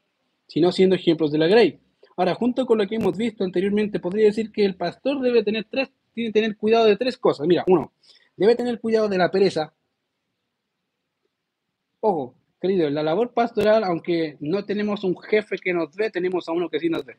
sino 0.47 0.71
siendo 0.71 0.95
ejemplos 0.95 1.31
de 1.31 1.37
la 1.37 1.47
grey. 1.47 1.79
Ahora, 2.17 2.35
junto 2.35 2.65
con 2.65 2.77
lo 2.77 2.87
que 2.87 2.95
hemos 2.95 3.17
visto 3.17 3.43
anteriormente, 3.43 3.99
podría 3.99 4.25
decir 4.25 4.51
que 4.51 4.65
el 4.65 4.75
pastor 4.75 5.21
debe 5.21 5.43
tener 5.43 5.65
tres, 5.69 5.89
tiene 6.13 6.29
que 6.29 6.41
tener 6.41 6.57
cuidado 6.57 6.85
de 6.85 6.95
tres 6.95 7.17
cosas. 7.17 7.45
Mira, 7.47 7.63
uno, 7.67 7.91
debe 8.37 8.55
tener 8.55 8.79
cuidado 8.79 9.09
de 9.09 9.17
la 9.17 9.29
pereza. 9.29 9.73
Ojo, 11.99 12.35
Querido, 12.65 12.89
la 12.89 13.03
labor 13.03 13.33
pastoral, 13.33 13.83
aunque 13.83 14.37
no 14.39 14.65
tenemos 14.65 15.03
un 15.03 15.15
jefe 15.17 15.57
que 15.57 15.73
nos 15.73 15.95
ve, 15.95 16.09
tenemos 16.09 16.47
a 16.47 16.51
uno 16.51 16.69
que 16.69 16.79
sí 16.79 16.89
nos 16.89 17.05
ve. 17.05 17.17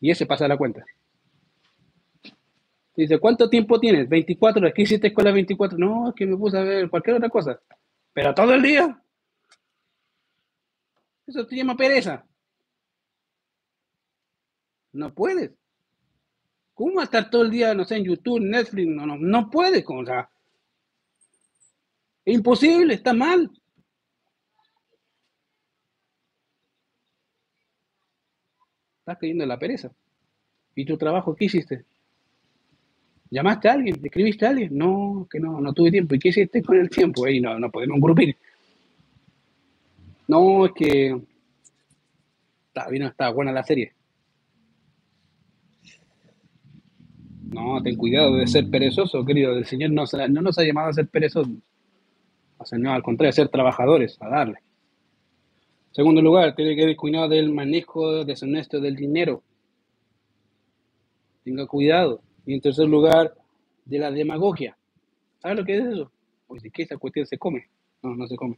Y 0.00 0.10
ese 0.10 0.26
pasa 0.26 0.46
la 0.46 0.56
cuenta. 0.56 0.84
Dice, 2.96 3.18
¿cuánto 3.18 3.50
tiempo 3.50 3.80
tienes? 3.80 4.08
24 4.08 4.60
horas. 4.60 4.72
¿Qué 4.74 4.82
hiciste 4.82 5.12
las 5.16 5.34
24? 5.34 5.78
No, 5.78 6.10
es 6.10 6.14
que 6.14 6.26
me 6.26 6.36
puse 6.36 6.58
a 6.58 6.62
ver 6.62 6.88
cualquier 6.88 7.16
otra 7.16 7.28
cosa. 7.28 7.60
Pero 8.12 8.34
todo 8.34 8.54
el 8.54 8.62
día. 8.62 9.02
Eso 11.26 11.46
te 11.46 11.56
llama 11.56 11.76
pereza. 11.76 12.24
No 14.92 15.12
puedes. 15.12 15.50
¿Cómo 16.74 17.02
estar 17.02 17.30
todo 17.30 17.42
el 17.42 17.50
día, 17.50 17.74
no 17.74 17.84
sé, 17.84 17.96
en 17.96 18.04
YouTube, 18.04 18.40
Netflix? 18.40 18.88
No, 18.88 19.06
no, 19.06 19.16
no 19.16 19.50
puedes. 19.50 19.84
O 19.88 20.04
imposible, 22.24 22.94
está 22.94 23.12
mal. 23.12 23.50
Estás 29.00 29.18
cayendo 29.18 29.44
en 29.44 29.48
la 29.48 29.58
pereza. 29.58 29.92
¿Y 30.74 30.84
tu 30.84 30.96
trabajo 30.96 31.34
qué 31.34 31.44
hiciste? 31.46 31.84
¿Llamaste 33.34 33.68
a 33.68 33.72
alguien? 33.72 33.98
¿Escribiste 34.00 34.46
a 34.46 34.50
alguien? 34.50 34.78
No, 34.78 35.26
que 35.28 35.40
no, 35.40 35.60
no 35.60 35.72
tuve 35.72 35.90
tiempo. 35.90 36.14
¿Y 36.14 36.20
qué 36.20 36.28
hiciste 36.28 36.62
con 36.62 36.78
el 36.78 36.88
tiempo? 36.88 37.24
No, 37.42 37.58
no 37.58 37.68
podemos 37.68 38.00
grupir. 38.00 38.36
No, 40.28 40.66
es 40.66 40.72
que 40.72 41.20
está 42.68 42.86
está 42.94 43.30
buena 43.30 43.50
la 43.50 43.64
serie. 43.64 43.92
No, 47.52 47.82
ten 47.82 47.96
cuidado 47.96 48.36
de 48.36 48.46
ser 48.46 48.70
perezoso, 48.70 49.24
querido. 49.24 49.58
El 49.58 49.66
Señor 49.66 49.90
no, 49.90 50.04
no 50.28 50.42
nos 50.42 50.56
ha 50.58 50.62
llamado 50.62 50.90
a 50.90 50.92
ser 50.92 51.08
perezosos 51.08 51.48
no, 52.78 52.92
al 52.92 53.02
contrario, 53.02 53.32
ser 53.32 53.48
trabajadores, 53.48 54.16
a 54.20 54.28
darle. 54.28 54.60
Segundo 55.90 56.22
lugar, 56.22 56.54
tiene 56.54 56.76
que 56.76 56.94
cuidado 56.94 57.28
del 57.28 57.52
manejo 57.52 58.24
deshonesto 58.24 58.80
del 58.80 58.94
dinero. 58.94 59.42
Tenga 61.42 61.66
cuidado. 61.66 62.23
Y 62.46 62.54
en 62.54 62.60
tercer 62.60 62.86
lugar, 62.86 63.34
de 63.84 63.98
la 63.98 64.10
demagogia. 64.10 64.76
¿Sabe 65.38 65.54
lo 65.56 65.64
que 65.64 65.76
es 65.76 65.84
eso? 65.84 66.10
Pues 66.46 66.62
de 66.62 66.70
que 66.70 66.82
esa 66.82 66.96
cuestión 66.96 67.26
se 67.26 67.38
come. 67.38 67.68
No, 68.02 68.14
no 68.14 68.26
se 68.26 68.36
come. 68.36 68.56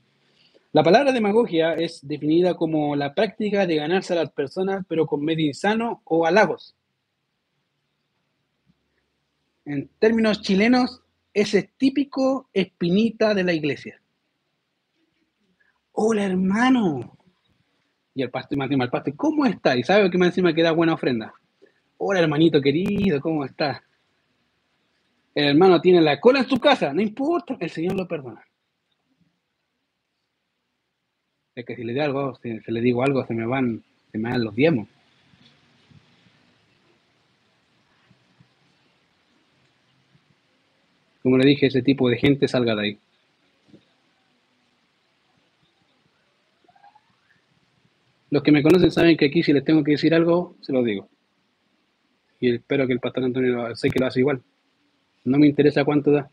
La 0.72 0.82
palabra 0.82 1.12
demagogia 1.12 1.74
es 1.74 2.06
definida 2.06 2.54
como 2.54 2.94
la 2.96 3.14
práctica 3.14 3.66
de 3.66 3.76
ganarse 3.76 4.12
a 4.12 4.16
las 4.16 4.30
personas, 4.30 4.84
pero 4.88 5.06
con 5.06 5.24
medio 5.24 5.46
insano 5.46 6.02
o 6.04 6.26
halagos. 6.26 6.74
En 9.64 9.88
términos 9.98 10.42
chilenos, 10.42 11.02
ese 11.32 11.58
es 11.58 11.68
típico 11.76 12.48
espinita 12.52 13.34
de 13.34 13.44
la 13.44 13.52
iglesia. 13.52 14.00
Hola, 15.92 16.24
hermano. 16.24 17.16
Y 18.14 18.22
el 18.22 18.30
pastor, 18.30 18.58
más 18.58 18.70
el 18.70 18.90
pastor, 18.90 19.16
¿cómo 19.16 19.46
está? 19.46 19.76
Y 19.76 19.82
sabe 19.82 20.10
que 20.10 20.18
más 20.18 20.28
encima 20.28 20.54
queda 20.54 20.72
buena 20.72 20.94
ofrenda. 20.94 21.34
Hola, 21.98 22.20
hermanito 22.20 22.60
querido, 22.60 23.20
¿cómo 23.20 23.44
está? 23.44 23.82
El 25.34 25.46
hermano 25.48 25.80
tiene 25.80 26.00
la 26.02 26.20
cola 26.20 26.40
en 26.40 26.48
su 26.48 26.58
casa, 26.58 26.92
no 26.92 27.00
importa, 27.00 27.56
el 27.58 27.70
Señor 27.70 27.94
lo 27.94 28.06
perdona. 28.06 28.44
Es 31.54 31.64
que 31.64 31.74
si 31.74 31.84
le 31.84 31.94
digo 31.94 32.04
algo, 32.04 32.34
si, 32.42 32.60
le 32.66 32.80
digo 32.82 33.02
algo, 33.02 33.24
se 33.26 33.32
me 33.34 33.46
van, 33.46 33.82
se 34.12 34.18
me 34.18 34.28
dan 34.28 34.44
los 34.44 34.54
diezmos. 34.54 34.88
Como 41.22 41.38
le 41.38 41.46
dije, 41.46 41.66
ese 41.66 41.82
tipo 41.82 42.08
de 42.10 42.18
gente 42.18 42.46
salga 42.46 42.74
de 42.76 42.82
ahí. 42.82 42.98
Los 48.30 48.42
que 48.42 48.52
me 48.52 48.62
conocen 48.62 48.90
saben 48.90 49.16
que 49.16 49.26
aquí 49.26 49.42
si 49.42 49.52
les 49.54 49.64
tengo 49.64 49.82
que 49.82 49.92
decir 49.92 50.14
algo, 50.14 50.54
se 50.60 50.72
lo 50.72 50.82
digo. 50.82 51.08
Y 52.40 52.54
espero 52.54 52.86
que 52.86 52.92
el 52.92 53.00
pastor 53.00 53.24
Antonio 53.24 53.74
sé 53.74 53.88
que 53.88 53.98
lo 53.98 54.06
hace 54.06 54.20
igual. 54.20 54.42
No 55.24 55.38
me 55.38 55.46
interesa 55.46 55.84
cuánto 55.84 56.10
da. 56.10 56.30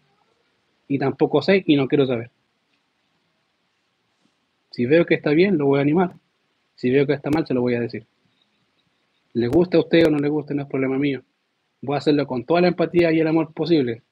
Y 0.88 1.00
tampoco 1.00 1.42
sé 1.42 1.64
y 1.66 1.76
no 1.76 1.88
quiero 1.88 2.06
saber. 2.06 2.32
Si 4.72 4.86
veo 4.86 5.06
que 5.06 5.16
está 5.16 5.32
bien, 5.32 5.58
lo 5.58 5.68
voy 5.68 5.80
a 5.80 5.84
animar. 5.84 6.16
Si 6.76 6.90
veo 6.90 7.06
que 7.06 7.14
está 7.14 7.30
mal, 7.30 7.46
se 7.46 7.54
lo 7.54 7.62
voy 7.62 7.76
a 7.76 7.80
decir. 7.80 8.08
Le 9.34 9.48
gusta 9.48 9.78
a 9.78 9.82
usted 9.82 10.06
o 10.08 10.10
no 10.10 10.18
le 10.18 10.30
gusta, 10.30 10.54
no 10.54 10.64
es 10.64 10.68
problema 10.68 10.98
mío. 10.98 11.24
Voy 11.82 11.96
a 11.96 12.00
hacerlo 12.00 12.26
con 12.28 12.46
toda 12.46 12.62
la 12.62 12.70
empatía 12.70 13.12
y 13.12 13.20
el 13.20 13.28
amor 13.28 13.54
posible. 13.54 14.04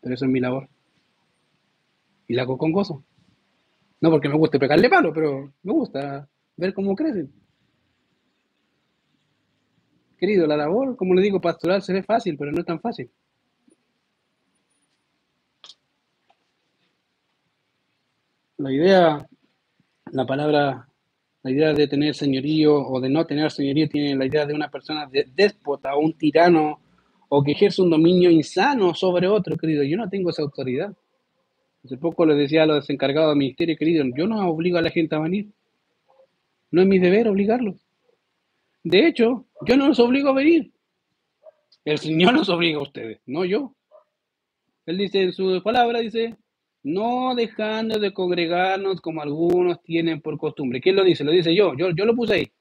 Pero 0.00 0.14
eso 0.14 0.24
es 0.24 0.30
mi 0.30 0.40
labor. 0.40 0.68
Y 2.28 2.34
la 2.34 2.42
hago 2.42 2.58
con 2.58 2.72
gozo. 2.72 3.04
No 4.00 4.10
porque 4.10 4.28
me 4.28 4.36
guste 4.36 4.58
pegarle 4.58 4.88
palo, 4.88 5.12
pero 5.12 5.52
me 5.62 5.72
gusta 5.72 6.28
ver 6.56 6.74
cómo 6.74 6.94
crecen. 6.94 7.32
Querido, 10.18 10.46
la 10.46 10.56
labor, 10.56 10.96
como 10.96 11.14
le 11.14 11.22
digo, 11.22 11.40
pastoral 11.40 11.82
se 11.82 11.92
ve 11.92 12.02
fácil, 12.02 12.36
pero 12.38 12.50
no 12.50 12.60
es 12.60 12.66
tan 12.66 12.80
fácil. 12.80 13.10
La 18.58 18.72
idea, 18.72 19.26
la 20.12 20.26
palabra, 20.26 20.88
la 21.42 21.50
idea 21.50 21.74
de 21.74 21.86
tener 21.86 22.14
señorío 22.14 22.74
o 22.74 23.00
de 23.00 23.10
no 23.10 23.26
tener 23.26 23.50
señorío 23.50 23.88
tiene 23.88 24.16
la 24.16 24.24
idea 24.24 24.46
de 24.46 24.54
una 24.54 24.70
persona 24.70 25.06
de, 25.06 25.26
déspota 25.34 25.94
o 25.94 26.00
un 26.00 26.14
tirano 26.14 26.80
o 27.28 27.42
que 27.42 27.52
ejerce 27.52 27.82
un 27.82 27.90
dominio 27.90 28.30
insano 28.30 28.94
sobre 28.94 29.28
otro, 29.28 29.56
querido. 29.56 29.82
Yo 29.82 29.98
no 29.98 30.08
tengo 30.08 30.30
esa 30.30 30.42
autoridad. 30.42 30.96
Hace 31.84 31.98
poco 31.98 32.24
le 32.24 32.34
decía 32.34 32.62
a 32.62 32.66
los 32.66 32.88
encargados 32.88 33.30
del 33.30 33.38
ministerio, 33.38 33.76
querido, 33.76 34.04
yo 34.16 34.26
no 34.26 34.48
obligo 34.48 34.78
a 34.78 34.82
la 34.82 34.90
gente 34.90 35.14
a 35.14 35.20
venir. 35.20 35.50
No 36.70 36.80
es 36.80 36.88
mi 36.88 36.98
deber 36.98 37.28
obligarlos. 37.28 37.86
De 38.82 39.06
hecho, 39.06 39.45
yo 39.62 39.76
no 39.76 39.88
los 39.88 39.98
obligo 40.00 40.30
a 40.30 40.34
venir. 40.34 40.72
El 41.84 41.98
Señor 41.98 42.34
los 42.34 42.48
obliga 42.48 42.78
a 42.78 42.82
ustedes, 42.82 43.20
no 43.26 43.44
yo. 43.44 43.74
Él 44.86 44.98
dice 44.98 45.22
en 45.22 45.32
su 45.32 45.62
palabra, 45.62 46.00
dice, 46.00 46.36
no 46.82 47.34
dejando 47.34 47.98
de 47.98 48.12
congregarnos 48.12 49.00
como 49.00 49.22
algunos 49.22 49.82
tienen 49.82 50.20
por 50.20 50.38
costumbre. 50.38 50.80
¿Quién 50.80 50.96
lo 50.96 51.04
dice? 51.04 51.24
Lo 51.24 51.32
dice 51.32 51.54
yo, 51.54 51.74
yo, 51.76 51.90
yo 51.90 52.04
lo 52.04 52.14
puse 52.14 52.34
ahí. 52.34 52.52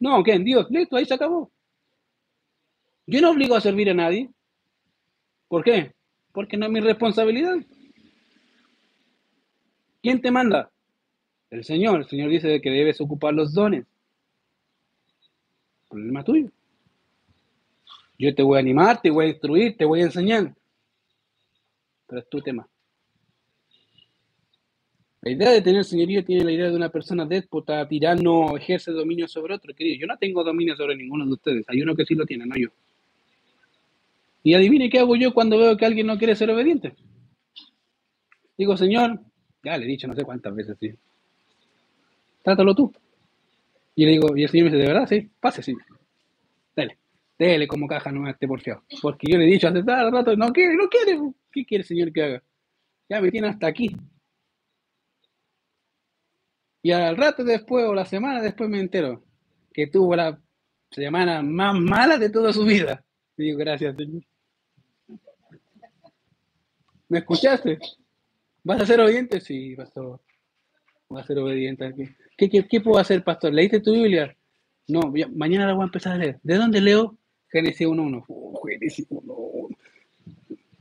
No, 0.00 0.22
¿quién? 0.22 0.44
Dios, 0.44 0.66
listo, 0.70 0.96
ahí 0.96 1.04
se 1.04 1.14
acabó. 1.14 1.52
Yo 3.06 3.20
no 3.20 3.30
obligo 3.30 3.54
a 3.54 3.60
servir 3.60 3.90
a 3.90 3.94
nadie. 3.94 4.30
¿Por 5.48 5.64
qué? 5.64 5.92
Porque 6.32 6.56
no 6.56 6.66
es 6.66 6.72
mi 6.72 6.80
responsabilidad. 6.80 7.56
¿Quién 10.02 10.20
te 10.20 10.30
manda? 10.30 10.70
El 11.50 11.64
Señor. 11.64 12.00
El 12.00 12.08
Señor 12.08 12.30
dice 12.30 12.60
que 12.60 12.70
debes 12.70 13.00
ocupar 13.00 13.34
los 13.34 13.52
dones. 13.52 13.84
Problema 15.90 16.22
tuyo. 16.22 16.48
Yo 18.16 18.34
te 18.34 18.42
voy 18.42 18.56
a 18.56 18.60
animar, 18.60 19.02
te 19.02 19.10
voy 19.10 19.26
a 19.26 19.28
instruir, 19.28 19.76
te 19.76 19.84
voy 19.84 20.00
a 20.00 20.04
enseñar. 20.04 20.54
Pero 22.06 22.20
es 22.20 22.28
tu 22.28 22.40
tema. 22.40 22.68
La 25.22 25.32
idea 25.32 25.50
de 25.50 25.60
tener 25.60 25.84
señorío 25.84 26.24
tiene 26.24 26.44
la 26.44 26.52
idea 26.52 26.70
de 26.70 26.76
una 26.76 26.90
persona 26.90 27.26
déspota, 27.26 27.86
tirano, 27.88 28.56
ejerce 28.56 28.92
dominio 28.92 29.26
sobre 29.26 29.54
otro. 29.54 29.74
Querido, 29.74 30.00
yo 30.00 30.06
no 30.06 30.16
tengo 30.16 30.44
dominio 30.44 30.76
sobre 30.76 30.96
ninguno 30.96 31.26
de 31.26 31.32
ustedes. 31.32 31.68
Hay 31.68 31.82
uno 31.82 31.96
que 31.96 32.06
sí 32.06 32.14
lo 32.14 32.24
tiene, 32.24 32.46
no 32.46 32.56
yo. 32.56 32.68
Y 34.42 34.54
adivine 34.54 34.88
qué 34.88 35.00
hago 35.00 35.16
yo 35.16 35.34
cuando 35.34 35.58
veo 35.58 35.76
que 35.76 35.84
alguien 35.84 36.06
no 36.06 36.16
quiere 36.16 36.36
ser 36.36 36.50
obediente. 36.50 36.94
Digo, 38.56 38.76
Señor, 38.76 39.20
ya 39.64 39.76
le 39.76 39.84
he 39.84 39.88
dicho 39.88 40.06
no 40.06 40.14
sé 40.14 40.22
cuántas 40.22 40.54
veces. 40.54 40.78
Trátalo 42.42 42.74
tú. 42.74 42.92
Y 43.94 44.04
le 44.04 44.12
digo, 44.12 44.36
y 44.36 44.44
el 44.44 44.48
Señor 44.48 44.66
me 44.66 44.70
dice, 44.70 44.82
¿de 44.82 44.92
verdad? 44.92 45.08
Sí, 45.08 45.30
pase, 45.40 45.62
sí. 45.62 45.74
Dale, 46.74 46.98
dale 47.38 47.66
como 47.68 47.86
caja, 47.86 48.10
no 48.12 48.20
me 48.20 48.30
esté 48.30 48.46
porfiado. 48.46 48.84
Porque 49.02 49.26
yo 49.30 49.38
le 49.38 49.44
he 49.44 49.48
dicho 49.48 49.68
hace 49.68 49.82
rato, 49.82 50.36
no 50.36 50.52
quiere, 50.52 50.76
no 50.76 50.88
quiere. 50.88 51.20
¿Qué 51.52 51.64
quiere 51.64 51.82
el 51.82 51.88
Señor 51.88 52.12
que 52.12 52.22
haga? 52.22 52.42
Ya 53.08 53.20
me 53.20 53.30
tiene 53.30 53.48
hasta 53.48 53.66
aquí. 53.66 53.94
Y 56.82 56.92
al 56.92 57.16
rato 57.16 57.44
después, 57.44 57.84
o 57.84 57.94
la 57.94 58.06
semana 58.06 58.40
después, 58.40 58.70
me 58.70 58.80
entero 58.80 59.22
que 59.72 59.86
tuvo 59.86 60.16
la 60.16 60.40
semana 60.90 61.42
más 61.42 61.78
mala 61.78 62.16
de 62.16 62.30
toda 62.30 62.52
su 62.52 62.64
vida. 62.64 63.04
Y 63.36 63.44
digo, 63.44 63.58
gracias, 63.58 63.96
Señor. 63.96 64.22
¿Me 67.08 67.18
escuchaste? 67.18 67.78
¿Vas 68.62 68.80
a 68.80 68.86
ser 68.86 69.00
obediente? 69.00 69.40
Sí, 69.40 69.74
pastor. 69.74 70.20
Voy 71.08 71.20
a 71.20 71.24
ser 71.24 71.38
obediente 71.38 71.84
aquí. 71.84 72.04
¿Qué, 72.48 72.66
qué, 72.66 72.80
puedo 72.80 72.98
hacer, 72.98 73.22
pastor? 73.22 73.52
¿Leíste 73.52 73.80
tu 73.80 73.92
Biblia? 73.92 74.34
No, 74.88 75.12
mañana 75.34 75.66
la 75.66 75.74
voy 75.74 75.82
a 75.82 75.84
empezar 75.84 76.14
a 76.14 76.16
leer. 76.16 76.40
¿De 76.42 76.54
dónde 76.54 76.80
leo? 76.80 77.18
Génesis 77.48 77.86
1.1. 77.86 78.24
Uh, 78.26 78.66
Génesis 78.66 79.06
1.1. 79.10 79.76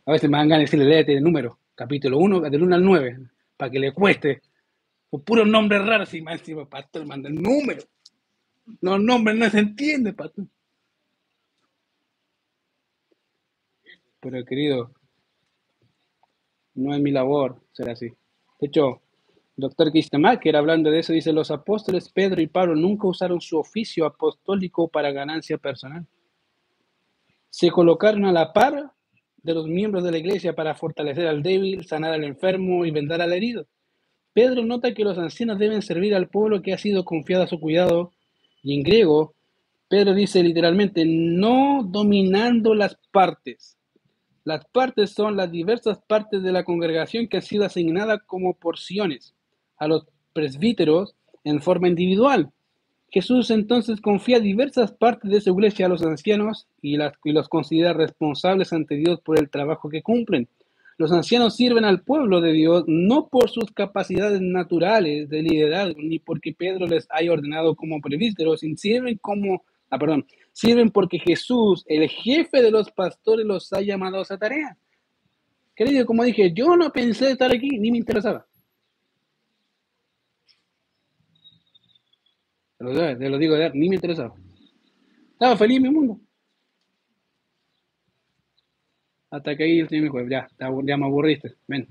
A 0.06 0.11
veces 0.14 0.30
me 0.30 0.38
dan 0.38 0.48
ganas 0.48 0.60
de 0.60 0.77
decirle, 0.77 0.86
léete 0.86 1.18
el 1.18 1.22
número. 1.22 1.60
Capítulo 1.76 2.18
1, 2.18 2.40
del 2.49 2.64
1 2.64 2.76
al 2.76 2.86
9. 2.86 3.19
Para 3.57 3.69
que 3.69 3.77
le 3.77 3.91
cueste. 3.91 4.41
Por 5.10 5.22
puros 5.26 5.49
nombres 5.49 5.86
raros. 5.86 6.14
Y 6.14 6.22
más 6.22 6.40
encima, 6.40 6.64
pastor, 6.69 7.06
manda 7.06 7.27
el 7.27 7.36
número. 7.36 7.84
Los 8.80 9.02
nombres 9.02 9.36
no 9.36 9.49
se 9.49 9.60
entienden, 9.60 10.15
pastor. 10.15 10.45
Pero 14.22 14.45
querido, 14.45 14.94
no 16.76 16.95
es 16.95 17.02
mi 17.02 17.11
labor 17.11 17.61
ser 17.73 17.90
así. 17.90 18.07
De 18.07 18.68
hecho, 18.68 19.02
doctor 19.60 19.91
Kistemacher, 19.91 20.56
hablando 20.56 20.90
de 20.90 20.99
eso, 20.99 21.14
dice, 21.14 21.34
los 21.34 21.52
apóstoles 21.52 22.10
Pedro 22.10 22.41
y 22.41 22.48
Pablo 22.48 22.76
nunca 22.76 23.07
usaron 23.07 23.41
su 23.41 23.57
oficio 23.57 24.06
apostólico 24.06 24.88
para 24.88 25.11
ganancia 25.11 25.57
personal. 25.57 26.06
Se 27.49 27.69
colocaron 27.69 28.26
a 28.26 28.31
la 28.31 28.53
par 28.53 28.91
de 29.38 29.53
los 29.53 29.68
miembros 29.68 30.03
de 30.03 30.11
la 30.11 30.18
iglesia 30.18 30.56
para 30.56 30.76
fortalecer 30.76 31.27
al 31.27 31.41
débil, 31.41 31.86
sanar 31.86 32.14
al 32.14 32.23
enfermo 32.23 32.86
y 32.86 32.91
vendar 32.91 33.22
al 33.22 33.34
herido. 33.34 33.68
Pedro 34.34 34.64
nota 34.64 34.94
que 34.94 35.03
los 35.03 35.18
ancianos 35.18 35.57
deben 35.57 35.81
servir 35.81 36.14
al 36.15 36.30
pueblo 36.30 36.61
que 36.61 36.73
ha 36.73 36.77
sido 36.77 37.03
confiado 37.03 37.44
a 37.44 37.48
su 37.48 37.60
cuidado, 37.60 38.14
y 38.61 38.76
en 38.76 38.84
griego, 38.84 39.34
Pedro 39.88 40.14
dice 40.14 40.44
literalmente, 40.44 41.03
no 41.06 41.84
dominando 41.84 42.76
las 42.76 42.98
partes, 43.11 43.77
las 44.44 44.65
partes 44.65 45.11
son 45.11 45.36
las 45.36 45.52
diversas 45.52 45.99
partes 46.07 46.44
de 46.44 46.52
la 46.52 46.64
congregación 46.64 47.27
que 47.27 47.38
han 47.38 47.44
sido 47.44 47.65
asignadas 47.65 48.19
como 48.26 48.53
porciones 48.53 49.34
a 49.80 49.88
los 49.88 50.06
presbíteros 50.34 51.15
en 51.43 51.61
forma 51.61 51.88
individual. 51.88 52.51
Jesús 53.11 53.49
entonces 53.49 54.01
confía 54.01 54.39
diversas 54.39 54.91
partes 54.91 55.31
de 55.31 55.41
su 55.41 55.51
iglesia 55.51 55.88
a 55.88 55.89
los 55.89 56.03
ancianos 56.03 56.68
y, 56.81 56.97
las, 56.97 57.14
los 57.23 57.49
considera 57.49 57.93
responsables 57.93 58.72
ante 58.72 58.95
Dios 58.95 59.19
por 59.22 59.39
el 59.39 59.49
trabajo 59.49 59.89
que 59.89 60.03
cumplen. 60.03 60.47
Los 60.97 61.11
ancianos 61.11 61.56
sirven 61.56 61.85
al 61.85 62.01
pueblo 62.01 62.41
de 62.41 62.51
Dios 62.51 62.84
no 62.88 63.27
por 63.30 63.49
sus 63.49 63.72
capacidades 63.72 64.41
naturales 64.41 65.30
de 65.30 65.41
liderazgo, 65.41 66.01
ni 66.01 66.19
porque 66.19 66.53
Pedro 66.53 66.85
les 66.85 67.07
haya 67.10 67.31
ordenado 67.31 67.76
como 67.76 68.01
presbíteros, 68.01 68.60
sirven 68.60 69.18
como 69.18 69.64
Ah, 69.89 69.97
perdón. 69.97 70.26
Sirven 70.51 70.91
porque 70.91 71.19
Jesús, 71.19 71.84
el 71.88 72.07
jefe 72.10 72.61
de 72.61 72.72
los 72.72 72.91
pastores, 72.91 73.45
los 73.45 73.72
ha 73.73 73.81
llamado 73.81 74.19
a 74.19 74.22
esa 74.22 74.38
tarea. 74.38 74.77
Querido, 75.76 76.06
como 76.06 76.23
dije, 76.23 76.51
yo 76.53 76.76
no 76.76 76.91
pensé 76.91 77.31
estar 77.31 77.51
aquí, 77.51 77.80
ni 77.80 77.91
me 77.91 77.97
interesaba. 77.97 78.45
Te 82.80 83.30
lo, 83.30 83.38
digo, 83.38 83.57
ni 83.73 83.89
me 83.89 83.95
interesaba. 83.95 84.34
Estaba 85.34 85.57
feliz 85.57 85.81
mi 85.81 85.89
mundo. 85.89 86.18
Hasta 89.30 89.53
que 89.57 89.64
ahí 89.65 89.80
el 89.81 89.89
Señor 89.89 90.14
me 90.14 90.19
dijo, 90.22 90.30
ya, 90.30 90.47
ya 90.57 90.97
me 90.97 91.06
aburriste, 91.06 91.56
ven. 91.68 91.89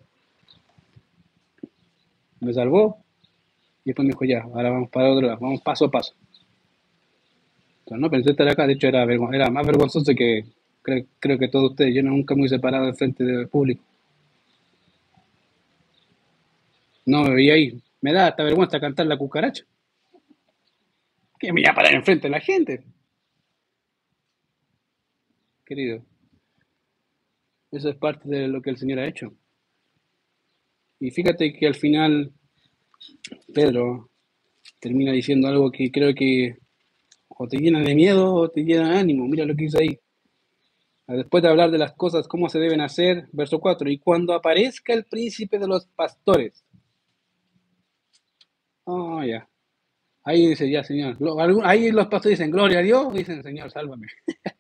Me 2.41 2.55
salvó 2.55 3.05
y 3.85 3.91
después 3.91 4.07
me 4.07 4.13
dijo, 4.13 4.25
ya, 4.25 4.43
ahora 4.45 4.71
vamos 4.71 4.89
para 4.89 5.11
otro 5.13 5.27
lado, 5.27 5.39
vamos 5.39 5.61
paso 5.61 5.85
a 5.85 5.91
paso. 5.91 6.15
Entonces, 7.81 8.01
no 8.01 8.11
pensé 8.11 8.31
estar 8.31 8.49
acá, 8.49 8.67
de 8.67 8.73
hecho 8.73 8.87
era, 8.87 9.03
era 9.05 9.51
más 9.51 9.67
vergonzoso 9.67 10.15
que 10.15 10.47
creo, 10.81 11.05
creo 11.21 11.39
que 11.39 11.49
todos 11.49 11.73
ustedes, 11.73 11.95
yo 11.95 12.03
nunca 12.03 12.35
me 12.35 12.43
hubiese 12.43 12.59
parado 12.59 12.87
al 12.87 12.97
frente 12.97 13.25
del 13.25 13.49
público. 13.49 13.85
No 17.05 17.25
me 17.25 17.35
veía 17.35 17.55
ahí, 17.55 17.79
me 18.01 18.15
da 18.15 18.29
hasta 18.29 18.43
vergüenza 18.43 18.81
cantar 18.81 19.07
la 19.07 19.19
cucaracha. 19.19 19.65
Que 21.39 21.53
me 21.53 21.61
iba 21.61 21.71
a 21.71 21.75
parar 21.75 21.95
enfrente 21.95 22.27
de 22.27 22.31
la 22.31 22.41
gente. 22.41 22.85
Querido, 25.65 26.03
eso 27.71 27.91
es 27.91 27.97
parte 27.97 28.29
de 28.29 28.49
lo 28.49 28.63
que 28.63 28.71
el 28.71 28.79
Señor 28.79 28.99
ha 29.01 29.07
hecho. 29.07 29.35
Y 31.01 31.11
fíjate 31.11 31.53
que 31.53 31.67
al 31.67 31.75
final 31.75 32.33
Pedro 33.55 34.11
termina 34.81 35.13
diciendo 35.13 35.49
algo 35.49 35.71
que 35.71 35.91
creo 35.91 36.15
que 36.15 36.57
o 37.29 37.47
te 37.47 37.59
llena 37.59 37.81
de 37.81 37.95
miedo 37.95 38.35
o 38.35 38.51
te 38.51 38.63
llena 38.63 38.91
de 38.91 38.99
ánimo. 38.99 39.29
Mira 39.29 39.45
lo 39.45 39.55
que 39.55 39.65
dice 39.65 39.79
ahí. 39.81 39.99
Después 41.07 41.43
de 41.43 41.49
hablar 41.49 41.71
de 41.71 41.79
las 41.79 41.95
cosas, 41.95 42.29
cómo 42.29 42.49
se 42.51 42.59
deben 42.59 42.83
hacer, 42.83 43.29
verso 43.33 43.61
4, 43.61 43.89
y 43.91 43.99
cuando 43.99 44.35
aparezca 44.35 44.93
el 44.93 45.05
príncipe 45.05 45.59
de 45.59 45.67
los 45.67 45.87
pastores. 45.87 46.65
Oh, 48.85 49.23
ya. 49.23 49.49
Ahí 50.29 50.47
dice, 50.47 50.71
ya, 50.71 50.85
Señor. 50.85 51.17
Ahí 51.65 51.91
los 51.91 52.07
pastores 52.09 52.39
dicen, 52.39 52.51
gloria 52.51 52.81
a 52.81 52.83
Dios, 52.83 53.15
dicen, 53.15 53.43
Señor, 53.43 53.71
sálvame. 53.71 54.09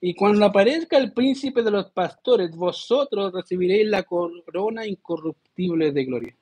Y 0.00 0.14
cuando 0.14 0.44
aparezca 0.44 0.98
el 0.98 1.12
príncipe 1.12 1.62
de 1.62 1.70
los 1.70 1.90
pastores, 1.90 2.54
vosotros 2.54 3.32
recibiréis 3.32 3.86
la 3.86 4.02
corona 4.02 4.86
incorruptible 4.86 5.92
de 5.92 6.04
gloria. 6.04 6.36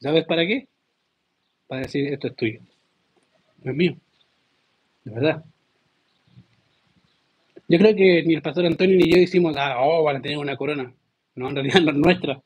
¿Sabes 0.00 0.24
para 0.24 0.44
qué? 0.44 0.66
Para 1.68 1.82
decir, 1.82 2.12
esto 2.12 2.26
es 2.26 2.34
tuyo. 2.34 2.60
No 3.62 3.70
es 3.70 3.76
mío. 3.76 3.96
De 5.04 5.14
verdad. 5.14 5.44
Yo 7.68 7.78
creo 7.78 7.94
que 7.94 8.24
ni 8.24 8.34
el 8.34 8.42
pastor 8.42 8.66
Antonio 8.66 8.96
ni 8.96 9.08
yo 9.08 9.18
decimos, 9.18 9.54
ah, 9.56 9.76
oh, 9.78 10.02
van 10.02 10.16
a 10.16 10.22
tener 10.22 10.38
una 10.38 10.56
corona. 10.56 10.92
No, 11.36 11.48
en 11.48 11.54
realidad 11.54 11.80
no 11.82 11.90
es 11.92 11.96
nuestra. 11.96 12.42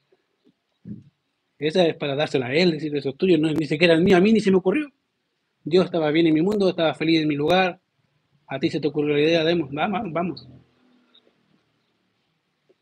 Esa 1.59 1.87
es 1.87 1.97
para 1.97 2.15
dársela 2.15 2.47
a 2.47 2.55
él, 2.55 2.73
decir, 2.73 2.95
eso 2.97 3.11
es 3.11 3.17
tuyo, 3.17 3.37
no, 3.37 3.51
ni 3.53 3.67
siquiera 3.67 3.95
es 3.95 4.01
mío, 4.01 4.17
a 4.17 4.21
mí 4.21 4.33
ni 4.33 4.41
se 4.41 4.51
me 4.51 4.59
ocurrió. 4.59 4.91
Yo 5.65 5.83
estaba 5.83 6.11
bien 6.11 6.29
en 6.29 6.35
mi 6.35 6.43
mundo, 6.43 6.69
estaba 6.69 6.95
feliz 6.95 7.21
en 7.21 7.29
mi 7.29 7.35
lugar. 7.35 7.81
A 8.47 8.59
ti 8.59 8.71
se 8.71 8.81
te 8.81 8.89
ocurrió 8.89 9.15
la 9.15 9.21
idea, 9.21 9.45
de, 9.45 9.55
vamos, 9.55 10.13
vamos. 10.13 10.49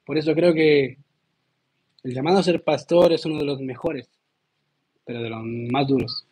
Por 0.04 0.18
eso 0.18 0.34
creo 0.34 0.54
que 0.54 0.98
el 2.04 2.14
llamado 2.14 2.38
a 2.38 2.42
ser 2.42 2.62
pastor 2.62 3.12
es 3.12 3.24
uno 3.26 3.38
de 3.38 3.44
los 3.44 3.60
mejores, 3.60 4.08
pero 5.04 5.22
de 5.22 5.30
los 5.30 5.42
más 5.44 5.88
duros. 5.88 6.24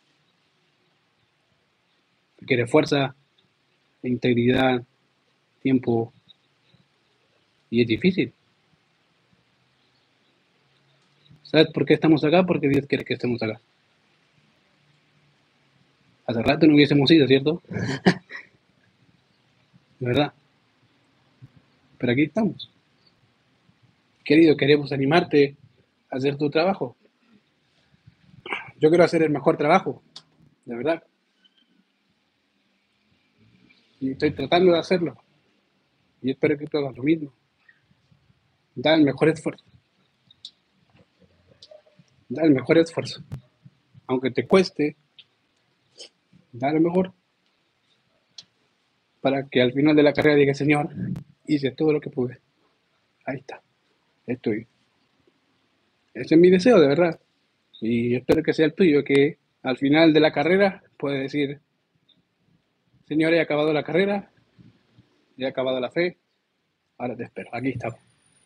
Requiere 2.39 2.69
fuerza, 2.69 3.17
integridad, 4.03 4.85
tiempo, 5.61 6.13
y 7.71 7.81
es 7.81 7.89
difícil. 7.89 8.33
¿Sabes 11.45 11.69
por 11.73 11.87
qué 11.87 11.95
estamos 11.95 12.25
acá? 12.25 12.45
Porque 12.45 12.69
Dios 12.69 12.87
quiere 12.87 13.05
que 13.05 13.15
estemos 13.15 13.43
acá. 13.43 13.61
Hace 16.27 16.43
rato 16.43 16.67
no 16.67 16.75
hubiésemos 16.75 17.11
ido, 17.11 17.27
¿cierto? 17.27 17.63
De 20.01 20.07
verdad. 20.07 20.33
Pero 21.99 22.13
aquí 22.13 22.23
estamos. 22.23 22.71
Querido, 24.25 24.57
queremos 24.57 24.91
animarte 24.91 25.57
a 26.11 26.17
hacer 26.17 26.37
tu 26.37 26.51
trabajo. 26.51 26.97
Yo 28.81 28.89
quiero 28.89 29.05
hacer 29.05 29.23
el 29.23 29.31
mejor 29.31 29.57
trabajo, 29.57 30.03
de 30.65 30.77
verdad. 30.77 31.03
Y 34.01 34.13
estoy 34.13 34.33
tratando 34.33 34.73
de 34.73 34.79
hacerlo. 34.79 35.17
Y 36.23 36.31
espero 36.31 36.59
que 36.59 36.67
tú 36.67 36.79
hagas 36.79 36.97
lo 36.97 37.03
mismo. 37.03 37.33
Da 38.75 38.95
el 38.95 39.05
mejor 39.05 39.29
esfuerzo. 39.29 39.65
Da 42.35 42.43
el 42.43 42.51
mejor 42.51 42.79
esfuerzo. 42.79 43.23
Aunque 44.09 44.33
te 44.33 44.45
cueste, 44.45 44.97
da 46.51 46.73
lo 46.73 46.81
mejor 46.81 47.13
para 49.21 49.47
que 49.49 49.63
al 49.63 49.73
final 49.73 49.95
de 49.95 50.03
la 50.03 50.13
carrera 50.13 50.37
diga, 50.37 50.53
Señor, 50.53 50.91
hice 51.47 51.71
todo 51.71 51.93
lo 51.93 52.01
que 52.01 52.11
pude. 52.11 52.41
Ahí 53.25 53.39
está, 53.39 53.63
estoy. 54.27 54.67
Ese 56.13 56.35
es 56.35 56.41
mi 56.41 56.51
deseo, 56.51 56.81
de 56.81 56.89
verdad. 56.89 57.21
Y 57.81 58.17
espero 58.17 58.43
que 58.43 58.53
sea 58.53 58.67
el 58.67 58.75
tuyo, 58.75 59.05
que 59.05 59.39
al 59.63 59.79
final 59.79 60.13
de 60.13 60.21
la 60.21 60.33
carrera 60.33 60.83
pueda 60.99 61.19
decir, 61.21 61.61
Señor, 63.07 63.33
he 63.33 63.41
acabado 63.41 63.73
la 63.73 63.85
carrera, 63.85 64.33
he 65.39 65.47
acabado 65.47 65.79
la 65.79 65.93
fe, 65.93 66.19
ahora 66.99 67.15
te 67.17 67.23
espero, 67.23 67.49
aquí 67.53 67.69
está, 67.69 67.97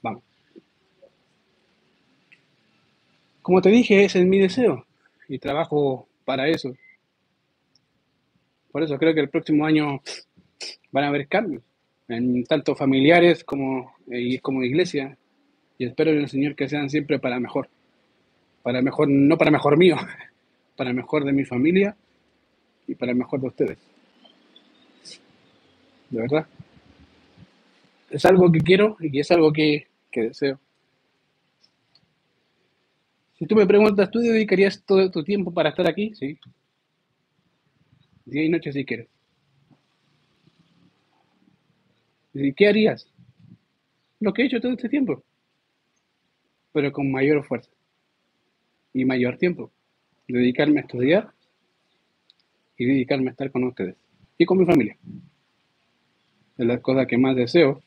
vamos. 0.02 0.27
Como 3.48 3.62
te 3.62 3.70
dije, 3.70 4.04
ese 4.04 4.20
es 4.20 4.26
mi 4.26 4.38
deseo 4.38 4.84
y 5.26 5.38
trabajo 5.38 6.06
para 6.26 6.48
eso. 6.48 6.76
Por 8.70 8.82
eso 8.82 8.98
creo 8.98 9.14
que 9.14 9.20
el 9.20 9.30
próximo 9.30 9.64
año 9.64 10.02
van 10.92 11.04
a 11.04 11.08
haber 11.08 11.28
cambios, 11.28 11.62
en 12.08 12.44
tanto 12.44 12.76
familiares 12.76 13.44
como, 13.44 13.94
eh, 14.10 14.38
como 14.40 14.62
iglesia. 14.62 15.16
Y 15.78 15.86
espero 15.86 16.10
en 16.10 16.18
el 16.18 16.28
Señor 16.28 16.56
que 16.56 16.68
sean 16.68 16.90
siempre 16.90 17.18
para 17.18 17.40
mejor. 17.40 17.70
Para 18.62 18.82
mejor, 18.82 19.08
no 19.08 19.38
para 19.38 19.50
mejor 19.50 19.78
mío, 19.78 19.96
para 20.76 20.92
mejor 20.92 21.24
de 21.24 21.32
mi 21.32 21.46
familia 21.46 21.96
y 22.86 22.96
para 22.96 23.14
mejor 23.14 23.40
de 23.40 23.46
ustedes. 23.46 23.78
De 26.10 26.20
verdad. 26.20 26.46
Es 28.10 28.26
algo 28.26 28.52
que 28.52 28.60
quiero 28.60 28.98
y 29.00 29.18
es 29.18 29.30
algo 29.30 29.54
que, 29.54 29.86
que 30.10 30.24
deseo. 30.24 30.60
Si 33.38 33.46
tú 33.46 33.54
me 33.54 33.66
preguntas, 33.66 34.10
¿tú 34.10 34.18
dedicarías 34.18 34.82
todo 34.84 35.10
tu 35.10 35.22
tiempo 35.22 35.52
para 35.52 35.68
estar 35.68 35.86
aquí? 35.86 36.12
Sí, 36.14 36.38
día 38.24 38.44
y 38.44 38.48
noche 38.48 38.72
si 38.72 38.84
quieres. 38.84 39.08
¿Y 42.34 42.52
qué 42.52 42.68
harías? 42.68 43.08
Lo 44.20 44.32
que 44.32 44.42
he 44.42 44.46
hecho 44.46 44.60
todo 44.60 44.72
este 44.72 44.88
tiempo, 44.88 45.22
pero 46.72 46.92
con 46.92 47.10
mayor 47.10 47.44
fuerza 47.44 47.70
y 48.92 49.04
mayor 49.04 49.38
tiempo. 49.38 49.70
Dedicarme 50.26 50.80
a 50.80 50.82
estudiar 50.82 51.30
y 52.76 52.84
dedicarme 52.84 53.28
a 53.28 53.30
estar 53.30 53.50
con 53.50 53.64
ustedes 53.64 53.96
y 54.36 54.44
con 54.44 54.58
mi 54.58 54.66
familia. 54.66 54.96
Es 56.58 56.66
la 56.66 56.80
cosa 56.82 57.06
que 57.06 57.16
más 57.16 57.36
deseo. 57.36 57.82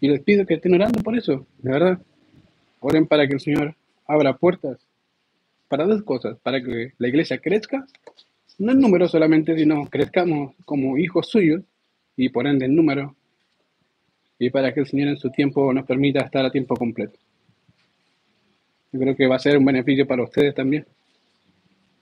Y 0.00 0.08
les 0.08 0.20
pido 0.22 0.44
que 0.44 0.54
estén 0.54 0.74
orando 0.74 1.00
por 1.02 1.16
eso, 1.16 1.46
de 1.58 1.70
verdad. 1.70 2.02
Oren 2.80 3.06
para 3.06 3.26
que 3.28 3.34
el 3.34 3.40
Señor 3.40 3.76
abra 4.12 4.36
puertas 4.36 4.78
para 5.68 5.84
dos 5.84 6.02
cosas, 6.02 6.38
para 6.42 6.62
que 6.62 6.92
la 6.98 7.08
iglesia 7.08 7.38
crezca 7.38 7.86
no 8.58 8.72
en 8.72 8.80
número 8.80 9.08
solamente, 9.08 9.56
sino 9.56 9.86
crezcamos 9.86 10.54
como 10.64 10.98
hijos 10.98 11.28
suyos 11.28 11.62
y 12.16 12.28
por 12.28 12.46
ende 12.46 12.66
en 12.66 12.76
número, 12.76 13.16
y 14.38 14.50
para 14.50 14.72
que 14.72 14.80
el 14.80 14.86
Señor 14.86 15.08
en 15.08 15.16
su 15.16 15.30
tiempo 15.30 15.72
nos 15.72 15.86
permita 15.86 16.20
estar 16.20 16.44
a 16.44 16.50
tiempo 16.50 16.76
completo. 16.76 17.18
Yo 18.92 19.00
creo 19.00 19.16
que 19.16 19.26
va 19.26 19.36
a 19.36 19.38
ser 19.38 19.56
un 19.56 19.64
beneficio 19.64 20.06
para 20.06 20.22
ustedes 20.22 20.54
también. 20.54 20.86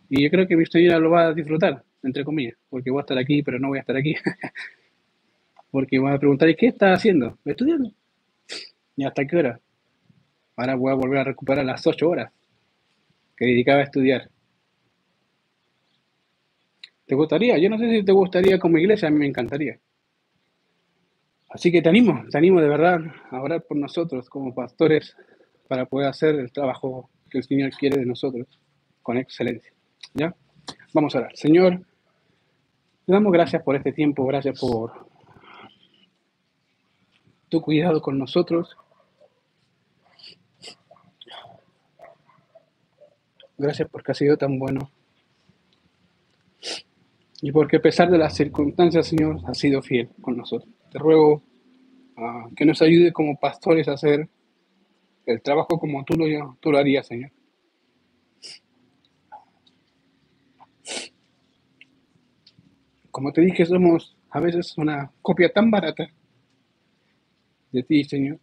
Y 0.09 0.24
yo 0.24 0.31
creo 0.31 0.47
que 0.47 0.57
mi 0.57 0.66
señora 0.66 0.99
lo 0.99 1.11
va 1.11 1.28
a 1.28 1.35
disfrutar, 1.35 1.85
entre 2.03 2.24
comillas, 2.24 2.57
porque 2.69 2.91
voy 2.91 3.01
a 3.01 3.03
estar 3.03 3.19
aquí, 3.19 3.43
pero 3.43 3.59
no 3.59 3.69
voy 3.69 3.78
a 3.78 3.82
estar 3.82 3.97
aquí. 3.97 4.15
porque 5.70 5.99
voy 5.99 6.12
a 6.12 6.19
preguntar, 6.19 6.49
¿y 6.49 6.57
qué 6.57 6.66
está 6.66 6.93
haciendo? 6.93 7.39
Estudiando. 7.45 7.93
¿Y 8.97 9.05
hasta 9.05 9.24
qué 9.24 9.37
hora? 9.37 9.61
Ahora 10.61 10.74
voy 10.74 10.93
a 10.93 10.95
volver 10.95 11.20
a 11.20 11.24
recuperar 11.24 11.65
las 11.65 11.87
ocho 11.87 12.11
horas 12.11 12.31
que 13.35 13.47
dedicaba 13.47 13.81
a 13.81 13.85
estudiar. 13.85 14.28
¿Te 17.07 17.15
gustaría? 17.15 17.57
Yo 17.57 17.70
no 17.70 17.78
sé 17.78 17.89
si 17.89 18.05
te 18.05 18.12
gustaría 18.12 18.59
como 18.59 18.77
iglesia, 18.77 19.09
a 19.09 19.11
mí 19.11 19.20
me 19.20 19.27
encantaría. 19.27 19.78
Así 21.49 21.73
que 21.73 21.81
te 21.81 21.89
animo, 21.89 22.24
te 22.31 22.37
animo 22.37 22.61
de 22.61 22.69
verdad 22.69 23.01
a 23.31 23.41
orar 23.41 23.62
por 23.62 23.78
nosotros 23.78 24.28
como 24.28 24.55
pastores 24.55 25.16
para 25.66 25.87
poder 25.87 26.09
hacer 26.09 26.35
el 26.35 26.53
trabajo 26.53 27.09
que 27.31 27.39
el 27.39 27.45
Señor 27.45 27.70
quiere 27.70 27.97
de 27.97 28.05
nosotros 28.05 28.47
con 29.01 29.16
excelencia. 29.16 29.73
¿Ya? 30.12 30.35
Vamos 30.93 31.15
a 31.16 31.20
orar. 31.20 31.37
Señor, 31.39 31.87
te 33.07 33.12
damos 33.15 33.32
gracias 33.32 33.62
por 33.62 33.77
este 33.77 33.93
tiempo, 33.93 34.27
gracias 34.27 34.61
por 34.61 35.07
tu 37.49 37.62
cuidado 37.62 38.03
con 38.03 38.19
nosotros. 38.19 38.77
Gracias 43.61 43.91
porque 43.91 44.12
has 44.12 44.16
sido 44.16 44.39
tan 44.39 44.59
bueno. 44.59 44.91
Y 47.43 47.53
porque 47.53 47.77
a 47.77 47.82
pesar 47.82 48.11
de 48.11 48.16
las 48.16 48.35
circunstancias, 48.35 49.07
Señor, 49.07 49.39
has 49.47 49.59
sido 49.59 49.82
fiel 49.82 50.09
con 50.23 50.39
nosotros. 50.39 50.73
Te 50.91 50.99
ruego 50.99 51.43
ah, 52.16 52.49
que 52.57 52.65
nos 52.65 52.81
ayude 52.81 53.12
como 53.12 53.39
pastores 53.39 53.87
a 53.89 53.93
hacer 53.93 54.31
el 55.27 55.43
trabajo 55.43 55.78
como 55.78 56.03
tú 56.05 56.16
lo 56.16 56.78
harías, 56.78 57.07
Señor. 57.07 57.32
Como 63.11 63.31
te 63.31 63.43
dije, 63.43 63.66
somos 63.66 64.16
a 64.31 64.41
veces 64.41 64.78
una 64.78 65.12
copia 65.20 65.53
tan 65.53 65.70
barata 65.70 66.09
de 67.73 67.82
ti, 67.82 68.05
Señor. 68.05 68.39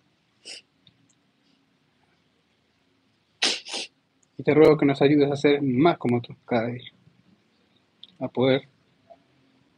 Y 4.38 4.44
te 4.44 4.54
ruego 4.54 4.78
que 4.78 4.86
nos 4.86 5.02
ayudes 5.02 5.32
a 5.32 5.36
ser 5.36 5.62
más 5.62 5.98
como 5.98 6.22
tú 6.22 6.36
cada 6.46 6.68
día. 6.68 6.92
A 8.20 8.28
poder 8.28 8.68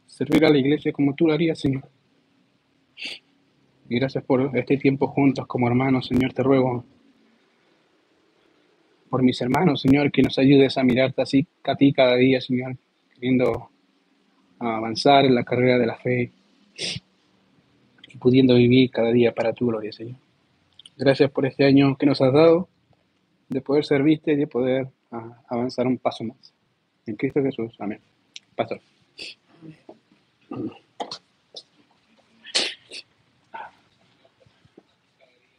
servir 0.06 0.44
a 0.44 0.50
la 0.50 0.58
iglesia 0.58 0.92
como 0.92 1.14
tú 1.14 1.26
lo 1.26 1.32
harías, 1.32 1.58
Señor. 1.58 1.84
Y 3.88 3.98
gracias 3.98 4.22
por 4.22 4.56
este 4.56 4.76
tiempo 4.76 5.08
juntos 5.08 5.46
como 5.46 5.66
hermanos, 5.66 6.06
Señor. 6.06 6.32
Te 6.32 6.42
ruego 6.42 6.84
por 9.08 9.22
mis 9.22 9.40
hermanos, 9.40 9.80
Señor, 9.80 10.12
que 10.12 10.22
nos 10.22 10.38
ayudes 10.38 10.78
a 10.78 10.84
mirarte 10.84 11.22
así 11.22 11.46
a 11.64 11.74
ti 11.74 11.92
cada 11.92 12.14
día, 12.14 12.40
Señor, 12.40 12.76
queriendo 13.12 13.68
avanzar 14.58 15.24
en 15.24 15.34
la 15.34 15.42
carrera 15.42 15.78
de 15.78 15.86
la 15.86 15.96
fe 15.96 16.30
y 18.08 18.16
pudiendo 18.18 18.54
vivir 18.54 18.90
cada 18.90 19.10
día 19.10 19.32
para 19.32 19.52
tu 19.52 19.66
gloria, 19.66 19.92
Señor. 19.92 20.16
Gracias 20.96 21.30
por 21.30 21.46
este 21.46 21.64
año 21.64 21.96
que 21.96 22.06
nos 22.06 22.20
has 22.20 22.32
dado 22.32 22.68
de 23.50 23.60
poder 23.60 23.84
servirte 23.84 24.32
y 24.32 24.36
de 24.36 24.46
poder 24.46 24.88
ah, 25.10 25.42
avanzar 25.48 25.86
un 25.86 25.98
paso 25.98 26.24
más. 26.24 26.54
En 27.06 27.16
Cristo 27.16 27.42
Jesús. 27.42 27.74
Amén. 27.78 28.00
Pastor. 28.54 28.80